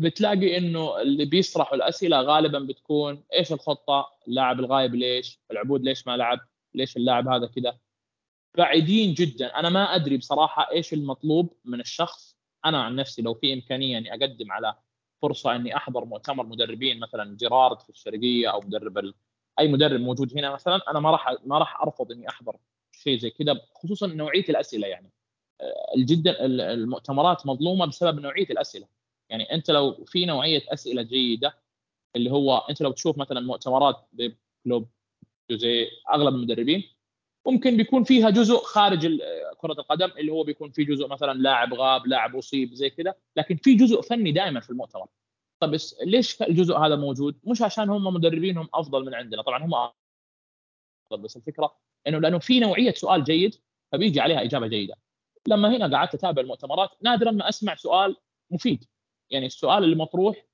[0.00, 6.16] بتلاقي إنه اللي بيطرحوا الأسئلة غالبا بتكون إيش الخطة؟ اللاعب الغايب ليش؟ العبود ليش ما
[6.16, 6.40] لعب؟
[6.74, 7.78] ليش اللاعب هذا كذا؟
[8.56, 13.52] بعيدين جدا أنا ما أدري بصراحة إيش المطلوب من الشخص أنا عن نفسي لو في
[13.54, 14.74] إمكانية إني أقدم على
[15.22, 19.14] فرصة إني أحضر مؤتمر مدربين مثلا جيرارد في الشرقية أو مدرب ال...
[19.58, 22.56] أي مدرب موجود هنا مثلا أنا ما راح ما راح أرفض إني أحضر
[22.92, 25.10] شيء زي كذا خصوصا نوعية الأسئلة يعني
[25.96, 28.86] جدا المؤتمرات مظلومة بسبب نوعية الأسئلة.
[29.30, 31.54] يعني أنت لو في نوعية أسئلة جيدة
[32.16, 34.08] اللي هو أنت لو تشوف مثلا مؤتمرات
[34.64, 34.88] كلوب
[35.50, 36.84] جوزيه أغلب المدربين
[37.46, 39.20] ممكن بيكون فيها جزء خارج
[39.58, 43.56] كرة القدم اللي هو بيكون في جزء مثلا لاعب غاب لاعب أصيب زي كذا لكن
[43.56, 45.06] في جزء فني دائما في المؤتمر.
[45.60, 49.42] طب ليش الجزء هذا موجود؟ مش عشان هم مدربينهم أفضل من عندنا.
[49.42, 51.76] طبعا هم أفضل بس الفكرة
[52.06, 53.54] إنه لأنه في نوعية سؤال جيد
[53.92, 54.96] فبيجي عليها إجابة جيدة.
[55.48, 58.16] لما هنا قعدت أتابع المؤتمرات نادرا ما أسمع سؤال
[58.50, 58.84] مفيد.
[59.30, 60.46] يعني السؤال اللي مطروح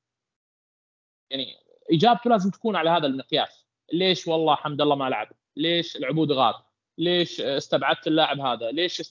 [1.31, 1.57] يعني
[1.93, 3.67] إجابته لازم تكون على هذا المقياس.
[3.93, 6.55] ليش والله حمد الله ما لعب؟ ليش العبود غاب؟
[6.99, 9.03] ليش استبعدت اللاعب هذا؟ ليش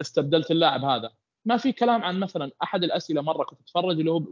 [0.00, 1.12] استبدلت اللاعب هذا؟
[1.44, 4.22] ما في كلام عن مثلا أحد الأسئلة مرة كنت أتفرج اللي هو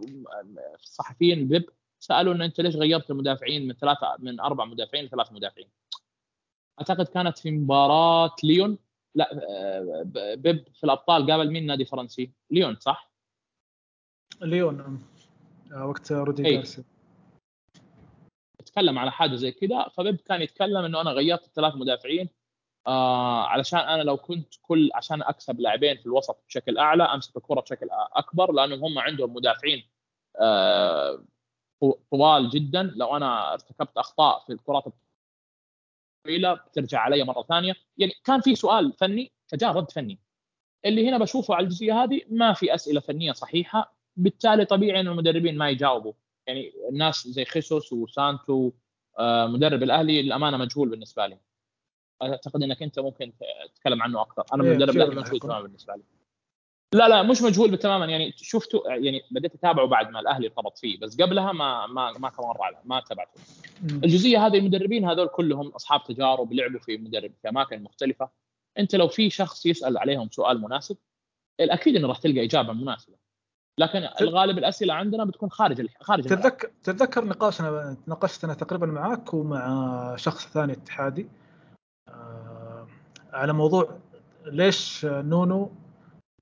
[0.75, 5.71] الصحفيين البيب سألوا ان أنت ليش غيرت المدافعين من ثلاثة من أربع مدافعين لثلاث مدافعين؟
[6.81, 8.79] أعتقد كانت في مباراة ليون.
[9.17, 9.29] لا
[10.35, 13.11] بيب في الأبطال قابل مين نادي فرنسي؟ ليون صح؟
[14.41, 15.01] ليون
[15.73, 16.85] آه، وقت رودي جارسيا.
[18.67, 22.29] تكلم على حاجة زي كذا فبيب كان يتكلم إنه أنا غيرت الثلاث مدافعين
[22.87, 27.61] آه علشان أنا لو كنت كل عشان أكسب لاعبين في الوسط بشكل أعلى أمسك الكرة
[27.61, 29.89] بشكل أكبر لأنهم هم عندهم مدافعين
[30.41, 31.25] آه
[32.11, 32.83] طوال جدا.
[32.83, 34.85] لو أنا ارتكبت أخطاء في الكرات
[36.27, 37.75] الطويله بترجع علي مرة ثانية.
[37.99, 40.19] يعني كان في سؤال فني فجاء رد فني.
[40.85, 45.59] اللي هنا بشوفه على الجزئية هذه ما في أسئلة فنية صحيحة بالتالي طبيعي إن المدربين
[45.59, 46.13] ما يجاوبوا.
[46.47, 48.73] يعني الناس زي خيسوس وسانتو
[49.19, 51.39] آه، مدرب الأهلي الامانه مجهول بالنسبة لي.
[52.23, 53.33] أعتقد إنك أنت ممكن
[53.75, 54.45] تتكلم عنه أكثر.
[54.55, 56.03] أنا إيه مدرب الأهلي مجهول تماما بالنسبة لي.
[56.93, 58.07] لا لا مش مجهول تماما.
[58.07, 62.29] يعني شفته يعني بديت أتابعه بعد ما الأهلي ارتبط فيه بس قبلها ما ما ما
[62.29, 63.41] كان مره ما تابعته.
[63.83, 68.29] الجزئية هذه المدربين هذول كلهم أصحاب تجارب لعبوا في مدرب في أماكن مختلفة.
[68.79, 70.97] أنت لو في شخص يسأل عليهم سؤال مناسب
[71.61, 73.15] الاكيد إنه راح تلقى إجابة مناسبة.
[73.79, 80.17] لكن الغالب الأسئلة عندنا بتكون خارج خارج تتذكر تتذكر نقاشنا ناقشت أنا تقريبا معك ومع
[80.17, 81.29] شخص ثاني اتحادي.
[82.09, 82.87] آه
[83.33, 83.99] على موضوع
[84.47, 85.73] ليش نونو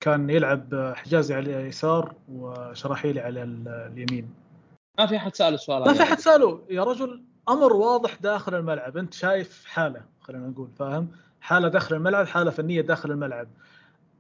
[0.05, 4.35] كان يلعب حجازي على اليسار وشراحيلي على اليمين.
[4.99, 6.61] ما في أحد سال السؤال ما في أحد سأله.
[6.71, 8.97] يا رجل أمر واضح داخل الملعب.
[8.97, 11.09] أنت شايف حالة خلينا نقول فاهم؟
[11.41, 13.49] حالة داخل الملعب حالة فنية داخل الملعب.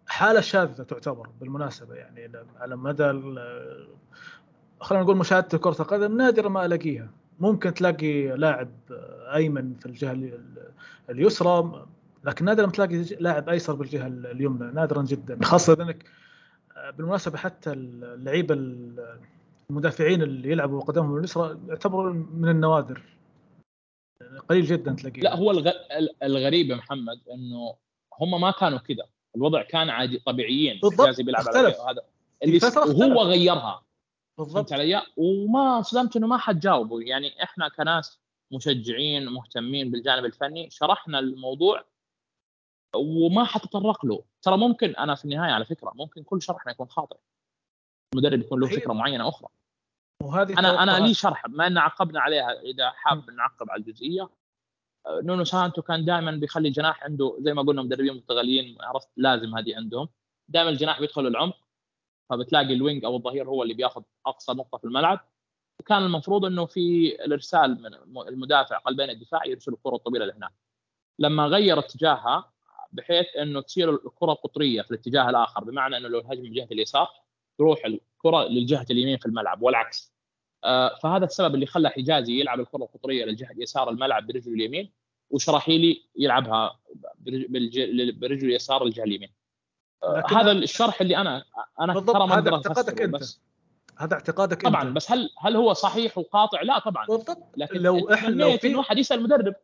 [0.06, 3.04] حالة شاذة تعتبر بالمناسبة يعني على مدى
[4.80, 7.08] خلينا نقول مشاهدة كرة القدم نادرا ما ألاقيها.
[7.40, 8.70] ممكن تلاقي لاعب
[9.34, 10.30] أيمن في الجهة
[11.10, 11.86] اليسرى
[12.24, 15.44] لكن نادرا تلاقي لاعب أيسر بالجهة اليمنى نادرا جدا.
[15.44, 16.04] خاصة انك
[16.96, 18.54] بالمناسبة حتى اللعيبة
[19.70, 23.02] المدافعين اللي يلعبوا قدمهم اليسرى يعتبروا من النوادر.
[24.48, 25.50] قليل جدا تلاقيه لا هو
[26.22, 27.74] الغريب يا محمد إنه
[28.20, 29.06] هم ما كانوا كذا
[29.36, 31.20] الوضع كان عادي طبيعيين بالضبط.
[31.20, 32.02] بيلعب على هذا.
[32.42, 33.84] اللي وهو غيرها.
[34.38, 34.72] بالضبط.
[34.72, 37.00] علي؟ وما صدمت إنه ما حد جاوبه.
[37.00, 38.20] يعني إحنا كناس
[38.52, 41.84] مشجعين مهتمين بالجانب الفني شرحنا الموضوع
[42.94, 44.24] وما حتطرق له.
[44.42, 47.16] ترى ممكن أنا في النهاية على فكرة ممكن كل شرحنا يكون خاطئ.
[48.14, 49.48] المدرب يكون له فكرة معينة أخرى.
[50.22, 54.30] وهذه أنا أنا لي شرح ما إن عقبنا عليها إذا حاب نعقب على الجزئية.
[55.08, 59.76] نونو سانتو كان دائما بيخلي الجناح عنده زي ما قلنا مدربين مستغلين عرفت لازم هذه
[59.76, 60.08] عندهم
[60.48, 61.56] دائما الجناح بيدخل العمق
[62.30, 65.20] فبتلاقي ال wing أو الظهير هو اللي بياخذ أقصى نقطة في الملعب.
[65.86, 70.52] كان المفروض إنه في الإرسال من المدافع قلبين الدفاع يرسل الكرة الطويلة لهناك.
[71.18, 72.52] لما غير اتجاهها
[72.94, 77.08] بحيث إنه تصير الكرة قطرية في الاتجاه الآخر بمعنى إنه لو الهجم من جهة اليسار
[77.58, 80.14] تروح الكرة للجهة اليمين في الملعب والعكس.
[80.64, 84.92] آه، فهذا السبب اللي خلى حجازي يلعب الكرة القطرية للجهة يسار الملعب برجله اليمين
[85.30, 86.80] وشراحيلي يلعبها
[87.16, 89.32] برجله اليسار للجهة اليمين.
[90.02, 91.44] آه، هذا الشرح اللي أنا
[91.80, 93.14] أنا ترى ما هذا اعتقادك أنت.
[93.14, 93.40] بس
[93.98, 94.96] هذا اعتقادك طبعا انت.
[94.96, 97.06] بس هل هل هو صحيح وقاطع؟ لا طبعا.
[97.06, 97.38] بالضبط.
[97.56, 99.54] لكن لو إحنا لو في واحد يسال المدرب.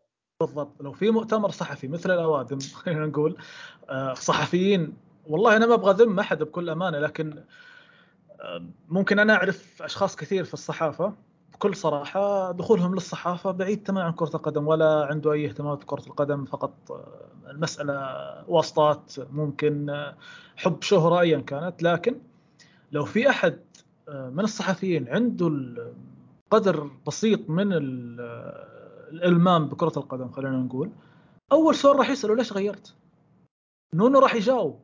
[0.40, 0.82] بالضبط.
[0.82, 3.36] لو في مؤتمر صحفي مثل الأوادم خلينا نقول
[3.88, 4.92] آه، صحفيين
[5.26, 7.42] والله أنا ما أبغى ذم أحد بكل أمانة لكن
[8.88, 11.14] ممكن أنا أعرف أشخاص كثير في الصحافة.
[11.52, 16.44] بكل صراحة دخولهم للصحافة بعيد تماما عن كرة القدم ولا عنده أي اهتمام بكرة القدم
[16.44, 16.72] فقط
[17.50, 18.14] المسألة
[18.48, 20.04] واسطات ممكن
[20.56, 21.82] حب شهرة ايا كانت.
[21.82, 22.16] لكن
[22.92, 23.58] لو في أحد
[24.08, 25.52] من الصحفيين عنده
[26.50, 27.72] قدر بسيط من
[29.10, 30.90] الإلمام بكرة القدم خلينا نقول.
[31.52, 32.94] أول سؤال راح يسأله ليش غيرت؟
[33.94, 34.80] نونو راح يجاوب.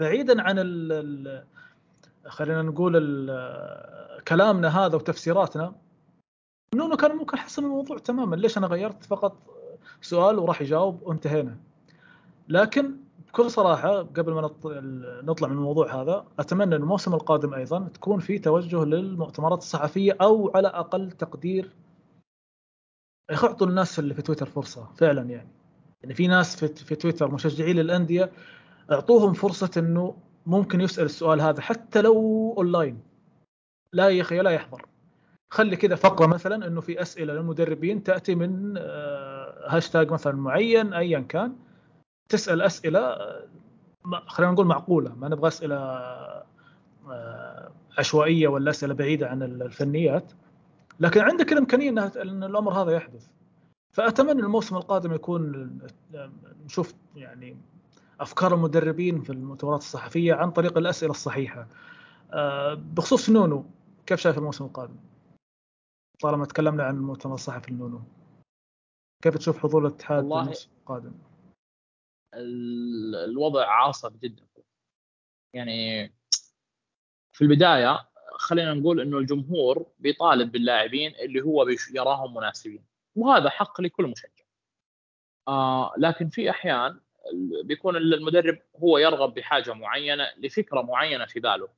[0.00, 1.44] بعيدا عن ال
[2.26, 2.92] خلينا نقول
[4.28, 5.74] كلامنا هذا وتفسيراتنا
[6.74, 8.36] نونو كان ممكن حسن الموضوع تماما.
[8.36, 9.36] ليش أنا غيرت؟ فقط
[10.00, 11.56] سؤال وراح يجاوب وانتهينا.
[12.48, 12.96] لكن
[13.28, 14.50] بكل صراحة قبل ما
[15.22, 20.68] نطلع من الموضوع هذا أتمنى الموسم القادم أيضا تكون في توجه للمؤتمرات الصحفية أو على
[20.68, 21.70] أقل تقدير
[23.30, 25.48] يعطوا الناس اللي في تويتر فرصة فعلا يعني.
[26.02, 28.30] يعني في ناس في, في تويتر مشجعين للأندية
[28.92, 30.16] أعطوهم فرصة إنه
[30.46, 33.00] ممكن يسأل السؤال هذا حتى لو أونلاين.
[33.92, 34.86] لا يا أخي لا يحضر.
[35.50, 38.76] خلي كذا فقرة مثلا إنه في أسئلة للمدربين تأتي من
[39.66, 41.56] هاشتاج مثلا معين ايا كان.
[42.28, 43.16] تسأل أسئلة
[44.26, 45.14] خلينا نقول معقولة.
[45.14, 45.76] ما نبغى أسئلة
[47.98, 50.32] عشوائية ولا أسئلة بعيدة عن الفنيات.
[51.00, 53.28] لكن عندك الإمكانية إن الأمر هذا يحدث
[53.92, 55.70] فأتمنى الموسم القادم يكون
[56.64, 57.56] نشوف يعني
[58.20, 61.68] أفكار المدربين في المؤتمرات الصحفية عن طريق الأسئلة الصحيحة
[62.74, 63.64] بخصوص نونو
[64.06, 64.96] كيف شايف الموسم القادم؟
[66.22, 68.02] طالما تكلمنا عن المؤتمر الصحفي لنونو
[69.22, 71.12] كيف تشوف حضور الاتحاد الموسم القادم؟
[73.24, 74.46] الوضع عاصف جدا
[75.54, 76.08] يعني
[77.32, 78.08] في البداية
[78.38, 82.84] خلينا نقول إنه الجمهور بيطالب باللاعبين اللي هو يراهم مناسبين.
[83.16, 84.44] وهذا حق لكل مشجع.
[85.48, 87.00] آه لكن في أحيان
[87.64, 91.68] بيكون المدرب هو يرغب بحاجة معينة لفكرة معينة في باله.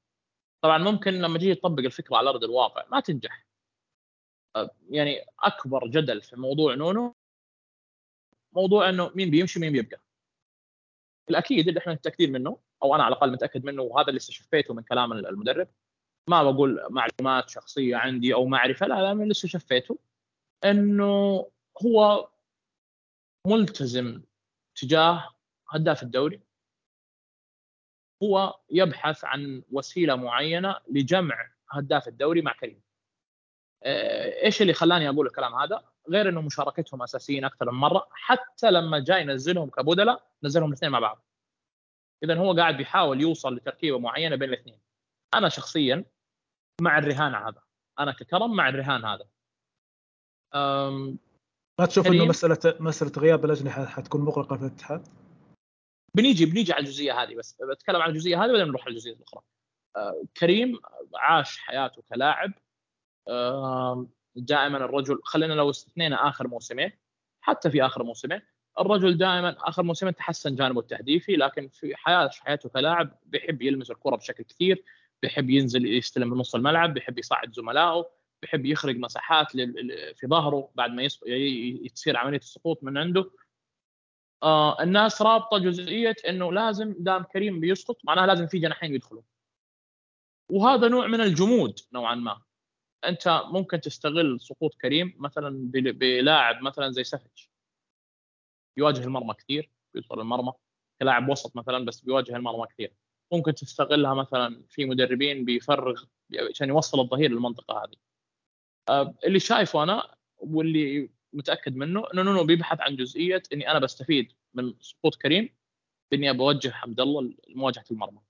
[0.62, 3.46] طبعا ممكن لما تيجي تطبق الفكرة على أرض الواقع ما تنجح.
[4.90, 7.14] يعني أكبر جدل في موضوع نونو
[8.52, 10.00] موضوع إنه مين بيمشي مين بيبقى.
[11.30, 14.82] الأكيد اللي إحنا متاكدين منه أو أنا على الأقل متأكد منه وهذا اللي استشفيته من
[14.82, 15.68] كلام المدرب
[16.28, 19.98] ما بقول معلومات شخصية عندي أو معرفة لا لا من اللي استشفيته
[20.64, 21.46] إنه
[21.84, 22.28] هو
[23.46, 24.22] ملتزم
[24.74, 25.34] تجاه
[25.70, 26.40] هداف الدوري
[28.22, 32.82] هو يبحث عن وسيلة معينة لجمع هداف الدوري مع كريم.
[34.44, 38.98] إيش اللي خلاني أقول الكلام هذا؟ غير إنه مشاركتهم أساسيين أكثر من مرة حتى لما
[38.98, 41.24] جاي ينزلهم كبدلاء نزلهم الاثنين مع بعض.
[42.24, 44.80] اذا هو قاعد بيحاول يوصل لتركيبة معينة بين الاثنين.
[45.34, 46.04] أنا شخصيا
[46.80, 47.62] مع الرهان هذا،
[47.98, 49.28] أنا ككرم مع الرهان هذا.
[51.80, 55.08] ما تشوف إنه مساله مسألة غياب الأجنحة حتكون مغلقة في الاتحاد؟
[56.14, 59.42] بنيجي بنيجي على الجزئية هذه بس بتكلم عن الجزئية هذه بعدين نروح على الجزئية الأخرى.
[59.96, 60.78] آه كريم
[61.14, 62.52] عاش حياته كلاعب
[63.28, 64.06] آه
[64.36, 66.92] دائما الرجل خلينا لو استثنينا آخر موسمين
[67.40, 68.42] حتى في آخر موسمين
[68.80, 74.16] الرجل دائما آخر موسمين تحسن جانبه التهديفي لكن في حياته حياته كلاعب بيحب يلمس الكرة
[74.16, 74.84] بشكل كثير
[75.22, 78.10] بيحب ينزل يستلم من نص الملعب بيحب يساعد زملائه
[78.42, 79.52] بيحب يخرج مساحات
[80.14, 83.30] في ظهره بعد ما يصير عملية السقوط من عنده.
[84.42, 89.22] آه الناس رابطة جزئية إنه لازم دام كريم بيسقط معناها لازم في جناحين يدخلوا
[90.50, 92.42] وهذا نوع من الجمود نوعا ما.
[93.04, 97.46] أنت ممكن تستغل سقوط كريم مثلا بلاعب مثلا زي سفج
[98.76, 100.52] يواجه المرمى كثير بيوصل المرمى.
[101.00, 102.92] كلاعب وسط مثلا بس بيواجه المرمى كثير.
[103.32, 106.04] ممكن تستغلها مثلا في مدربين بيفرغ
[106.50, 107.96] عشان يوصل الظهير للمنطقة هذه
[108.88, 114.32] آه اللي شايفه أنا واللي متأكد منه إنه نونو بيبحث عن جزئية إني أنا بستفيد
[114.54, 115.48] من سقوط كريم
[116.10, 118.20] بإني بوجه حمد الله لمواجهة المرمى.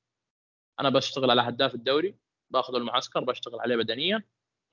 [0.81, 2.15] أنا بشتغل على هداف الدوري
[2.51, 4.23] باخذ المعسكر بشتغل عليه بدنيا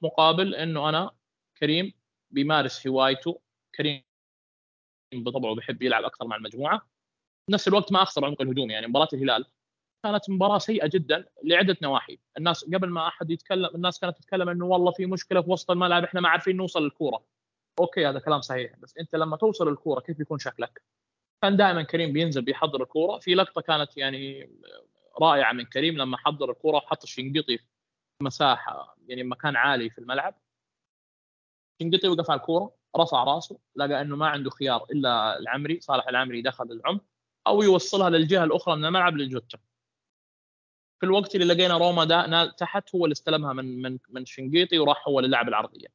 [0.01, 1.11] مقابل إنه أنا
[1.57, 1.93] كريم
[2.31, 3.41] بيمارس هوايته
[3.75, 4.03] كريم
[5.13, 6.89] بطبعه بيحب يلعب أكثر مع المجموعة
[7.49, 9.45] نفس الوقت ما أخسر عمق الهجوم يعني مباراة الهلال
[10.05, 12.19] كانت مباراة سيئة جدا لعدة نواحي.
[12.37, 16.03] الناس قبل ما أحد يتكلم الناس كانت تتكلم إنه والله في مشكلة في وسط الملعب
[16.03, 17.25] إحنا ما عارفين نوصل للكورة.
[17.79, 20.81] أوكي هذا كلام صحيح بس أنت لما توصل الكوره كيف بيكون شكلك؟
[21.41, 23.19] كان دائما كريم بينزل بيحضر الكورة.
[23.19, 24.49] في لقطة كانت يعني
[25.21, 27.65] رائعة من كريم لما حضر الكورة وحط الشنقيطي في
[28.21, 30.35] مساحه يعني مكان عالي في الملعب.
[31.81, 36.41] الشنقيطي وقف على الكورة رفع راسه لقى إنه ما عنده خيار إلا العمري صالح العمري
[36.41, 37.03] دخل العمق
[37.47, 39.57] أو يوصلها للجهة الأخرى من الملعب للجوتا
[40.99, 45.07] في الوقت اللي لقينا روما دا تحت هو اللي استلمها من من من شنقيطي وراح
[45.07, 45.87] هو للعب العرضية.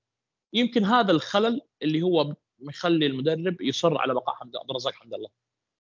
[0.53, 5.29] يمكن هذا الخلل اللي هو مخلي المدرب يصر على بقاء حمد عبد الرزاق حمد الله.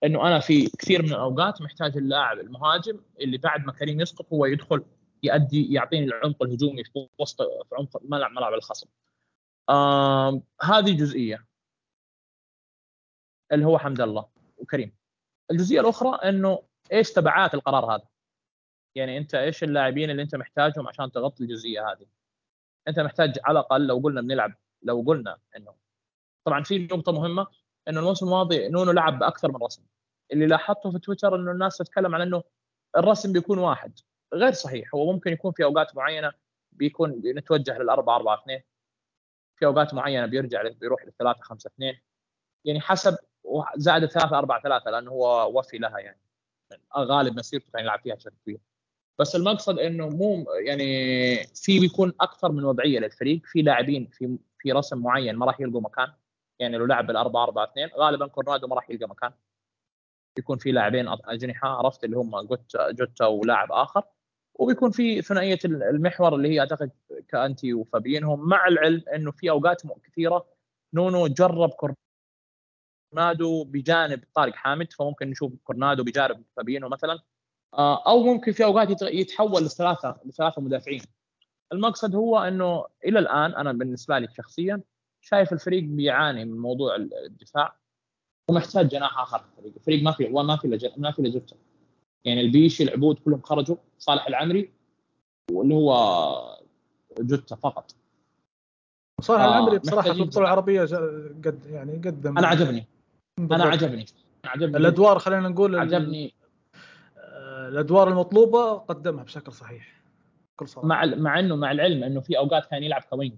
[0.03, 4.45] إنه أنا في كثير من الأوقات محتاج اللاعب المهاجم اللي بعد ما كريم يسقط هو
[4.45, 4.85] يدخل
[5.23, 8.87] يؤدي يعطيني العمق الهجومي في وسط في عمق ملعب ملعب الخصم.
[9.69, 11.45] آه هذه جزئية.
[13.51, 14.95] اللي هو حمد الله وكريم.
[15.51, 16.63] الجزئية الأخرى إنه
[16.93, 18.07] إيش تبعات القرار هذا؟
[18.95, 22.05] يعني أنت إيش اللاعبين اللي أنت محتاجهم عشان تغطي الجزئية هذه؟
[22.87, 25.75] أنت محتاج على الأقل لو قلنا بنلعب لو قلنا إنه
[26.45, 27.47] طبعا في نقطة مهمة
[27.87, 29.83] إنه الموسم الماضي نونو لعب بأكثر من رسم.
[30.31, 32.43] اللي لاحظته في تويتر إنه الناس تتكلم عن إنه
[32.97, 33.99] الرسم بيكون واحد
[34.33, 34.95] غير صحيح.
[34.95, 36.33] هو ممكن يكون في أوقات معينة
[36.71, 38.61] بيكون نتوجه للأربعة أربعة اثنين
[39.55, 42.01] في أوقات معينة بيرجع بيروح للثلاثة خمسة اثنين.
[42.65, 43.17] يعني حسب
[43.75, 46.19] زائد الثلاثة أربعة ثلاثة لأنه هو وفي لها يعني
[46.97, 48.59] غالب مسيرته كان يلعب فيها بشكل كبير.
[49.19, 50.83] بس المقصد إنه مو يعني
[51.55, 53.41] في بيكون أكثر من وضعية للفريق.
[53.45, 56.11] في لاعبين في في رسم معين ما راح يلقوا مكان.
[56.59, 59.31] يعني لو لعب بالأربعة أربعة اثنين غالبا كورنادو ما راح يلقى مكان.
[60.37, 62.41] يكون في لاعبين أجنحة عرفت اللي هم
[62.91, 64.03] جوتا ولاعب آخر.
[64.55, 66.91] وبيكون في ثنائية المحور اللي هي أعتقد
[67.27, 70.45] كانتي وفابينهو مع العلم إنه في أوقات كثيرة
[70.93, 71.69] نونو جرب
[73.13, 77.19] كورونادو بجانب طارق حامد فممكن نشوف كورونادو بجانب فابينهو مثلا.
[77.79, 81.01] أو ممكن في أوقات يتحول لثلاثة لثلاثة مدافعين.
[81.73, 84.81] المقصد هو إنه إلى الآن أنا بالنسبة لي شخصيا
[85.21, 87.75] شايف الفريق بيعاني من موضوع الدفاع
[88.49, 91.41] ومحتاج جناح آخر في الفريق، الفريق ما في ما في ما في
[92.25, 94.71] يعني البيشي العبود كلهم خرجوا صالح العمري
[95.51, 96.59] واللي هو
[97.19, 97.95] جوتا فقط.
[99.21, 100.81] صالح آه العمري بصراحة في البطولة العربية
[101.45, 102.37] قد يعني قدم.
[102.37, 102.85] أنا عجبني.
[103.39, 104.05] أنا عجبني.
[104.45, 104.77] عجبني.
[104.77, 106.25] الأدوار خلينا نقول عجبني.
[106.25, 106.42] آه،
[107.67, 110.03] الأدوار المطلوبة قدمها بشكل صحيح.
[110.55, 110.87] بكل صراحة.
[110.87, 113.37] مع مع انه مع العلم إنه في أوقات كان يلعب كوينج.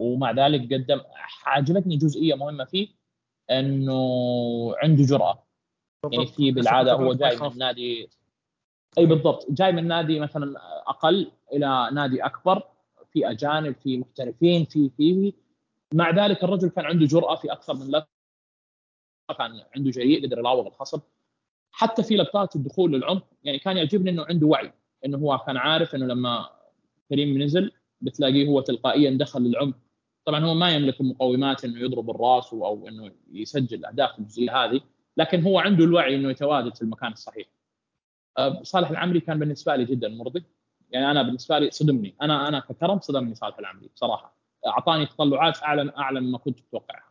[0.00, 1.00] ومع ذلك قدم
[1.46, 2.88] عجبتني جزئية مهمة فيه
[3.50, 4.02] إنه
[4.76, 5.42] عنده جرأة.
[6.12, 8.10] يعني في بالعادة هو جاي من نادي
[8.98, 9.46] أي بالضبط.
[9.50, 10.60] جاي من نادي مثلا
[10.90, 12.62] أقل إلى نادي أكبر.
[13.12, 15.34] في أجانب في محترفين في في
[15.94, 18.08] مع ذلك الرجل كان عنده جرأة في أكثر من لقطه
[19.38, 21.00] كان عنده جريء قدر يراوغ الخصم.
[21.72, 24.72] حتى في لقطات الدخول للعمق يعني كان يعجبني إنه عنده وعي
[25.04, 26.48] إنه هو كان عارف إنه لما
[27.08, 29.76] كريم نزل بتلاقيه هو تلقائيا دخل للعمق.
[30.24, 34.80] طبعا هو ما يملك المقومات إنه يضرب الراس أو إنه يسجل أهداف الجزئية هذه
[35.16, 37.46] لكن هو عنده الوعي إنه يتواجد في المكان الصحيح.
[38.38, 40.44] أه، صالح العمري كان بالنسبة لي جدا مرضي.
[40.90, 42.14] يعني أنا بالنسبة لي صدمني.
[42.22, 44.36] أنا أنا ككرم صدمني صالح العمري بصراحة.
[44.66, 47.10] أعطاني تطلعات اعلى أعلى مما كنت أتوقعها.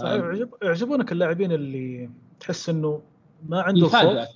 [0.00, 2.10] طيب يعجبونك اللاعبين اللي
[2.40, 3.02] تحس إنه
[3.48, 4.28] ما عنده خوف.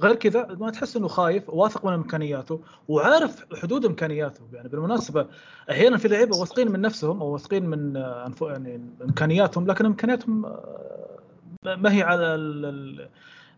[0.00, 4.40] غير كذا ما تحس إنه خايف واثق من إمكانياته وعارف حدود إمكانياته.
[4.52, 5.26] يعني بالمناسبة
[5.70, 7.94] أحيانا في لعيبة واثقين من نفسهم أو واثقين من
[8.42, 12.36] يعني إمكانياتهم لكن إمكانياتهم آه، ما هي على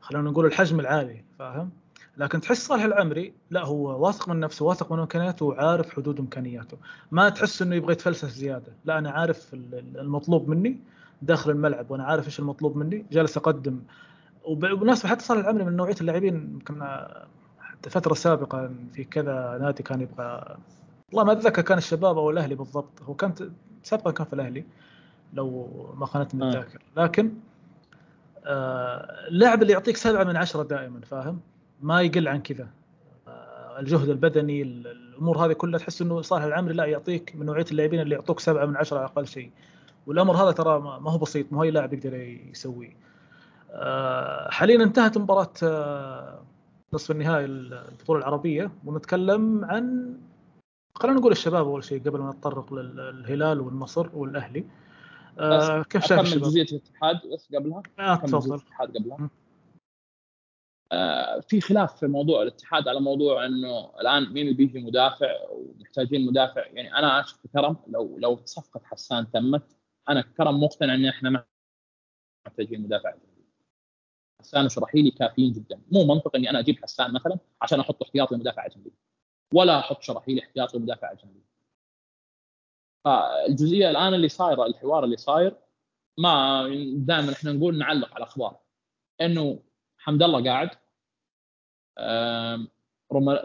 [0.01, 1.71] خلينا نقول الحجم العالي فاهم؟
[2.17, 6.77] لكن تحس صالح العمري لا هو واثق من نفسه واثق من إمكانياته وعارف حدود إمكانياته.
[7.11, 8.73] ما تحس إنه يبغى يتفلسف زيادة.
[8.85, 10.81] لا أنا عارف المطلوب مني
[11.23, 13.07] داخل الملعب وأنا عارف إيش المطلوب مني.
[13.13, 13.81] جالس أقدم
[14.45, 16.83] وبالمناسبة حتى صالح العمري من نوعية اللاعبين يمكن
[17.61, 20.57] حتى فترة سابقة في كذا نادي كان يبغى
[21.13, 23.03] والله ما أتذكر كان الشباب أو الأهلي بالضبط.
[23.03, 23.35] هو كان
[23.83, 24.65] سابقا كان في الأهلي
[25.33, 26.49] لو ما خانتني آه.
[26.49, 26.81] الذاكرة.
[26.97, 27.33] لكن
[28.47, 31.41] آه اللاعب اللي يعطيك سبعة من عشرة دائما فاهم؟
[31.83, 32.69] ما يقل عن كذا.
[33.29, 38.01] آه الجهد البدني الأمور هذه كلها تحس إنه صالح العمري لا يعطيك من نوعية اللاعبين
[38.01, 39.51] اللي يعطوك سبعة من عشرة أقل شيء.
[40.07, 42.97] والأمر هذا ترى ما هو بسيط ما هو أي لاعب يقدر يسويه.
[44.51, 46.45] حاليا انتهت مباراة آه،
[46.95, 50.15] نصف النهائي البطولة العربية ونتكلم عن
[50.97, 54.65] خلينا نقول الشباب أول شيء قبل ما نتطرق للهلال والنصر والأهلي.
[55.39, 58.55] آه كيف شايف الشباب؟ جزئية الاتحاد بس قبلها؟ آه تفضل.
[58.55, 59.31] الاتحاد قبلها.
[60.93, 66.27] آه في خلاف في موضوع الاتحاد على موضوع إنه الآن مين اللي بيجي مدافع ومحتاجين
[66.27, 66.67] مدافع.
[66.67, 69.77] يعني أنا أشوف كرم لو لو صفقة حسان تمت
[70.09, 71.45] أنا كرم مقتنع إن إحنا
[72.47, 73.15] محتاجين مدافع.
[74.45, 75.81] حسان وشرحيلي كافيين جدا.
[75.93, 78.93] مو منطق إني أنا أجيب حسان مثلا عشان أحط احتياطي مدافع اجنبي
[79.55, 81.41] ولا أحط شرحيلي احتياطي مدافع اجنبي
[83.05, 85.57] فالجزئية الآن اللي صايرة الحوار اللي صاير
[86.19, 86.63] ما
[86.97, 88.57] دائما إحنا نقول نعلق على أخبار
[89.21, 89.63] إنه
[89.99, 90.71] حمد الله قاعد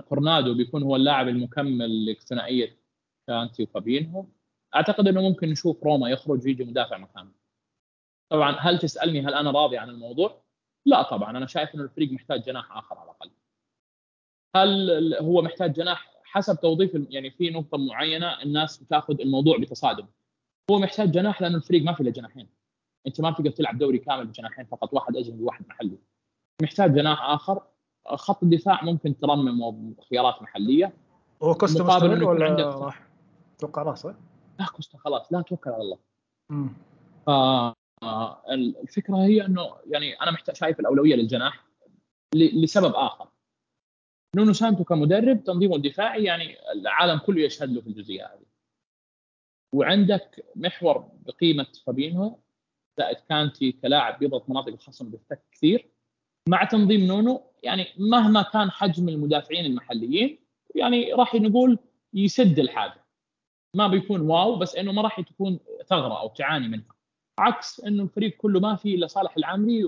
[0.10, 2.78] كورنادو بيكون هو اللاعب المكمل لثنائيه
[3.28, 4.26] كانتي وفابينهو.
[4.76, 7.32] أعتقد إنه ممكن نشوف روما يخرج ويجي مدافع مكانه
[8.30, 10.42] طبعا هل تسألني هل أنا راضي عن الموضوع؟
[10.90, 13.32] لا طبعا أنا شايف إنه الفريق محتاج جناح آخر على الأقل.
[14.56, 20.06] هل هو محتاج جناح حسب توظيف يعني في نقطة معينة الناس بتاخذ الموضوع بتصادم.
[20.72, 22.50] هو محتاج جناح لأنه الفريق ما في إلا جناحين.
[23.08, 25.98] أنت ما تقدر تلعب دوري كامل بجناحين فقط واحد اجنبي وواحد محلي.
[26.62, 27.62] محتاج جناح آخر.
[28.08, 30.94] خط الدفاع ممكن ترمم خيارات محلية.
[31.44, 33.08] هو كوستا مستمر ولا راح؟
[33.58, 34.14] أتوقع راح صح؟
[34.60, 35.82] لا كوستا خلاص لا توكل على
[37.28, 37.74] الله.
[38.02, 41.66] فالفكرة هي إنه يعني أنا محتاج شايف الأولوية للجناح
[42.36, 43.30] لسبب آخر.
[44.36, 48.46] نونو سانتو كمدرب تنظيمه الدفاعي يعني العالم كله يشهد له في الجزئية هذه.
[49.76, 52.36] وعندك محور بقيمة فابينهو
[52.98, 55.90] زائد كانتي كلاعب بيضغط مناطق الخصم بيفتك كثير.
[56.50, 60.40] مع تنظيم نونو يعني مهما كان حجم المدافعين المحليين
[60.76, 61.80] يعني راح نقول
[62.14, 63.06] يسد الحاجة.
[63.76, 66.99] ما بيكون wow بس إنه ما راح تكون ثغرة أو تعاني منها.
[67.40, 69.84] عكس إنه الفريق كله ما في إلا صالح العمري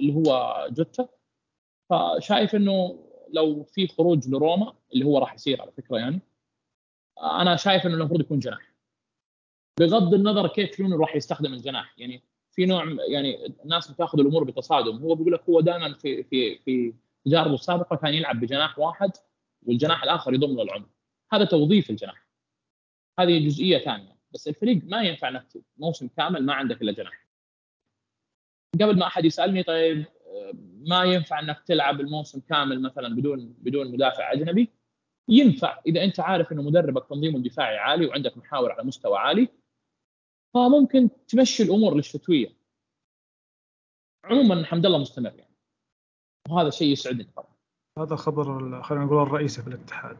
[0.00, 1.08] اللي هو جوتا.
[1.90, 6.20] فشايف إنه لو في خروج لروما اللي هو راح يصير على فكرة يعني
[7.22, 8.74] أنا شايف إنه المفروض يكون جناح.
[9.80, 11.94] بغض النظر كيف نونو راح يستخدم الجناح.
[11.98, 12.22] يعني
[12.52, 14.96] في نوع يعني الناس بتاخذ الأمور بتصادم.
[14.96, 16.94] هو بيقول لك هو دائما في في في
[17.24, 19.10] تجاربه السابقة كان يلعب بجناح واحد
[19.66, 20.88] والجناح الآخر يضم له العمر
[21.32, 22.28] هذا توظيف الجناح.
[23.18, 24.17] هذه جزئية ثانية.
[24.34, 25.46] بس الفريق ما ينفع انك
[25.76, 27.28] موسم كامل ما عندك إلا جناح.
[28.74, 30.04] قبل ما أحد يسألني طيب
[30.86, 34.68] ما ينفع إنك تلعب الموسم كامل مثلا بدون بدون مدافع أجنبي؟
[35.28, 35.80] ينفع.
[35.86, 39.48] إذا أنت عارف إنه مدربك تنظيمه الدفاعي عالي وعندك محاور على مستوى عالي
[40.54, 42.56] فممكن تمشي الأمور للشتوية.
[44.24, 45.54] عموما حمد الله مستمر يعني.
[46.50, 47.24] وهذا شيء يسعدني.
[47.24, 47.54] طبعا
[47.98, 50.16] هذا خبر خلينا نقول الرئيسي في الاتحاد.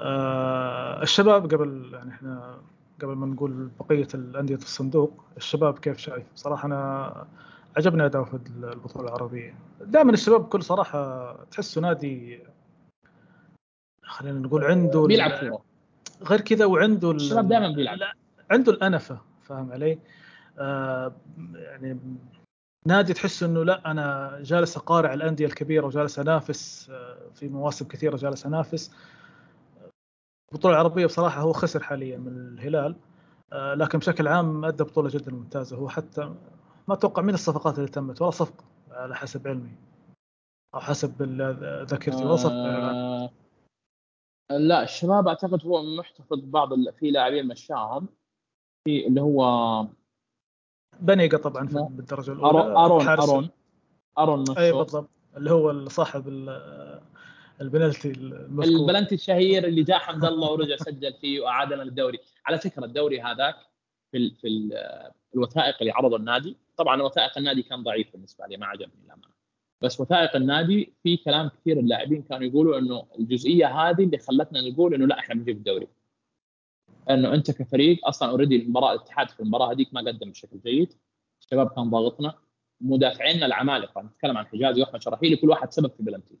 [0.00, 2.62] آه الشباب قبل يعني إحنا
[3.02, 7.26] قبل ما نقول بقية الأندية الصندوق الشباب كيف شايف؟ صراحة أنا
[7.76, 9.54] عجبني اداؤه في البطولة العربية.
[9.80, 12.40] دائما الشباب بكل صراحة تحسه نادي
[14.02, 15.62] خلينا نقول عنده بيلعب كورة.
[16.22, 17.98] غير كذا وعنده الشباب دائما بيلعب.
[18.50, 19.98] عنده الأنفة فاهم علي؟
[20.58, 21.12] آه
[21.54, 21.98] يعني
[22.86, 28.16] نادي تحس إنه لا أنا جالس أقارع الأندية الكبيرة وجالس أنافس آه في مواسم كثيرة
[28.16, 28.92] جالس أنافس.
[30.52, 32.96] البطولة العربية بصراحة هو خسر حاليا من الهلال
[33.52, 35.76] آه لكن بشكل عام أدى بطولة جدا ممتازة.
[35.76, 36.34] هو حتى
[36.88, 39.76] ما أتوقع من الصفقات اللي تمت ولا صفقة على حسب علمي
[40.74, 41.22] أو حسب
[41.90, 43.30] ذاكرتي ولا صفقة آه
[44.50, 48.08] لا الشباب أعتقد هو محتفظ بعض في لاعبين مشاهم
[48.84, 49.86] في اللي هو
[51.00, 53.50] بنيقه طبعا في بالدرجة الأولى أرون أرون
[54.18, 56.28] أرون اي بالضبط اللي هو صاحب
[58.06, 58.64] المذكور.
[58.64, 62.18] البلنتي الشهير اللي جاء حمد الله ورجع سجل فيه وأعادنا للدوري.
[62.46, 63.56] على فكرة الدوري هذاك
[64.12, 64.70] في في
[65.34, 69.34] الوثائق اللي عرضوا النادي طبعا وثائق النادي كان ضعيف بالنسبة لي ما عجبني الامانه
[69.80, 74.94] بس وثائق النادي في كلام كثير اللاعبين كانوا يقولوا إنه الجزئية هذه اللي خلتنا نقول
[74.94, 75.88] إنه لا إحنا بنجيب الدوري.
[77.10, 80.94] إنه أنت كفريق أصلا already المباراه الاتحاد في المباراة هذيك ما قدم بشكل جيد.
[81.40, 82.34] الشباب كان ضاغطنا.
[82.80, 86.38] مدافعينا العمالقة نتكلم عن حجازي وأحمد شراحيلي كل واحد سبب في بلنتي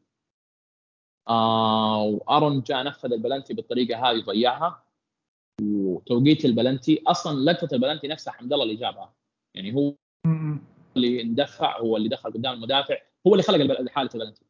[1.28, 4.82] آه وأرون جاء نفذ البلنتي بالطريقة هذه ضيعها
[5.62, 9.12] وتوقيت البلنتي أصلا لقطة البلنتي نفسها حمد الله اللي جابها.
[9.56, 9.94] يعني هو
[10.96, 12.96] اللي اندفع هو اللي دخل قدام المدافع
[13.26, 14.44] هو اللي خلق حالة البلنتي.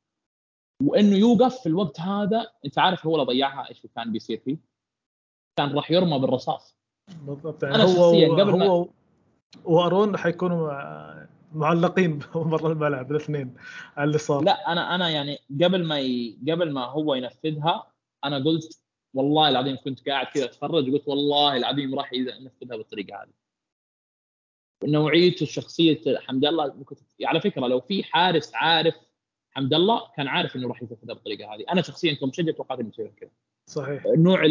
[0.83, 4.59] وإنه يوقف في الوقت هذا أنت عارف هو اللي ضيعها إيش كان بيصير فيه؟
[5.59, 6.77] كان راح يرمى بالرصاص.
[7.23, 7.63] بالضبط.
[7.63, 8.89] يعني أنا هو شخصيا قبل هو ما
[9.65, 10.73] وارون حيكونوا
[11.53, 13.55] معلقين برا الملعب الاثنين
[13.97, 16.39] على اللي صار لا أنا أنا يعني قبل ما ي...
[16.49, 17.93] قبل ما هو ينفذها
[18.25, 18.81] أنا قلت
[19.15, 23.33] والله العظيم كنت قاعد كذا أتفرج قلت والله العظيم راح ينفذها بالطريقة هذه.
[24.85, 26.85] نوعيته شخصية حمد الله
[27.25, 28.95] على فكرة لو في حارس عارف
[29.51, 31.65] حمد الله كان عارف إنه راح ينفذها بالطريقة هذه.
[31.73, 33.31] أنا شخصيا كمشجع توقعت إنه يسوي كذا.
[33.66, 34.03] صحيح.
[34.07, 34.45] نوع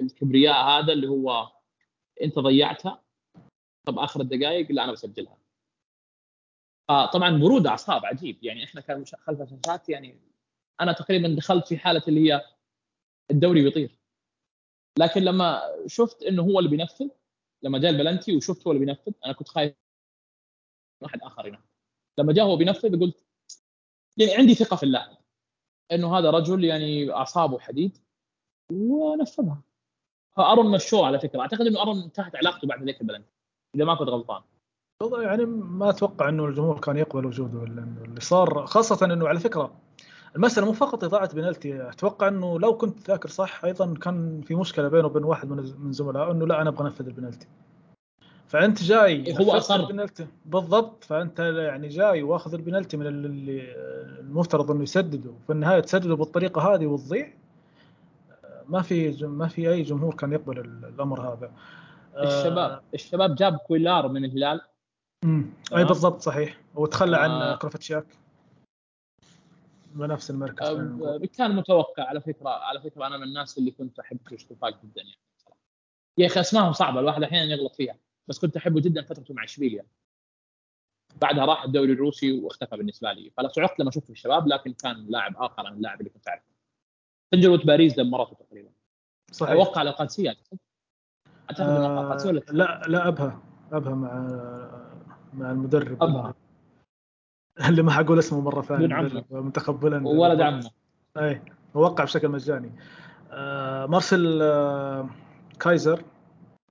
[0.00, 1.48] الكبرياء هذا اللي هو
[2.22, 3.02] أنت ضيعتها
[3.86, 5.37] طب آخر الدقائق لا أنا بسجلها.
[6.88, 8.44] طبعا برود أعصاب عجيب.
[8.44, 10.20] يعني إحنا كان خلف الشاشات يعني
[10.80, 12.44] أنا تقريبا دخلت في حالة اللي هي
[13.30, 13.98] الدوري بيطير.
[14.98, 17.08] لكن لما شفت إنه هو اللي بينفذ
[17.62, 19.74] لما جاء البلنتي وشفت هو اللي بينفذ أنا كنت خايف
[21.02, 21.62] واحد آخر ينفذ
[22.18, 23.24] لما جاء هو بينفذ قلت
[24.16, 25.16] يعني عندي ثقة في اللاعب
[25.92, 27.98] إنه هذا رجل يعني أعصابه حديد
[28.72, 29.62] ونفذها.
[30.36, 31.40] فارون مشوه على فكرة.
[31.40, 33.32] أعتقد إنه ارون انتهت علاقته بعد ذيك البلنتي
[33.74, 34.42] إذا ما كنت غلطان.
[35.02, 39.72] والله يعني ما أتوقع إنه الجمهور كان يقبل وجوده اللي صار خاصة إنه على فكرة
[40.36, 44.88] المساله مو فقط إضاعة بنالتي أتوقع إنه لو كنت ذاكر صح أيضا كان في مشكلة
[44.88, 47.46] بينه وبين واحد من زملائه إنه لا أنا أبغى أنفذ البنالتي
[48.48, 49.74] فأنت جاي هو أصر.
[49.76, 51.04] البنالتي بالضبط.
[51.04, 53.74] فأنت يعني جاي وأخذ البنالتي من اللي
[54.20, 55.30] المفترض إنه يسدده.
[55.30, 57.32] وفي النهاية تسدده بالطريقة هذه وتضيع
[58.68, 61.50] ما في ما في أي جمهور كان يقبل الأمر هذا.
[62.16, 64.60] الشباب آه الشباب جاب كويلار من الهلال.
[65.24, 66.60] امم أي بالضبط صحيح.
[66.74, 68.06] وتخلى آه عن كروفتشياك.
[69.94, 74.18] بنفس المركز آه كان متوقع على فكرة على فكرة أنا من الناس اللي كنت أحب
[74.28, 75.18] كريستوفاك جدا يعني.
[76.18, 77.96] يا أخي أسمائهم صعبة الواحد أحيانا يغلط فيها
[78.28, 79.86] بس كنت أحبه جدا فترته مع إشبيليا.
[81.20, 83.30] بعدها راح الدوري الروسي واختفى بالنسبة لي.
[83.30, 86.44] فلا صعقت لما شفته الشباب لكن كان لاعب آخر عن اللاعب اللي كنت أعرفه.
[87.30, 88.70] تجربة باريس دمرته تقريبا.
[89.32, 89.52] صحيح.
[89.52, 90.58] أتوقع على القادسيه أعتقد
[91.60, 93.42] آه لا لا أبها.
[93.72, 94.87] أبها مع
[95.38, 96.02] مع المدرب.
[96.02, 96.34] ابها
[97.68, 98.86] اللي ما حقول اسمه مرة ثانية.
[99.68, 100.70] بولندا وولد عمه.
[101.16, 101.42] أي
[101.74, 102.72] وقع بشكل مجاني.
[103.30, 105.08] آه مارسيل آه
[105.60, 106.02] كايزر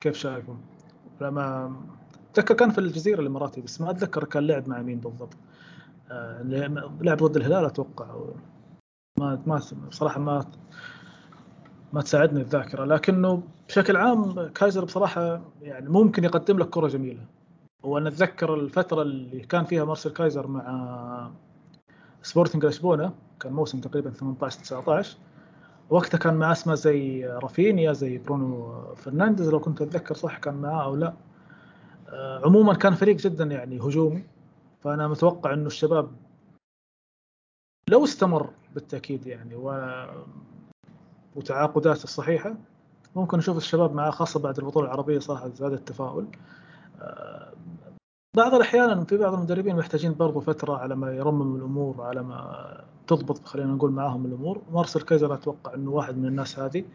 [0.02, 0.58] كيف شايفه؟
[1.22, 1.76] لما
[2.32, 5.38] اتذكر كان في الجزيرة الإماراتية بس ما أتذكر كان لعب مع مين بالضبط.
[6.12, 6.42] آه
[7.02, 8.16] لعب ضد الهلال أتوقع.
[9.20, 10.46] ما ما بصراحة ما
[11.94, 12.86] ما تساعدني الذاكرة.
[12.86, 17.26] لكنه بشكل عام كايزر بصراحة يعني ممكن يقدم لك كرة جميلة.
[17.84, 21.32] وأنا أتذكر الفترة اللي كان فيها مارسيل كايزر مع
[22.22, 25.18] سبورتنج لشبونة كان موسم تقريبا 18 19
[25.90, 30.84] وقتها كان معاه اسماء زي رافينيا زي برونو فرنانديز لو كنت أتذكر صح كان معاه
[30.84, 31.14] أو لا.
[32.10, 34.24] آه، عموما كان فريق جدا يعني هجومي.
[34.84, 36.12] فأنا متوقع إنه الشباب
[37.90, 39.94] لو استمر بالتأكيد يعني و
[41.36, 42.56] وتعاقداته الصحيحة
[43.16, 46.28] ممكن نشوف الشباب معاه خاصة بعد البطولة العربية صراحة زاد التفاؤل.
[48.36, 53.46] بعض الأحيان في بعض المدربين محتاجين برضو فترة على ما يرمم الأمور على ما تضبط
[53.46, 54.62] خلينا نقول معاهم الأمور.
[54.72, 56.86] مارسيل كايزر أتوقع إنه واحد من الناس هذه.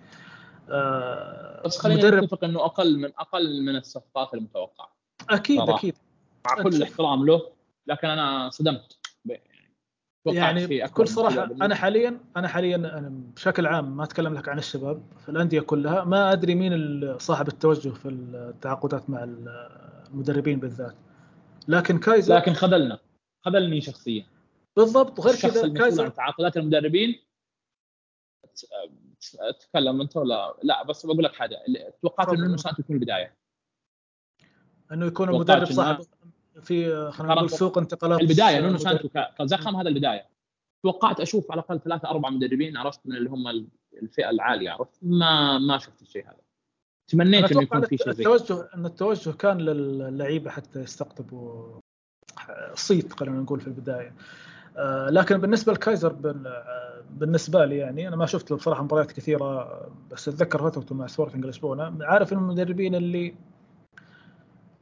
[0.70, 2.24] آه، بس خلينا مدرب...
[2.24, 4.88] نتفق إنه أقل من أقل من الصفقات المتوقعة.
[5.30, 5.78] أكيد صراحة.
[5.78, 5.94] أكيد.
[6.46, 7.42] مع كل الاحترام له
[7.86, 9.01] لكن أنا صدمت.
[10.26, 15.02] يعني بكل صراحة أنا حاليا أنا حاليا أنا بشكل عام ما أتكلم لك عن الشباب
[15.18, 20.94] في الأندية كلها ما أدري مين صاحب التوجه في التعاقدات مع المدربين بالذات.
[21.68, 22.98] لكن كايزر لكن خذلنا.
[23.44, 24.26] خذلني شخصيا.
[24.76, 27.18] بالضبط وغير كذا كايزر عن تعاقدات المدربين
[29.60, 31.58] تكلم أنت ولا لا بس بقول لك حاجة.
[32.02, 33.36] توقعت إنه يكون البداية؟
[34.92, 36.04] إنه يكون المدرب صاحب
[36.62, 39.08] في خلينا نقول سوق انتقالات البداية نونو سانتو
[39.38, 40.26] كزخم هذا البداية.
[40.82, 43.68] توقعت أشوف على الأقل ثلاثة أربع مدربين عرفت من اللي هم
[44.02, 46.40] الفئة العالية عرفت؟ ما ما شفت الشيء هذا.
[47.08, 51.80] تمنيت انه يكون في شيء التوجه أن التوجه كان للعيبة حتى يستقطبوا
[52.74, 54.14] صيت خلينا نقول في البداية.
[54.76, 56.12] آه، لكن بالنسبة لكايزر
[57.10, 59.80] بالنسبة لي يعني أنا ما شفت له بصراحة مباريات كثيرة
[60.10, 61.98] بس أتذكر فترته مع سبورتنج لشبونة.
[62.00, 63.34] عارف المدربين اللي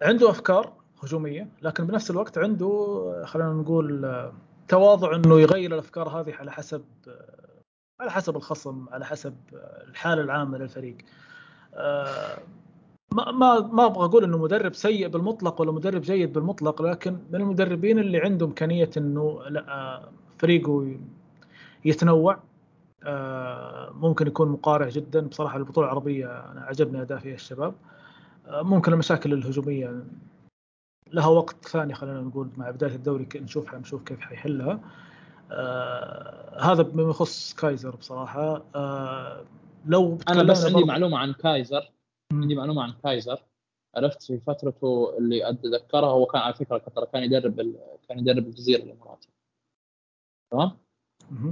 [0.03, 4.31] عنده أفكار؟ هجومية لكن بنفس الوقت عنده خلينا نقول
[4.69, 6.83] تواضع إنه يغير الأفكار هذه على حسب
[8.01, 9.35] على حسب الخصم على حسب
[9.89, 10.97] الحالة العامة للفريق.
[13.13, 17.41] ما ما ما أبغى أقول إنه مدرب سيء بالمطلق ولا مدرب جيد بالمطلق لكن من
[17.41, 20.03] المدربين اللي عنده إمكانية إنه لا
[20.39, 20.97] فريقه
[21.85, 22.39] يتنوع
[23.95, 25.21] ممكن يكون مقارع جدا.
[25.21, 27.75] بصراحة البطولة العربية أنا عجبني أداء فيها الشباب.
[28.49, 30.03] ممكن المشاكل الهجومية
[31.12, 34.81] لها وقت ثاني خلينا نقول مع بداية الدوري نشوف نشوف كيف حيحلها.
[35.53, 38.65] آه هذا بما يخص كايزر بصراحة.
[38.74, 39.45] آه
[39.87, 41.91] لو أنا بس عندي معلومة عن كايزر.
[42.32, 43.43] عندي معلومة عن كايزر.
[43.97, 47.81] عرفت في فترته اللي أتذكرها هو كان على فكرة قطر كان يدرب ال...
[48.09, 49.28] كان يدرب الجزيرة الإماراتية.
[50.51, 50.77] تمام؟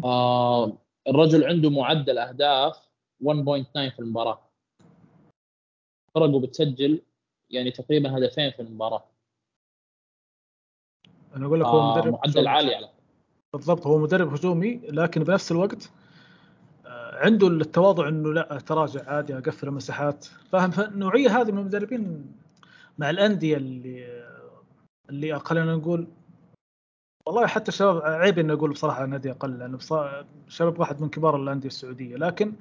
[0.04, 0.72] آه
[1.08, 2.88] الرجل عنده معدل أهداف
[3.24, 3.32] 1.9
[3.74, 4.40] في المباراة.
[6.14, 7.02] فرقه بتسجل
[7.50, 9.04] يعني تقريبا هدفين في المباراة.
[11.38, 12.88] أنا أقول لك هو آه مدرب معدل عالي على
[13.52, 15.90] بالضبط هو مدرب هجومي لكن بنفس الوقت
[16.86, 20.26] آه، عنده التواضع إنه لا تراجع عادي أقفل المساحات.
[20.52, 22.32] فاهم؟ فالنوعية هذه من المدربين
[22.98, 24.24] مع الأندية اللي
[25.10, 26.06] اللي خلينا نقول
[27.26, 29.78] والله حتى الشباب عيب إني أقول بصراحة نادي أقل لأنه
[30.48, 32.16] شباب واحد من كبار الأندية السعودية.
[32.16, 32.52] لكن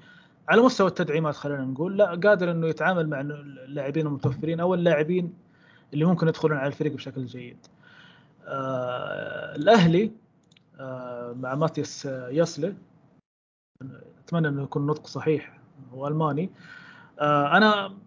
[0.50, 5.34] على مستوى التدعيمات خلينا نقول لا قادر إنه يتعامل مع اللاعبين المتوفرين أو اللاعبين
[5.94, 7.58] اللي ممكن يدخلون على الفريق بشكل جيد.
[8.48, 10.12] آه الأهلي
[10.80, 12.76] آه مع ماتياس ياسلي.
[14.20, 15.60] أتمنى إنه يكون نطق صحيح
[15.94, 16.50] هو الماني
[17.20, 17.98] آه أنا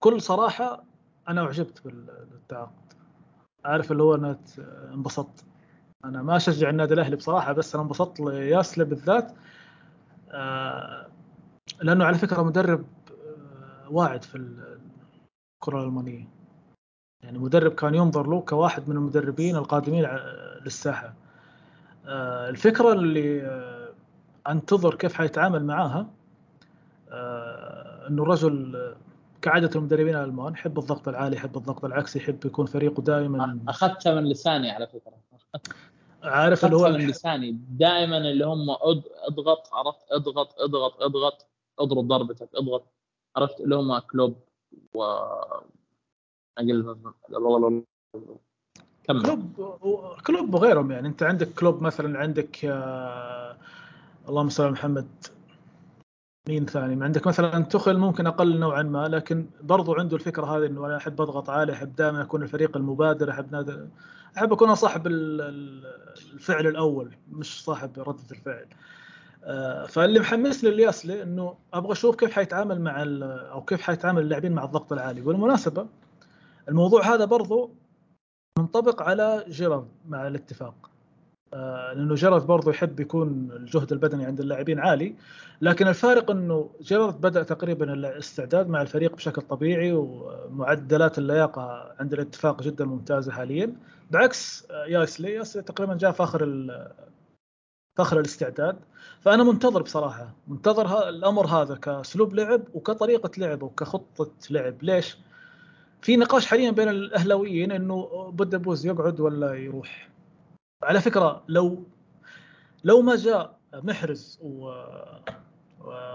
[0.00, 0.84] بكل صراحة
[1.28, 2.92] أنا أعجبت بالتعاقد.
[3.64, 4.38] عارف اللي هو أنا
[4.94, 5.44] انبسطت.
[6.04, 9.32] أنا ما أشجع النادي الأهلي بصراحة بس أنا انبسطت لياسلي بالذات.
[11.82, 12.84] لأنه على فكرة مدرب
[13.90, 16.28] واعد في الكرة الألمانية.
[17.22, 20.08] يعني مدرب كان ينظر له كواحد من المدربين القادمين
[20.64, 21.14] للساحة.
[22.06, 23.88] آه، الفكرة اللي آه،
[24.48, 26.06] أنتظر كيف حيتعامل معاها
[27.10, 28.94] آه، إنه الرجل
[29.42, 34.28] كعادة المدربين الألمان يحب الضغط العالي يحب الضغط العكسي يحب يكون فريقه دائما اخذتها من
[34.28, 35.12] لساني على فكرة.
[36.22, 37.58] عارف اللي هو من لساني.
[37.68, 38.70] دائما اللي هم
[39.28, 41.46] أضغط عرفت؟ أضغط أضغط أضغط.
[41.78, 42.86] اضرب ضربتك أضغط.
[43.36, 44.36] عرفت؟ اللي هم كلوب
[44.94, 45.04] و
[49.04, 49.22] كمل.
[49.22, 49.52] كلوب
[50.26, 51.08] كلوب وغيرهم يعني.
[51.08, 53.56] أنت عندك كلوب مثلا عندك آه
[54.28, 55.06] اللهم صل على محمد.
[56.48, 60.86] مين ثاني؟ عندك مثلا تخل ممكن أقل نوعا ما لكن برضو عنده الفكرة هذه إنه
[60.86, 63.88] أنا أحب أضغط عالي أحب دائما أكون الفريق المبادر أحب نادر
[64.36, 68.66] أحب أكون صاحب الفعل الأول مش صاحب ردة الفعل.
[69.44, 73.02] آه، فاللي محمسني الياسلي إنه أبغى أشوف كيف حيتعامل مع
[73.52, 75.20] أو كيف حيتعامل اللاعبين مع الضغط العالي.
[75.20, 75.86] بالمناسبة
[76.68, 77.70] الموضوع هذا برضو
[78.58, 80.90] منطبق على جيرارد مع الاتفاق.
[81.54, 85.14] آه، لأنه جيرارد برضو يحب يكون الجهد البدني عند اللاعبين عالي
[85.60, 92.62] لكن الفارق إنه جيرارد بدأ تقريبا الاستعداد مع الفريق بشكل طبيعي ومعدلات اللياقة عند الاتفاق
[92.62, 93.76] جدا ممتازة حاليا.
[94.10, 96.38] بعكس ياسلي ياسلي تقريبا جاء في آخر
[97.96, 98.76] في آخر الاستعداد.
[99.20, 104.82] فأنا منتظر بصراحة منتظر الأمر هذا كأسلوب لعب وكطريقة لعب وكخطة لعب.
[104.82, 105.18] ليش؟
[106.02, 110.08] في نقاش حاليا بين الأهلاويين إنه بودبوز يقعد ولا يروح.
[110.82, 111.84] على فكرة لو
[112.84, 114.72] لو ما جاء محرز و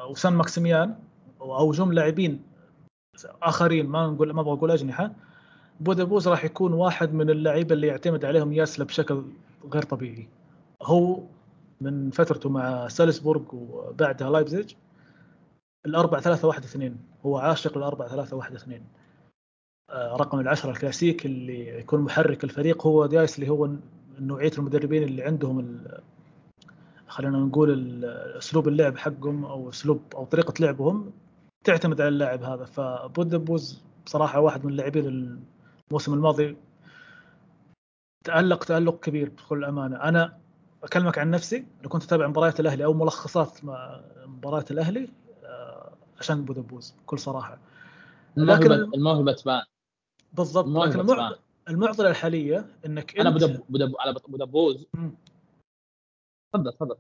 [0.09, 0.95] وسان ماكسيميان
[1.41, 2.43] أو جم لاعبين
[3.41, 5.11] آخرين ما نقول ما أبغى أقول أجنحة
[5.79, 9.23] بودبوز راح يكون واحد من اللعيبة اللي يعتمد عليهم يايسله بشكل
[9.73, 10.27] غير طبيعي.
[10.81, 11.23] هو
[11.81, 14.73] من فترته مع سالزبورغ وبعدها لايبزيج
[15.85, 16.97] الأربع ثلاثة واحد اثنين.
[17.25, 18.83] هو عاشق الأربع ثلاثة واحد اثنين.
[19.91, 23.69] رقم العشرة الكلاسيك اللي يكون محرك الفريق هو دايس اللي هو
[24.19, 25.83] نوعية المدربين اللي عندهم
[27.07, 28.05] خلينا نقول
[28.37, 31.11] أسلوب اللعب حقهم أو أسلوب أو طريقة لعبهم
[31.63, 32.65] تعتمد على اللاعب هذا.
[32.65, 35.37] فبودبوز بصراحة واحد من اللاعبين
[35.89, 36.57] الموسم الماضي
[38.23, 39.95] تألق تألق كبير بكل أمانة.
[40.03, 40.37] أنا
[40.83, 43.59] أكلمك عن نفسي أنا كنت أتابع مباريات الأهلي أو ملخصات
[44.25, 45.09] مباريات الأهلي
[45.43, 47.57] آه، عشان بودبوز بكل صراحة.
[48.37, 49.61] لكن الموهبة تبان.
[50.33, 50.67] بالضبط.
[50.67, 51.39] لكن المعضله
[51.69, 54.85] المعضلة الحالية إنك أنا بدب بدب على بودبوز
[56.53, 56.95] تفضل تفضل.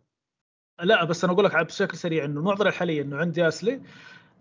[0.83, 3.81] لا بس أنا أقول لك بشكل سريع إنه المعضلة الحالية إنه عند يايسله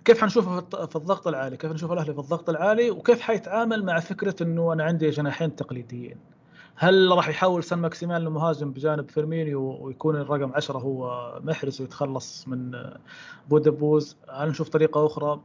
[0.04, 4.42] كيف حنشوفه في الضغط العالي؟ كيف نشوف الأهلي في الضغط العالي؟ وكيف حيتعامل مع فكرة
[4.42, 6.16] إنه أنا عندي جناحين تقليديين؟
[6.74, 12.90] هل راح يحول سان ماكسيمان لمهاجم بجانب فيرمينيو ويكون الرقم 10 هو محرز ويتخلص من
[13.48, 15.40] بودبوز؟ هل نشوف طريقة أخرى؟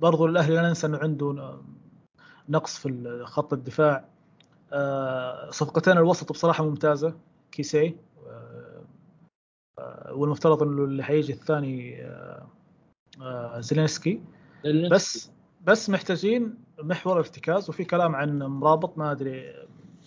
[0.00, 1.58] برضو الأهلي لا ننسى إنه عنده
[2.48, 4.04] نقص في خط الدفاع.
[4.72, 7.14] آه، صفقتين الوسط بصراحة ممتازة
[7.52, 7.96] كيسي
[8.26, 8.82] آه،
[9.78, 12.06] آه، والمفترض إنه اللي حيجي الثاني
[13.58, 14.20] زيلينسكي.
[14.90, 15.30] بس
[15.66, 19.54] بس محتاجين محور ارتكاز وفي كلام عن مرابط ما أدري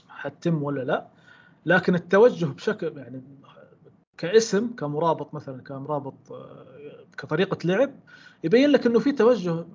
[0.10, 1.07] حتتم ولا لا.
[1.66, 3.22] لكن التوجه بشكل يعني
[4.18, 6.14] كاسم كمرابط مثلا كمرابط
[7.18, 7.91] كطريقة لعب
[8.44, 9.66] يبين لك إنه في توجه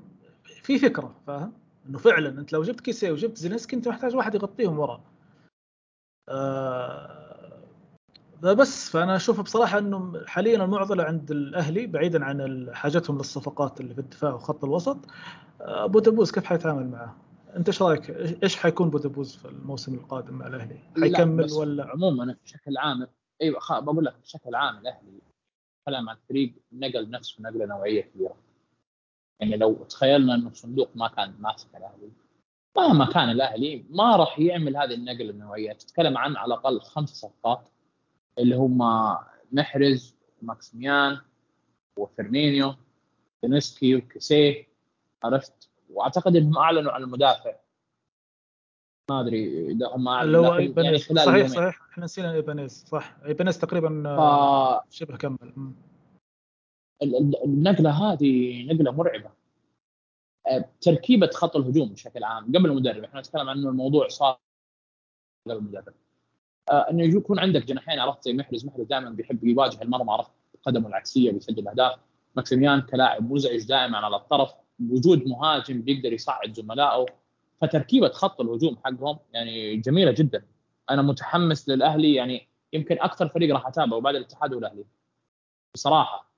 [0.62, 4.78] في فكرة فاهم؟ إنه فعلا أنت لو جبت كيسي وجبت زينسكي أنت محتاج واحد يغطيهم
[4.78, 5.04] ورا
[6.28, 7.62] آه
[8.42, 14.00] بس فأنا أشوف بصراحة إنه حاليا المعضلة عند الأهلي بعيدا عن حاجتهم للصفقات اللي في
[14.00, 14.98] الدفاع وخط الوسط
[15.60, 17.16] آه بوتبوز كيف حيتعامل معه؟
[17.56, 18.10] أنت إيش رأيك؟
[18.42, 23.06] إيش حيكون بودابوز في الموسم القادم مع الأهلي؟ حيكمل ولا عموما بشكل عام
[23.42, 25.20] أيوه بقول لك بشكل عام الأهلي
[25.86, 28.36] كلام عن الفريق نقل نفسه نقلة نوعية كبيرة.
[29.40, 32.10] يعني لو تخيلنا إنه الصندوق ما كان ماسك الأهلي
[32.76, 37.68] مهما كان الأهلي ما راح يعمل هذه النقله النوعية، تتكلم عن على الأقل خمس صفقات
[38.38, 38.78] اللي هم
[39.52, 41.18] محرز وماكسيميان
[41.96, 42.74] وفيرمينيو
[43.42, 44.68] دينيسكي وكيسيه
[45.24, 47.54] عرفت؟ وأعتقد إنهم أعلنوا عن المدافع.
[49.10, 51.48] ما أدري إذا هم أعلنوا يعني خلال صحيح يومين.
[51.48, 51.80] صحيح.
[51.90, 52.84] إحنا نسينا إيبانيز.
[52.88, 53.16] صح.
[53.24, 54.94] إيبانيز تقريبا ف...
[54.94, 55.72] شبه كمل.
[57.02, 59.30] النقلة هذه نقلة مرعبة.
[60.46, 63.04] أه، تركيبة خط الهجوم بشكل عام قبل المدرب.
[63.04, 64.38] إحنا نتكلم عن الموضوع صار
[65.46, 65.94] قبل المدرب.
[66.70, 68.66] آه إنه يكون عندك جناحين عرفت؟ زي محرز.
[68.66, 70.30] محرز دائما بيحب يواجه المرمى عرفت؟
[70.62, 71.98] قدمه العكسية بيسجل اهداف
[72.36, 74.54] ماكسيميان كلاعب مزعج دائما على الطرف.
[74.90, 77.06] وجود مهاجم بيقدر يصعد زملائه.
[77.60, 80.46] فتركيبة خط الهجوم حقهم يعني جميلة جدا.
[80.90, 82.14] أنا متحمس للأهلي.
[82.14, 84.84] يعني يمكن أكثر فريق راح أتابعه بعد الاتحاد والأهلي.
[85.74, 86.29] بصراحة.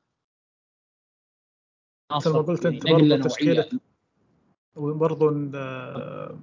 [2.17, 3.69] مثل ما قلت أنت برضه تشكيلة
[4.77, 6.37] وبرضه آه،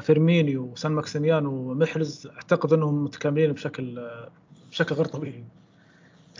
[0.00, 4.10] فيرمينيو وسان ماكسيميان ومحرز أعتقد إنهم متكاملين بشكل
[4.70, 5.44] بشكل غير طبيعي.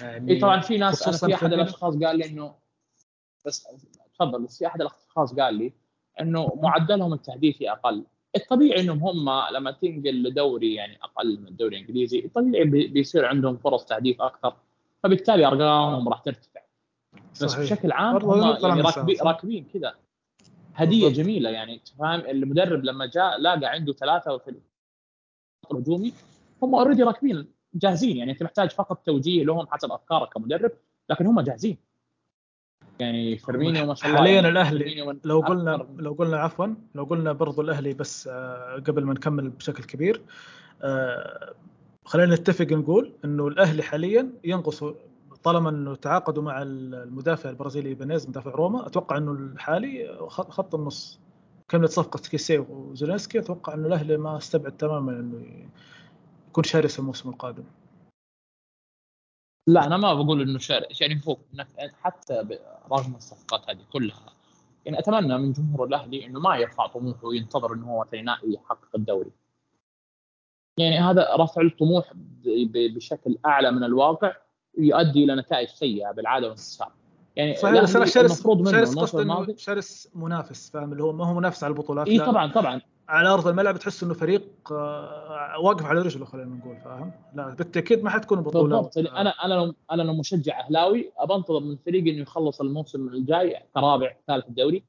[0.01, 2.55] يعني اي طبعا في ناس أنا في أحد الأشخاص قال لي إنه
[3.47, 3.69] بس
[4.15, 5.73] تفضل بس في أحد الأشخاص قال لي
[6.21, 8.05] إنه معدلهم التهديفي أقل.
[8.37, 13.85] الطبيعي إنهم هم لما تنقل لدوري يعني أقل من الدوري الإنجليزي الطبيعي بيصير عندهم فرص
[13.85, 14.57] تهديف أكثر.
[15.03, 16.61] فبالتالي أرقامهم راح ترتفع.
[17.35, 17.65] بس صحيح.
[17.65, 19.95] بشكل عام هم يعني راكبين راكبين كذا.
[20.75, 24.55] هدية جميلة يعني فاهم المدرب لما جاء لاقى عنده ثلاثة في
[25.71, 26.13] الهجومي
[26.63, 28.17] هم already راكبين جاهزين.
[28.17, 30.71] يعني أنت محتاج فقط توجيه لهم حسب أفكارك كمدرب
[31.11, 31.77] لكن هم جاهزين.
[33.01, 37.33] يعني فيرمينيو ما شاء الله حاليا يعني الأهلي لو قلنا لو قلنا عفوا لو قلنا
[37.33, 40.23] برضو الأهلي بس آه، قبل ما نكمل بشكل كبير
[40.83, 41.55] آه،
[42.05, 44.85] خلينا نتفق نقول إنه الأهلي حاليا ينقص
[45.45, 51.21] طالما إنه تعاقدوا مع المدافع البرازيلي إيبانيز مدافع روما أتوقع إنه الحالي خط النص.
[51.69, 55.69] كملت صفقه كيسي وزيلينسكي أتوقع إنه الأهلي ما استبعد تماما إنه
[56.49, 57.65] يكون شرس الموسم القادم.
[59.69, 61.41] لا أنا ما بقول إنه شرس يعني فوق
[62.03, 62.59] حتى
[62.93, 64.35] رغم الصفقات هذه كلها
[64.85, 69.31] يعني أتمنى من جمهور الأهلي إنه ما يرفع طموحه وينتظر إنه هو مثلا يحقق الدوري.
[70.79, 72.13] يعني هذا رفع الطموح
[72.97, 74.44] بشكل أعلى من الواقع.
[74.79, 76.93] يؤدي إلى نتائج سيئة بالعادة والانتصار.
[77.37, 81.65] يعني صحيح بس أنا شرس شرس قصد شرس منافس فاهم؟ اللي هو ما هو منافس
[81.65, 82.81] على البطولات إي طبعا طبعا.
[83.09, 84.43] على أرض الملعب تحس إنه فريق
[84.73, 88.97] آه، واقف على رجله خلينا نقول فاهم؟ لا بالتأكيد ما حتكون بطولات بالضبط.
[88.97, 93.09] يعني أنا أنا لو أنا لو مشجع أهلاوي أبى انتظر من الفريق إنه يخلص الموسم
[93.09, 94.85] الجاي كرابع ثالث الدوري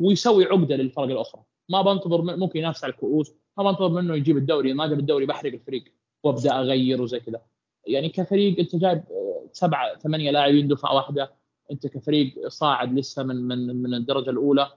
[0.00, 1.42] ويسوي عقدة للفرق الأخرى.
[1.68, 5.52] ما بنتظر ممكن ينافس على الكؤوس ما بنتظر منه يجيب الدوري ما جاب الدوري بحرق
[5.52, 5.84] الفريق
[6.24, 7.40] وأبدأ أغير وزي كذا.
[7.86, 11.32] يعني كفريق أنت جايب آه، سبعة ثمانية لاعبين دفعة واحدة.
[11.70, 14.70] أنت كفريق صاعد لسه من من من الدرجة الأولى.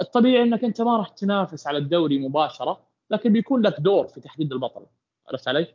[0.00, 2.80] الطبيعي إنك أنت ما راح تنافس على الدوري مباشرة
[3.10, 4.86] لكن بيكون لك دور في تحديد البطل.
[5.28, 5.66] عرفت علي؟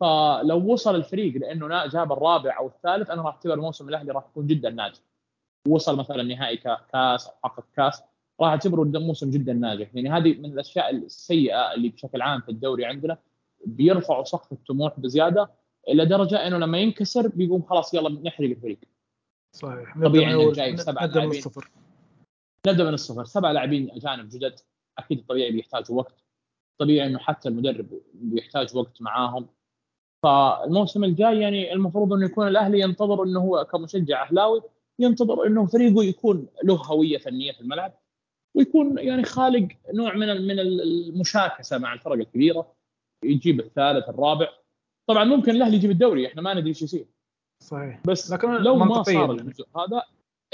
[0.00, 4.46] فلو وصل الفريق لأنه جاب الرابع أو الثالث أنا راح أعتبر موسم الأهلي راح يكون
[4.46, 5.00] جدا ناجح.
[5.68, 8.02] وصل مثلا نهائي كاس أو حقق كاس
[8.40, 9.94] راح أعتبره موسم جدا ناجح.
[9.94, 13.18] يعني هذه من الأشياء السيئة اللي بشكل عام في الدوري عندنا.
[13.66, 15.50] بيرفعوا سقف الطموح بزيادة
[15.88, 18.78] إلى درجة إنه لما ينكسر بيقوم خلاص يلا نحرق الفريق.
[19.56, 19.98] صحيح.
[19.98, 21.70] طبيعي انك جايب سبع نبدأ من الصفر.
[22.66, 23.24] نبدأ من الصفر.
[23.24, 24.60] سبع لاعبين أجانب جدد.
[24.98, 26.24] أكيد الطبيعي بيحتاجوا وقت.
[26.80, 29.48] طبيعي إنه حتى المدرب بيحتاج وقت معاهم.
[30.22, 34.62] فالموسم الجاي يعني المفروض إنه يكون الأهلي ينتظر إنه هو كمشجع أهلاوي
[34.98, 37.92] ينتظر إنه فريقه يكون له هوية فنية في الملعب
[38.56, 42.74] ويكون يعني خالق نوع من من المشاكسة مع الفرق الكبيرة.
[43.24, 44.48] يجيب الثالث الرابع.
[45.10, 47.06] طبعا ممكن الأهلي يجيب الدوري إحنا ما ندري إيش يصير.
[47.62, 48.00] صحيح.
[48.04, 50.02] بس لكن لو ما صار الجزء هذا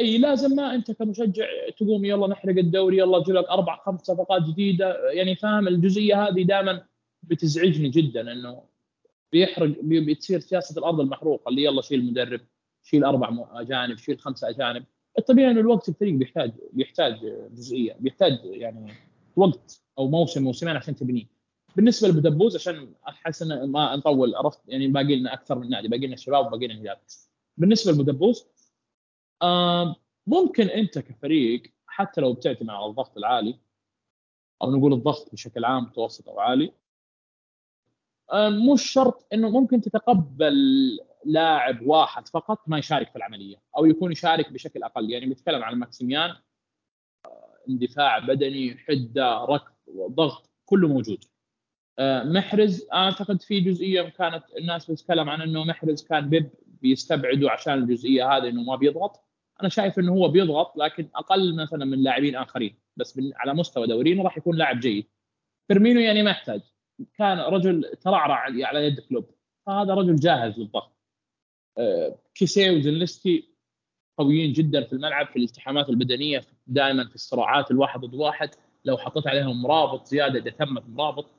[0.00, 1.46] إي لازم ما أنت كمشجع
[1.78, 5.10] تقوم يلا نحرق الدوري يلا تجي لك أربع خمس صفقات جديدة.
[5.10, 6.86] يعني فاهم الجزئية هذه دائما
[7.22, 8.62] بتزعجني جدا إنه
[9.32, 12.40] بيحرق بتصير سياسة الأرض المحروقة اللي يلا شيل مدرب
[12.82, 14.84] شيل أربع أجانب شيل خمسة أجانب.
[15.18, 17.14] الطبيعي إنه الوقت الفريق بيحتاج بيحتاج
[17.50, 18.92] جزئية بيحتاج يعني
[19.36, 21.35] وقت أو موسم موسمين عشان تبنيه.
[21.76, 26.06] بالنسبة لبدبوز عشان أحس ان ما نطول عرفت؟ يعني باقي لنا أكثر من نادي باقي
[26.06, 26.98] لنا الشباب وباقي لنا الهلال
[27.56, 28.46] بالنسبة لبدبوز
[29.42, 29.96] آه
[30.26, 33.58] ممكن أنت كفريق حتى لو بتعتمد على الضغط العالي
[34.62, 36.72] أو نقول الضغط بشكل عام متوسط أو عالي
[38.32, 40.54] آه مش شرط إنه ممكن تتقبل
[41.24, 45.10] لاعب واحد فقط ما يشارك في العملية أو يكون يشارك بشكل أقل.
[45.10, 46.36] يعني بنتكلم عن ماكسيميان
[47.24, 49.72] آه، اندفاع بدني حدة ركض
[50.10, 51.24] ضغط كله موجود.
[52.00, 56.50] محرز أعتقد في جزئية كانت الناس بتتكلم عن إنه محرز كان بيب
[56.82, 59.24] بيستبعده عشان الجزئية هذه إنه ما بيضغط.
[59.60, 64.22] أنا شايف إنه هو بيضغط لكن أقل مثلا من لاعبين آخرين بس على مستوى دورينا
[64.22, 65.06] راح يكون لاعب جيد.
[65.68, 66.60] فيرمينو يعني ما يحتاج
[67.18, 69.30] كان رجل ترعرع على يد كلوب.
[69.66, 70.96] فهذا رجل جاهز للضغط.
[71.78, 73.48] آه، كيسي وزلستي
[74.18, 78.50] قويين جدا في الملعب في الالتحامات البدنية دائما في الصراعات الواحد ضد واحد.
[78.84, 81.35] لو حطيت عليهم مرابط زيادة إذا تمت مرابط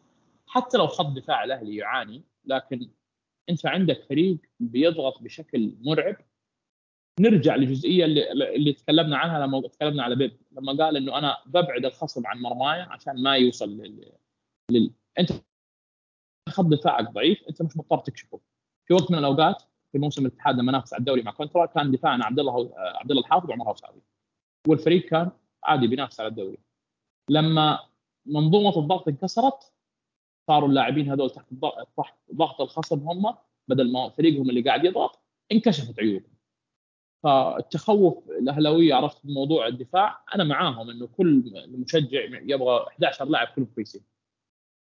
[0.47, 2.89] حتى لو خط دفاع الأهلي يعاني لكن
[3.49, 6.15] أنت عندك فريق بيضغط بشكل مرعب.
[7.19, 10.37] نرجع للجزئيه اللي, اللي تكلمنا عنها لما تكلمنا على بيب.
[10.51, 14.11] لما قال إنه أنا ببعد الخصم عن مرماي عشان ما يوصل لل...
[14.71, 14.91] لل...
[15.19, 15.29] أنت
[16.49, 18.39] خط دفاعك ضعيف أنت مش مضطر تكشفه.
[18.85, 22.25] في وقت من الأوقات في موسم الاتحاد لما نافس على الدوري مع كونترا كان دفاعنا
[22.25, 24.01] عبد الله عبد الله الحافظ وعمر هوساوي.
[24.67, 25.31] والفريق كان
[25.63, 26.57] عادي بينافس على الدوري.
[27.29, 27.79] لما
[28.25, 29.73] منظومة الضغط انكسرت
[30.47, 31.45] صاروا اللاعبين هذول تحت
[32.33, 33.35] ضغط الخصم هم
[33.67, 35.19] بدل ما فريقهم اللي قاعد يضغط
[35.51, 36.37] انكشفت عيوبهم.
[37.23, 44.01] فالتخوف الاهلاويه عرفت موضوع الدفاع أنا معاهم إنه كل مشجع يبغى 11 لاعب كلهم كويسين.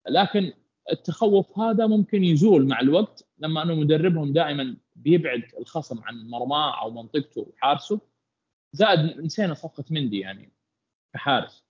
[0.10, 0.54] لكن
[0.92, 6.92] التخوف هذا ممكن يزول مع الوقت لما أنه مدربهم دائما بيبعد الخصم عن مرماه أو
[6.92, 8.00] منطقته وحارسه.
[8.74, 10.52] زائد نسينا صفقه مندي يعني
[11.14, 11.69] كحارس.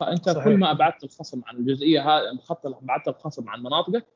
[0.00, 0.44] فأنت صحيح.
[0.44, 4.06] كل ما أبعدت الخصم عن الجزئية هذه خط أبعدت الخصم عن مناطقك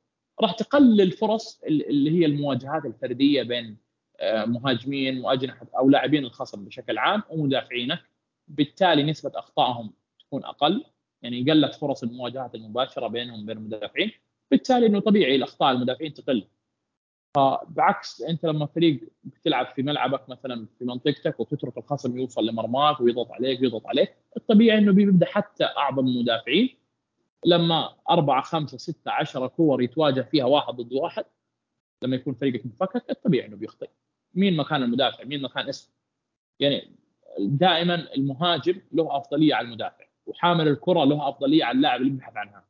[0.40, 3.76] راح تقلل فرص اللي هي المواجهات الفردية بين
[4.20, 7.98] آه، مهاجمين وأجنحة أو لاعبين الخصم بشكل عام ومدافعينك.
[8.48, 10.84] بالتالي نسبة أخطائهم تكون أقل
[11.22, 14.12] يعني قلت فرص المواجهات المباشرة بينهم وبين المدافعين.
[14.50, 16.46] بالتالي إنه طبيعي الأخطاء المدافعين تقل.
[17.34, 23.32] فبعكس انت لما فريق بتلعب في ملعبك مثلا في منطقتك وتترك الخصم يوصل لمرماك ويضغط
[23.32, 26.76] عليك ويضغط عليك الطبيعي إنه بيبدأ حتى أعظم المدافعين
[27.44, 31.24] لما أربعة خمسة ستة عشرة كور يتواجه فيها واحد ضد واحد
[32.02, 33.88] لما يكون فريقك مفكك الطبيعي إنه بيخطئ.
[34.34, 35.92] مين مكان المدافع؟ مين مكان اسم؟
[36.60, 36.92] يعني
[37.38, 42.64] دائما المهاجم له أفضلية على المدافع وحامل الكرة له أفضلية على اللاعب اللي بيبحث عنها.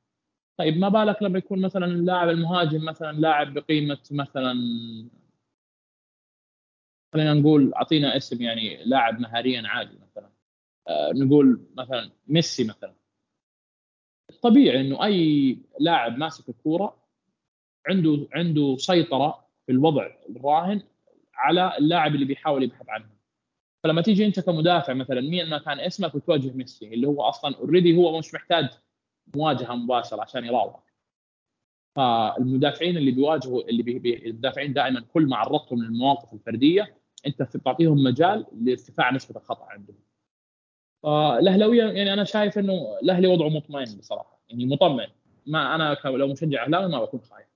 [0.58, 4.54] طيب ما بالك لما يكون مثلا اللاعب المهاجم مثلا لاعب بقيمة مثلا
[7.12, 10.30] خلينا نقول أعطينا اسم يعني لاعب مهاريا عالي مثلا.
[10.88, 12.94] آه نقول مثلا ميسي مثلا.
[14.42, 17.02] طبيعي إنه أي لاعب ماسك الكورة
[17.88, 20.82] عنده عنده سيطرة في الوضع الراهن
[21.34, 23.10] على اللاعب اللي بيحاول يبحث عنها
[23.84, 27.96] فلما تيجي أنت كمدافع مثلا مين ما كان اسمك وتواجه ميسي اللي هو أصلا already
[27.96, 28.68] هو مش محتاج
[29.36, 30.92] مواجهة مباشرة عشان يراوغك
[31.96, 36.94] فالمدافعين اللي بيواجهوا اللي بي الدافعين دائما كل ما عرضتهم للمواقف الفردية
[37.26, 39.96] أنت بتعطيهم مجال لارتفاع نسبة الخطأ عندهم.
[41.02, 45.08] فالأهلاوية يعني أنا شايف إنه الأهلي وضعه مطمئن بصراحة يعني مطمئن
[45.46, 47.46] ما أنا لو مشجع أهلاوي ما بكون خايف.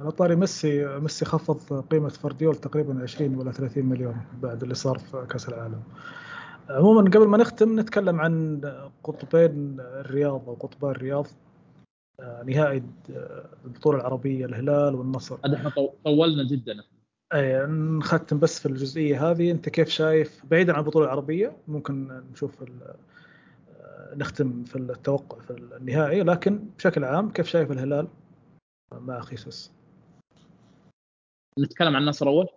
[0.00, 4.98] على طاري ميسي ميسي خفض قيمة فارديول تقريبا 20 ولا 30 مليون بعد اللي صار
[4.98, 5.82] في كأس العالم.
[6.70, 8.60] عموما قبل ما نختم نتكلم عن
[9.04, 11.26] قطبين الرياض أو قطبي الرياض
[12.20, 12.82] آه، نهائي
[13.64, 15.38] البطولة العربية الهلال والنصر.
[15.54, 15.72] إحنا
[16.04, 16.84] طولنا جدا
[17.34, 22.62] اي نختم بس في الجزئية هذه أنت كيف شايف بعيدا عن البطولة العربية ممكن نشوف
[22.62, 28.08] آه، نختم في التوقع في النهائي لكن بشكل عام كيف شايف الهلال
[28.92, 29.72] مع خيسوس؟
[31.58, 32.48] نتكلم عن النصر أول؟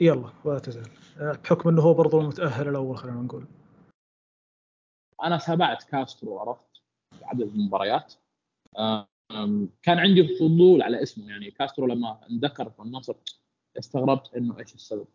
[0.00, 3.46] يلا ولا تزال بحكم إنه هو برضه المتأهل الأول خلينا نقول.
[5.24, 6.82] أنا تابعت كاسترو عرفت؟
[7.22, 8.14] عدد المباريات.
[9.82, 11.30] كان عندي فضول على اسمه.
[11.30, 13.14] يعني كاسترو لما انذكر في النصر
[13.78, 15.06] استغربت إنه إيش السبب.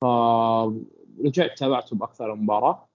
[0.00, 2.88] فرجعت تابعته بأكثر من مباراة.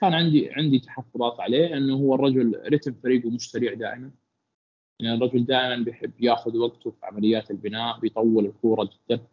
[0.00, 4.10] كان عندي عندي تحفظات عليه إنه هو الرجل رتم فريقه مش سريع دائما.
[5.00, 9.26] يعني الرجل دائما بيحب ياخذ وقته في عمليات البناء بيطول الكورة جدا.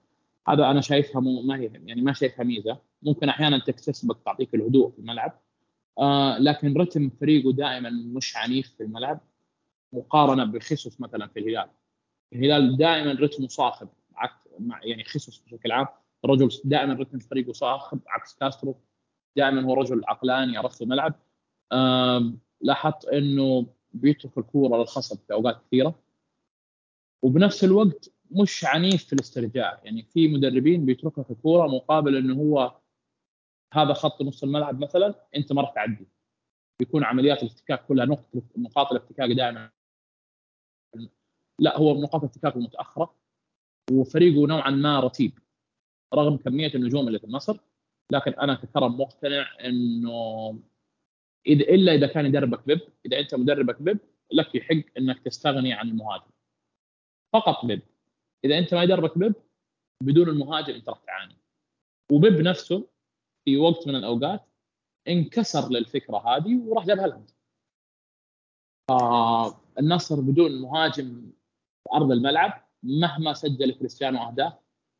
[0.47, 2.77] هذا أنا شايفها مو ما هي يعني ما شايفها ميزة.
[3.01, 5.41] ممكن أحيانا تكتسبك تعطيك الهدوء في الملعب.
[5.99, 9.19] آه لكن رتم فريقه دائما مش عنيف في الملعب
[9.93, 11.69] مقارنة بخصوص مثلا في الهلال.
[12.33, 14.35] الهلال دائما رتمه صاخب عكس
[14.83, 15.87] يعني خصوص بشكل عام
[16.25, 18.75] رجل دائما رتم فريقه صاخب عكس كاسترو.
[19.35, 21.13] دائما هو رجل عقلاني عرفت في الملعب.
[21.71, 25.99] آه لاحظت إنه بيترك الكورة للخصم في أوقات كثيرة.
[27.21, 29.81] وبنفس الوقت مش عنيف في الاسترجاع.
[29.83, 32.77] يعني في مدربين بيترك لك الكورة مقابل إنه هو
[33.73, 36.07] هذا خط نص الملعب مثلا أنت ما راح تعدي.
[36.79, 39.71] بيكون عمليات الافتكاك كلها نقطة نقاط الافتكاك دائما.
[41.59, 43.15] لا هو نقاط الافتكاك متأخرة
[43.91, 45.39] وفريقه نوعا ما رتيب
[46.13, 47.57] رغم كمية النجوم اللي في النصر.
[48.11, 50.59] لكن أنا ككرم مقتنع إنه
[51.47, 53.99] اذا إلا إذا كان يدربك بيب إذا أنت مدربك بيب
[54.31, 56.31] لك يحق إنك تستغني عن المهاجم.
[57.33, 57.81] فقط بيب.
[58.45, 59.33] إذا أنت ما يدربك بيب
[60.03, 61.37] بدون المهاجم أنت راح تعاني.
[62.11, 62.87] وبيب نفسه
[63.45, 64.41] في وقت من الأوقات
[65.07, 67.31] انكسر للفكرة هذه وراح جاب هالاند
[69.79, 71.31] النصر بدون مهاجم
[71.83, 74.53] في أرض الملعب مهما سجل كريستيانو أهداف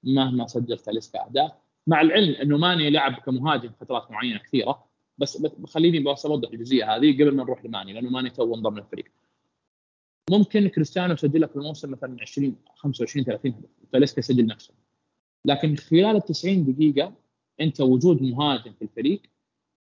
[0.04, 1.52] مهما سجل تاليسكا أهداف
[1.88, 4.86] مع العلم إنه ماني لعب كمهاجم فترات معينة كثيرة
[5.18, 9.12] بس خليني بس أوضح الجزئية هذه قبل ما نروح لماني لأنه ماني تو انضم للفريق.
[10.30, 13.70] ممكن كريستيانو يسجل لك في الموسم مثلا 20 25 30 هدف.
[13.92, 14.74] تاليسكا يسجل نفسه.
[15.46, 17.14] لكن خلال ال 90 دقيقة
[17.62, 19.22] أنت وجود مهاجم في الفريق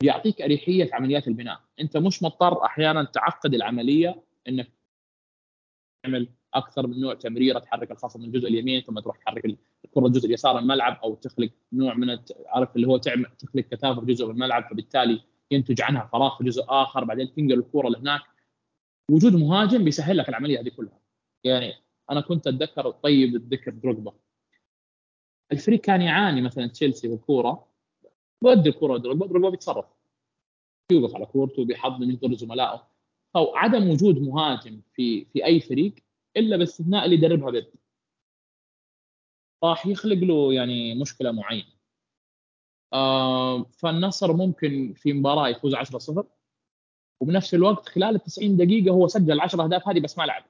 [0.03, 1.61] يعطيك أريحية في عمليات البناء.
[1.79, 4.71] أنت مش مضطر أحيانا تعقد العملية إنك
[6.03, 9.45] تعمل أكثر من نوع تمريره تحرك الخصم من الجزء اليمين ثم تروح تحرك
[9.85, 14.05] الكرة الجزء اليسار الملعب أو تخلق نوع من عارف اللي هو تعمل تخلق كثافة في
[14.05, 15.21] جزء من الملعب فبالتالي
[15.51, 18.21] ينتج عنها فراغ في جزء آخر بعدين تنقل الكرة لهناك.
[19.09, 20.99] وجود مهاجم بيسهل لك العملية هذه كلها.
[21.43, 21.73] يعني
[22.11, 24.13] أنا كنت أتذكر طيب الذكر دروجبا.
[25.51, 27.67] الفريق كان يعاني مثلا تشيلسي بالكورة
[28.43, 29.85] بودي الكورة دروجبا دروجبا بيتصرف.
[30.91, 32.87] يوقف على كورته بيحضن ينطر زملائه.
[33.35, 35.95] أو عدم وجود مهاجم في في أي فريق
[36.37, 37.67] إلا باستثناء اللي يدربها بيب.
[39.63, 41.79] راح يخلق له يعني مشكلة معينة.
[42.93, 46.23] آه فالنصر ممكن في مباراة يفوز 10-0
[47.21, 50.43] وبنفس الوقت خلال ال 90 دقيقة هو سجل 10 أهداف هذه بس ما لعب.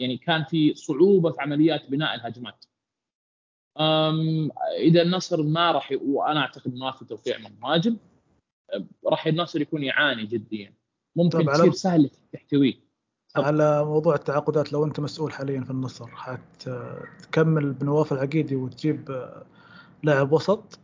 [0.00, 2.64] يعني كان في صعوبة في عمليات بناء الهجمات.
[4.78, 7.96] إذا النصر ما راح وأنا أعتقد ما في توفيق من المهاجم
[9.06, 10.74] راح الناصر يكون يعاني جديا.
[11.16, 12.88] ممكن تصير سهل تحتويه
[13.36, 19.30] على موضوع التعاقدات لو أنت مسؤول حاليا في النصر حتكمل بنواف العقيدي وتجيب
[20.02, 20.78] لاعب وسط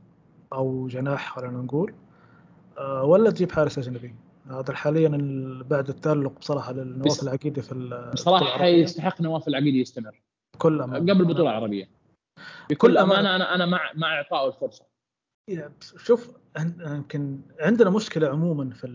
[0.52, 1.94] أو جناح خلينا نقول
[2.78, 4.14] آه، ولا تجيب حارس أجنبي؟
[4.50, 5.08] هذا حاليا
[5.70, 10.22] بعد التألق بصراحة للنواف العقيدي في بصراحة يستحق نواف العقيدي يستمر.
[10.58, 11.12] كل أمانة.
[11.12, 11.88] قبل البطولة العربية.
[12.70, 14.86] بكل أمانة أنا أنا مع مع إعطائه الفرصة.
[15.96, 16.30] شوف
[16.80, 18.86] يمكن عندنا مشكلة عموما في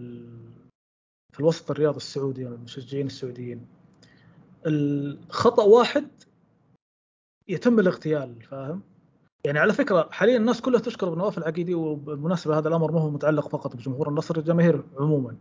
[1.34, 3.68] في الوسط الرياضي السعودي المشجعين السعوديين.
[4.66, 6.08] الخطأ واحد
[7.48, 8.82] يتم الاغتيال فاهم؟
[9.50, 13.48] يعني على فكرة حاليا الناس كلها تشكر بنواف العقيدي وبالمناسبة هذا الأمر ما هو متعلق
[13.48, 15.36] فقط بجمهور النصر الجماهير عموما.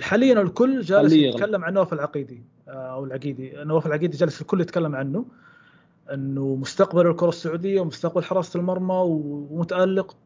[0.00, 3.52] حاليا الكل جالس يتكلم عن نواف العقيدي آه، أو العقيدي.
[3.56, 5.24] نواف العقيدي جالس الكل يتكلم عنه
[6.12, 10.16] إنه مستقبل الكرة السعودية ومستقبل حراسة المرمى ومتألق.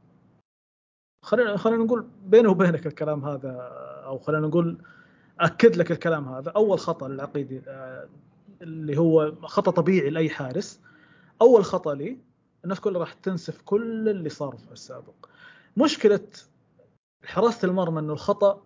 [1.24, 3.70] خلينا خلينا نقول بيني وبينك الكلام هذا
[4.04, 4.78] أو خلينا نقول
[5.40, 6.50] أكد لك الكلام هذا.
[6.50, 8.06] أول خطأ للعقيدي آه،
[8.62, 10.80] اللي هو خطأ طبيعي لأي حارس.
[11.42, 12.30] أول خطأ لي
[12.64, 15.14] الناس كلها راح تنسف كل اللي صار في السابق.
[15.76, 16.26] مشكلة
[17.24, 18.62] حراسة المرمى إنه الخطأ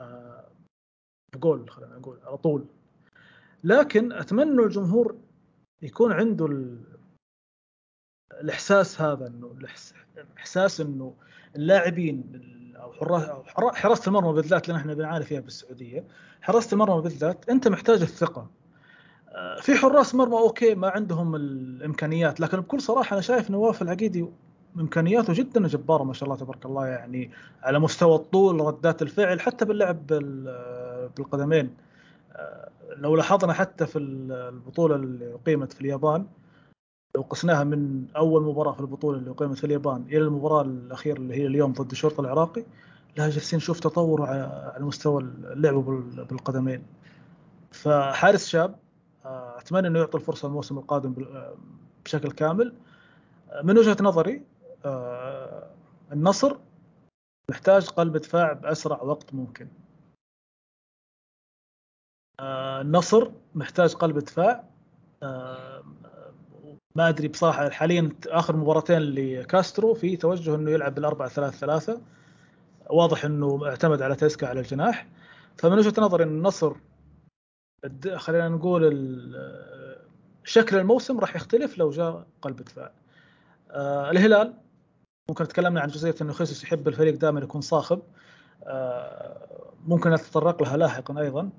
[0.00, 0.50] آه،
[1.34, 2.66] بقول خلينا نقول على طول.
[3.64, 5.16] لكن أتمنى الجمهور
[5.82, 6.48] يكون عنده
[8.40, 9.56] الإحساس هذا إنه
[10.16, 11.14] الاحساس إنه
[11.56, 12.42] اللاعبين
[12.76, 12.92] أو
[13.72, 16.04] حراسة المرمى بالذات اللي إحنا بنعاني فيها بالسعودية
[16.42, 18.50] حراسة المرمى بالذات أنت محتاج الثقة.
[19.60, 24.26] في حراس مرمى أوكي ما عندهم الإمكانيات لكن بكل صراحة أنا شايف نواف العقيدي
[24.80, 27.30] إمكانياته جدا جبارة ما شاء الله تبارك الله يعني
[27.62, 30.06] على مستوى الطول ردات الفعل حتى باللعب
[31.16, 31.74] بالقدمين.
[32.32, 36.26] آه، لو لاحظنا حتى في البطولة اللي أقيمت في اليابان
[37.14, 41.34] لو قسناها من أول مباراة في البطولة اللي أقيمت في اليابان إلى المباراة الأخيرة اللي
[41.34, 42.64] هي اليوم ضد الشرطة العراقي
[43.16, 45.74] لا جالسين نشوف تطور على مستوى اللعب
[46.28, 46.82] بالقدمين.
[47.70, 48.83] فحارس شاب
[49.64, 51.14] أتمنى إنه يعطي الفرصة الموسم القادم
[52.04, 52.74] بشكل كامل.
[53.50, 54.42] آه، من وجهة نظري
[54.84, 55.70] آه،
[56.12, 56.56] النصر
[57.50, 59.68] محتاج قلب دفاع بأسرع وقت ممكن.
[62.40, 64.64] النصر محتاج قلب دفاع.
[66.96, 72.00] ما أدري بصراحة حاليا آخر مباراتين لكاسترو في توجه إنه يلعب بالأربعة ثلاثة ثلاثة.
[72.90, 75.06] واضح إنه اعتمد على تيسكا على الجناح.
[75.56, 76.76] فمن وجهة نظري إن النصر
[78.16, 79.34] خلينا نقول
[80.44, 82.92] شكل الموسم راح يختلف لو جاء قلب دفاع.
[83.70, 84.54] آه الهلال
[85.28, 88.02] ممكن تكلمنا عن جزئية إنه خيسوس يحب الفريق دائما يكون صاخب.
[88.64, 89.48] آه
[89.86, 91.50] ممكن نتطرق لها لاحقا أيضا.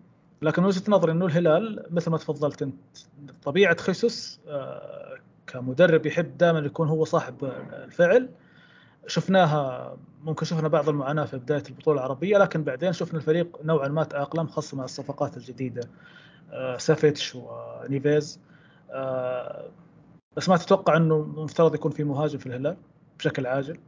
[0.42, 2.76] لكن وجهة نظري إنه الهلال مثل ما تفضلت أنت
[3.44, 7.44] طبيعة خيسوس آه كمدرب يحب دائما يكون هو صاحب
[7.74, 8.30] الفعل.
[9.08, 14.04] شفناها ممكن شفنا بعض المعاناة في بداية البطولة العربية لكن بعدين شفنا الفريق نوعا ما
[14.04, 15.90] تأقلم خاصة مع الصفقات الجديدة.
[16.52, 18.40] آه سافيتش ونيفيز
[18.92, 19.70] آه
[20.38, 22.78] بس ما تتوقع إنه مفترض يكون في مهاجم في الهلال
[23.20, 23.80] بشكل عاجل؟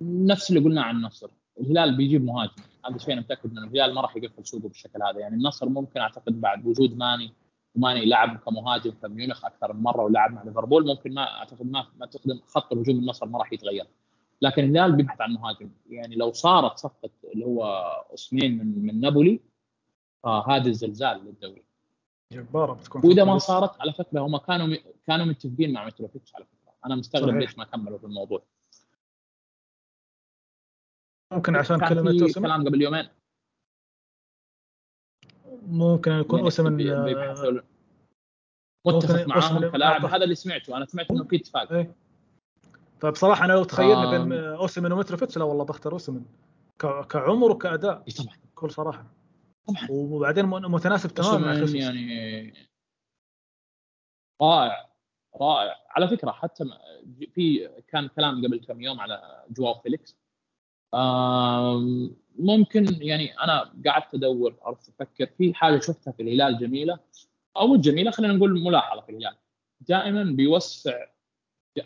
[0.00, 2.52] نفس اللي قلنا عن النصر الهلال بيجيب مهاجم.
[2.86, 5.20] هذا الشيء أنا متأكد منه الهلال ما راح يقفل سوقه بالشكل هذا.
[5.20, 7.32] يعني النصر ممكن أعتقد بعد وجود ماني
[7.74, 11.86] وماني لعب كمهاجم في ميونخ أكثر من مرة ولعب مع ليفربول ممكن ما أعتقد ما
[11.96, 13.86] ما تخدم خط الهجوم النصر ما راح يتغير.
[14.42, 15.70] لكن الهلال بيبحث عن مهاجم.
[15.90, 17.64] يعني لو صارت صفقة اللي هو
[18.14, 19.40] اسمين من من نابولي
[20.22, 21.64] فهذا الزلزال للدوري.
[22.32, 24.76] جبارة بتكون وإذا ما صارت على فكرة هم كانوا
[25.06, 26.74] كانوا متفقين مع متروفيتش على فكرة.
[26.86, 28.42] أنا مستغرب ليش ما كملوا في الموضوع.
[31.32, 33.08] ممكن عشان كلمة اوسمن كلام قبل يومين.
[35.70, 37.62] ممكن يكون يعني اوسمن آه،
[38.86, 39.70] متفق معاهم.
[39.70, 40.76] كلاعب هذا اللي سمعته.
[40.76, 41.72] أنا سمعت إنه في اتفاق.
[41.72, 41.94] إيه.
[43.00, 46.24] فبصراحة أنا لو تخيلني بين اوسمن ومتروفيتش لا والله بختار اوسمن
[47.08, 48.04] كعمر وكأداء.
[48.08, 48.36] إيه طبعا.
[48.52, 49.04] بكل صراحة.
[49.68, 49.86] طبعا.
[49.90, 52.54] وبعدين متناسب تماما مع يعني
[54.42, 54.90] رائع.
[55.40, 55.76] رائع.
[55.90, 56.64] على فكرة حتى
[57.34, 60.19] في كان كلام قبل كم يوم على جواو فيليكس.
[62.38, 66.98] ممكن يعني أنا قعدت أدور أفكر في حاجة شفتها في الهلال جميلة
[67.56, 69.36] أو مو جميلة خلينا نقول ملاحظة في الهلال.
[69.80, 71.06] دائما بيوسع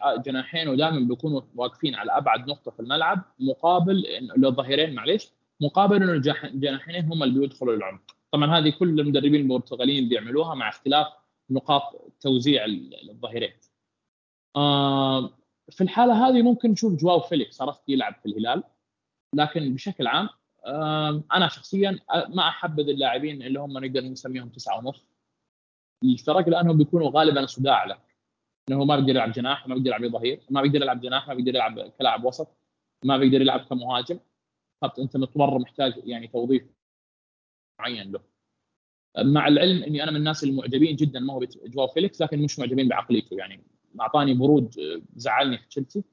[0.02, 4.06] جناحين ودائما بيكونوا واقفين على أبعد نقطة في الملعب مقابل
[4.44, 6.12] الظهيرين معليش مقابل إنه
[6.44, 11.06] الجناحين هم اللي بيدخلوا العمق طبعا هذه كل المدربين البرتغاليين بيعملوها مع اختلاف
[11.51, 12.64] نقاط توزيع
[13.10, 13.52] الظهيرين.
[15.70, 18.62] في الحالة هذه ممكن نشوف جواو فيليكس عرفت يلعب في الهلال.
[19.35, 20.28] لكن بشكل عام
[21.32, 21.98] أنا شخصيا
[22.28, 25.06] ما أحبذ اللاعبين اللي هم نقدر نسميهم تسعة ونص.
[26.05, 28.01] الفرق لانهم بيكونوا غالبا صداع لك.
[28.69, 31.55] إنه ما بيقدر يلعب جناح ما بيقدر يلعب ظهير ما بيقدر يلعب جناح ما بيقدر
[31.55, 32.56] يلعب كلاعب وسط
[33.05, 34.19] ما بيقدر يلعب كمهاجم.
[34.98, 36.62] أنت مضطر محتاج يعني توظيف
[37.81, 38.20] معين له.
[39.19, 42.89] مع العلم إني أنا من الناس المعجبين جدا ما هو بجواو فيليكس لكن مش معجبين
[42.89, 43.36] بعقليته.
[43.36, 43.65] يعني
[44.01, 44.74] أعطاني برود
[45.16, 46.05] زعلني في تشيلسي.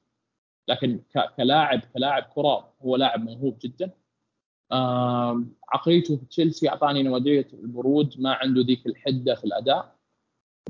[0.68, 1.00] لكن
[1.36, 3.90] كلاعب كلاعب كرة هو لاعب موهوب جدا.
[5.68, 9.96] عقليته في تشيلسي أعطاني نوعيه البرود ما عنده ذيك الحدة في الأداء.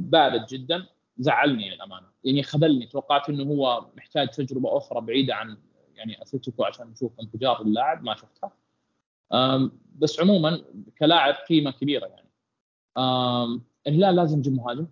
[0.00, 0.86] بارد جدا
[1.18, 2.06] زعلني للأمانة.
[2.24, 2.86] يعني خذلني.
[2.86, 5.56] توقعت إنه هو محتاج تجربة أخرى بعيدة عن
[5.94, 8.52] يعني أتلتيكو عشان نشوف انفجار اللاعب ما شفتها.
[9.98, 10.62] بس عموما
[10.98, 12.28] كلاعب قيمة كبيرة يعني.
[13.86, 14.86] الهلال لازم يجيب مهاجم.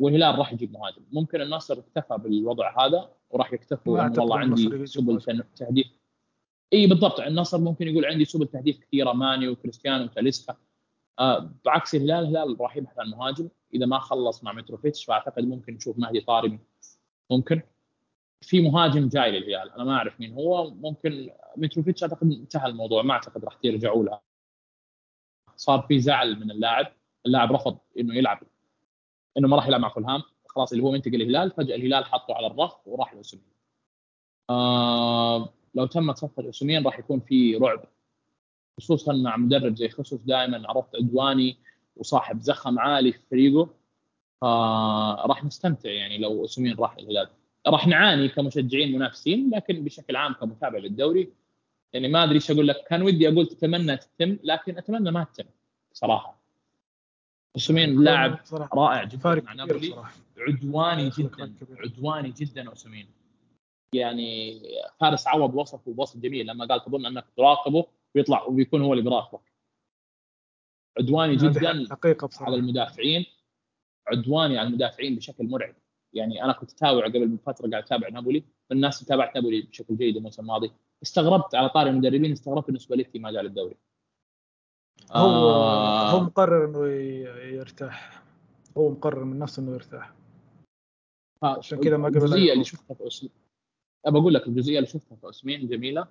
[0.00, 1.02] والهلال راح يجيب مهاجم.
[1.12, 5.20] ممكن النصر اكتفى بالوضع هذا وراح يكتفوا والله عندي سبل
[5.56, 5.86] تهديف.
[6.72, 7.20] إي بالضبط.
[7.20, 10.56] النصر ممكن يقول عندي سبل تهديف كثيرة ماني وكريستيانو وتاليسكا.
[11.18, 13.48] آه بعكس الهلال الهلال راح يبحث عن مهاجم.
[13.74, 16.58] إذا ما خلص مع متروفيتش فأعتقد ممكن نشوف مهدي طارمي
[17.30, 17.62] ممكن.
[18.40, 19.70] في مهاجم جاي للهلال.
[19.70, 20.70] أنا ما أعرف مين هو.
[20.70, 23.02] ممكن متروفيتش أعتقد انتهى الموضوع.
[23.02, 24.20] ما أعتقد راح يرجعوا له.
[25.56, 26.86] صار في زعل من اللاعب.
[27.26, 28.42] اللاعب رفض إنه يلعب.
[29.38, 30.22] إنه ما راح يلعب مع فولهام.
[30.48, 33.44] خلاص اللي هو منتقل الهلال؟ فجأة الهلال حطه على الرف وراح الاسمين
[34.50, 37.84] آه لو تمت صفقه الاسمين راح يكون في رعب
[38.78, 41.56] خصوصا مع مدرب زي خصوص دائما عرفت عدواني
[41.96, 43.74] وصاحب زخم عالي في فريقه.
[44.42, 47.28] آه راح نستمتع يعني لو اسمين راح الهلال
[47.66, 51.32] راح نعاني كمشجعين منافسين لكن بشكل عام كمتابع للدوري.
[51.92, 52.84] يعني ما أدري إيش أقول لك.
[52.88, 55.44] كان ودي أقول تتمنى تتم لكن أتمنى ما تتم
[55.92, 56.43] صراحة.
[57.54, 59.94] اوسمين لاعب رائع جدا مع نابولي.
[60.38, 63.08] عدواني جدا عدواني جدا اوسمين
[63.94, 64.60] يعني
[65.00, 66.46] فارس عوض وصفه وصف جميل.
[66.46, 69.52] لما قال تظن أنك تراقبه ويطلع وبيكون هو اللي بيراقبك
[70.98, 72.46] عدواني جدا حقيقة بصراحة.
[72.46, 73.26] على المدافعين.
[74.06, 75.74] عدواني على المدافعين بشكل مرعب.
[76.12, 78.38] يعني أنا كنت أتابع قبل فترة قاعد أتابع نابولي.
[78.70, 80.70] من الناس اللي تابعت نابولي بشكل جيد الموسم الماضي.
[81.02, 83.76] استغربت على طاري المدربين استغربت انه سباليتي ما جاء للدوري
[85.12, 86.10] هو آه.
[86.10, 86.86] هو مقرر إنه
[87.56, 88.22] يرتاح.
[88.76, 90.12] هو مقرر من نفسه إنه يرتاح.
[91.42, 93.32] عشان كذا ما قبل الجزئية اللي شفتها في اسمين
[94.06, 96.08] ابى أقول لك الجزئية اللي شفتها في أسمين جميلة.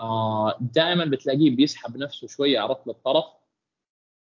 [0.00, 3.24] آه دائما بتلاقيه بيسحب نفسه شوية عرفت للطرف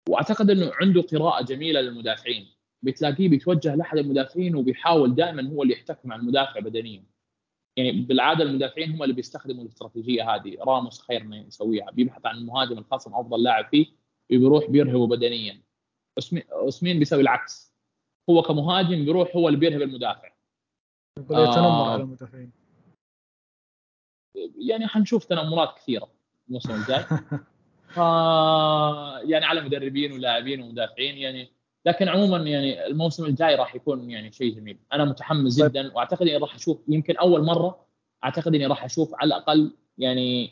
[0.09, 2.47] وأعتقد إنه عنده قراءة جميلة للمدافعين.
[2.83, 7.05] بتلاقيه بيتوجه لأحد المدافعين وبيحاول دائما هو اللي يحتك مع المدافع بدنيا.
[7.77, 10.57] يعني بالعادة المدافعين هم اللي بيستخدموا الاستراتيجية هذه.
[10.61, 11.91] راموس خير من يسويها.
[11.91, 13.87] بيبحث عن المهاجم الخصم أفضل لاعب فيه
[14.31, 15.63] بيروح بيرهبه بدنيا.
[16.49, 17.75] اسمين بيسوي العكس.
[18.31, 20.33] هو كمهاجم بيروح هو اللي بيرهب المدافع.
[21.19, 21.93] يتنمر آه.
[21.93, 22.53] على المدافعين.
[24.59, 26.09] يعني حنشوف تنمرات كثيرة
[26.49, 27.05] الموسم الجاي.
[27.99, 31.53] آه يعني على مدربين ولاعبين ومدافعين يعني
[31.87, 34.79] لكن عموما يعني الموسم الجاي راح يكون يعني شيء جميل.
[34.93, 35.71] أنا متحمس طيب.
[35.71, 37.87] جدا وأعتقد إني راح أشوف يمكن أول مرة
[38.25, 40.49] أعتقد إني راح أشوف على الأقل يعني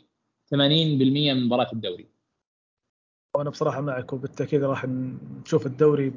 [0.55, 2.07] 80% من مباراة الدوري.
[3.35, 6.13] وأنا بصراحة معك وبالتأكيد راح نشوف الدوري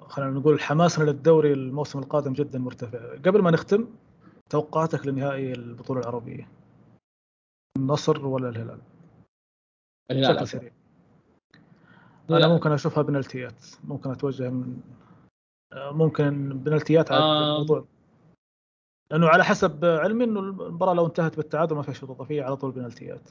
[0.00, 3.14] خلينا نقول حماسنا للدوري الموسم القادم جدا مرتفع.
[3.14, 3.88] قبل ما نختم
[4.50, 6.48] توقعاتك لنهائي البطولة العربية
[7.76, 8.80] النصر ولا الهلال؟
[10.10, 10.34] الهلال.
[10.34, 10.72] بشكل سريع.
[12.30, 14.80] أنا ممكن أشوفها بنالتيات ممكن أتوجه من
[15.74, 17.52] ممكن بنالتيات على آه.
[17.54, 17.86] الموضوع.
[19.10, 22.72] لأنه على حسب علمي إنه المباراة لو انتهت بالتعادل ما فيها شوط اضافيه على طول
[22.72, 23.30] بنالتيات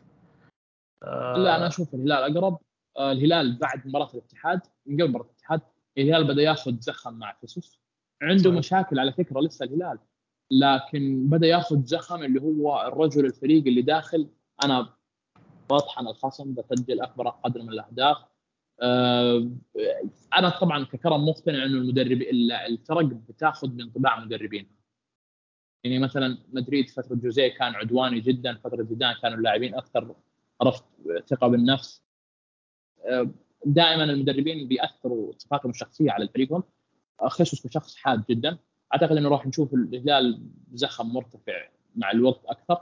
[1.03, 1.37] آه.
[1.37, 2.57] لا أنا أشوف الهلال أقرب.
[2.97, 5.61] آه الهلال بعد مباراة الاتحاد من قبل مباراة الاتحاد
[5.97, 7.79] الهلال بدأ ياخذ زخم مع فيسوس
[8.21, 8.57] عنده صحيح.
[8.57, 9.99] مشاكل على فكرة لسه الهلال
[10.51, 14.29] لكن بدأ ياخذ زخم اللي هو الرجل الفريق اللي داخل.
[14.63, 14.89] أنا
[15.69, 18.17] بطحن الخصم بسجل اكبر قدر من الأهداف.
[20.37, 22.21] أنا طبعا ككرم مقتنع إنه المدرب
[22.67, 24.67] الفرق بتاخذ من طباع مدربين.
[25.83, 30.15] يعني مثلا مدريد فترة جوزيه كان عدواني جدا فترة زيدان كانوا اللاعبين أكثر
[30.61, 30.83] عرفت
[31.27, 32.03] ثقة بالنفس.
[33.05, 33.31] آه،
[33.65, 36.63] دائما المدربين بيأثروا صفاتهم الشخصية على فريقهم.
[37.21, 38.57] خصوص شخص حاد جدا.
[38.93, 42.77] أعتقد إنه راح نشوف الهلال زخم مرتفع مع الوقت أكثر.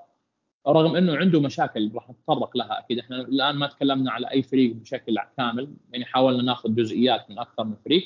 [0.68, 3.00] رغم إنه عنده مشاكل راح نتطرق لها أكيد.
[3.00, 7.64] إحنا الآن ما تكلمنا على أي فريق بشكل كامل يعني حاولنا ناخذ جزئيات من أكثر
[7.64, 8.04] من فريق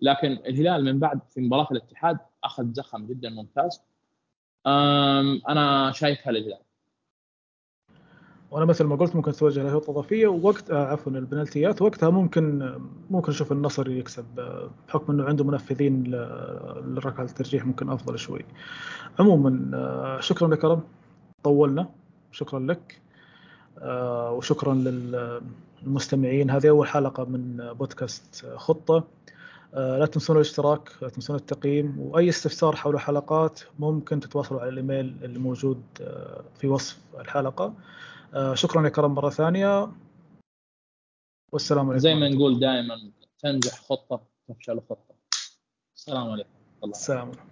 [0.00, 3.80] لكن الهلال من بعد في مباراة الاتحاد أخذ زخم جدا ممتاز.
[5.48, 6.58] أنا شايفها للهلال.
[8.50, 11.82] وأنا مثل ما قلت ممكن توجه له اضافيه ووقت آه عفوا البنالتيات.
[11.82, 12.74] وقتها ممكن
[13.10, 18.44] ممكن نشوف النصر يكسب آه، بحكم إنه عنده منفذين للركله الترجيح ممكن أفضل شوي.
[19.18, 20.64] عموما آه شكرا لك
[21.44, 21.90] طولنا.
[22.32, 23.00] شكرا لك.
[23.78, 26.50] آه، وشكرا للمستمعين.
[26.50, 29.04] هذه أول حلقة من بودكاست خطة.
[29.72, 35.38] لا تنسون الاشتراك لا تنسون التقييم وأي استفسار حول الحلقات ممكن تتواصلوا على الإيميل اللي
[35.38, 35.82] موجود
[36.58, 37.74] في وصف الحلقة.
[38.54, 39.88] شكرا يا كرم مرة ثانية.
[41.52, 41.98] والسلام عليكم.
[41.98, 45.14] زي ما نقول دائما تنجح خطة تفشل خطة.
[45.96, 46.50] السلام عليكم.
[46.84, 47.51] السلام عليكم.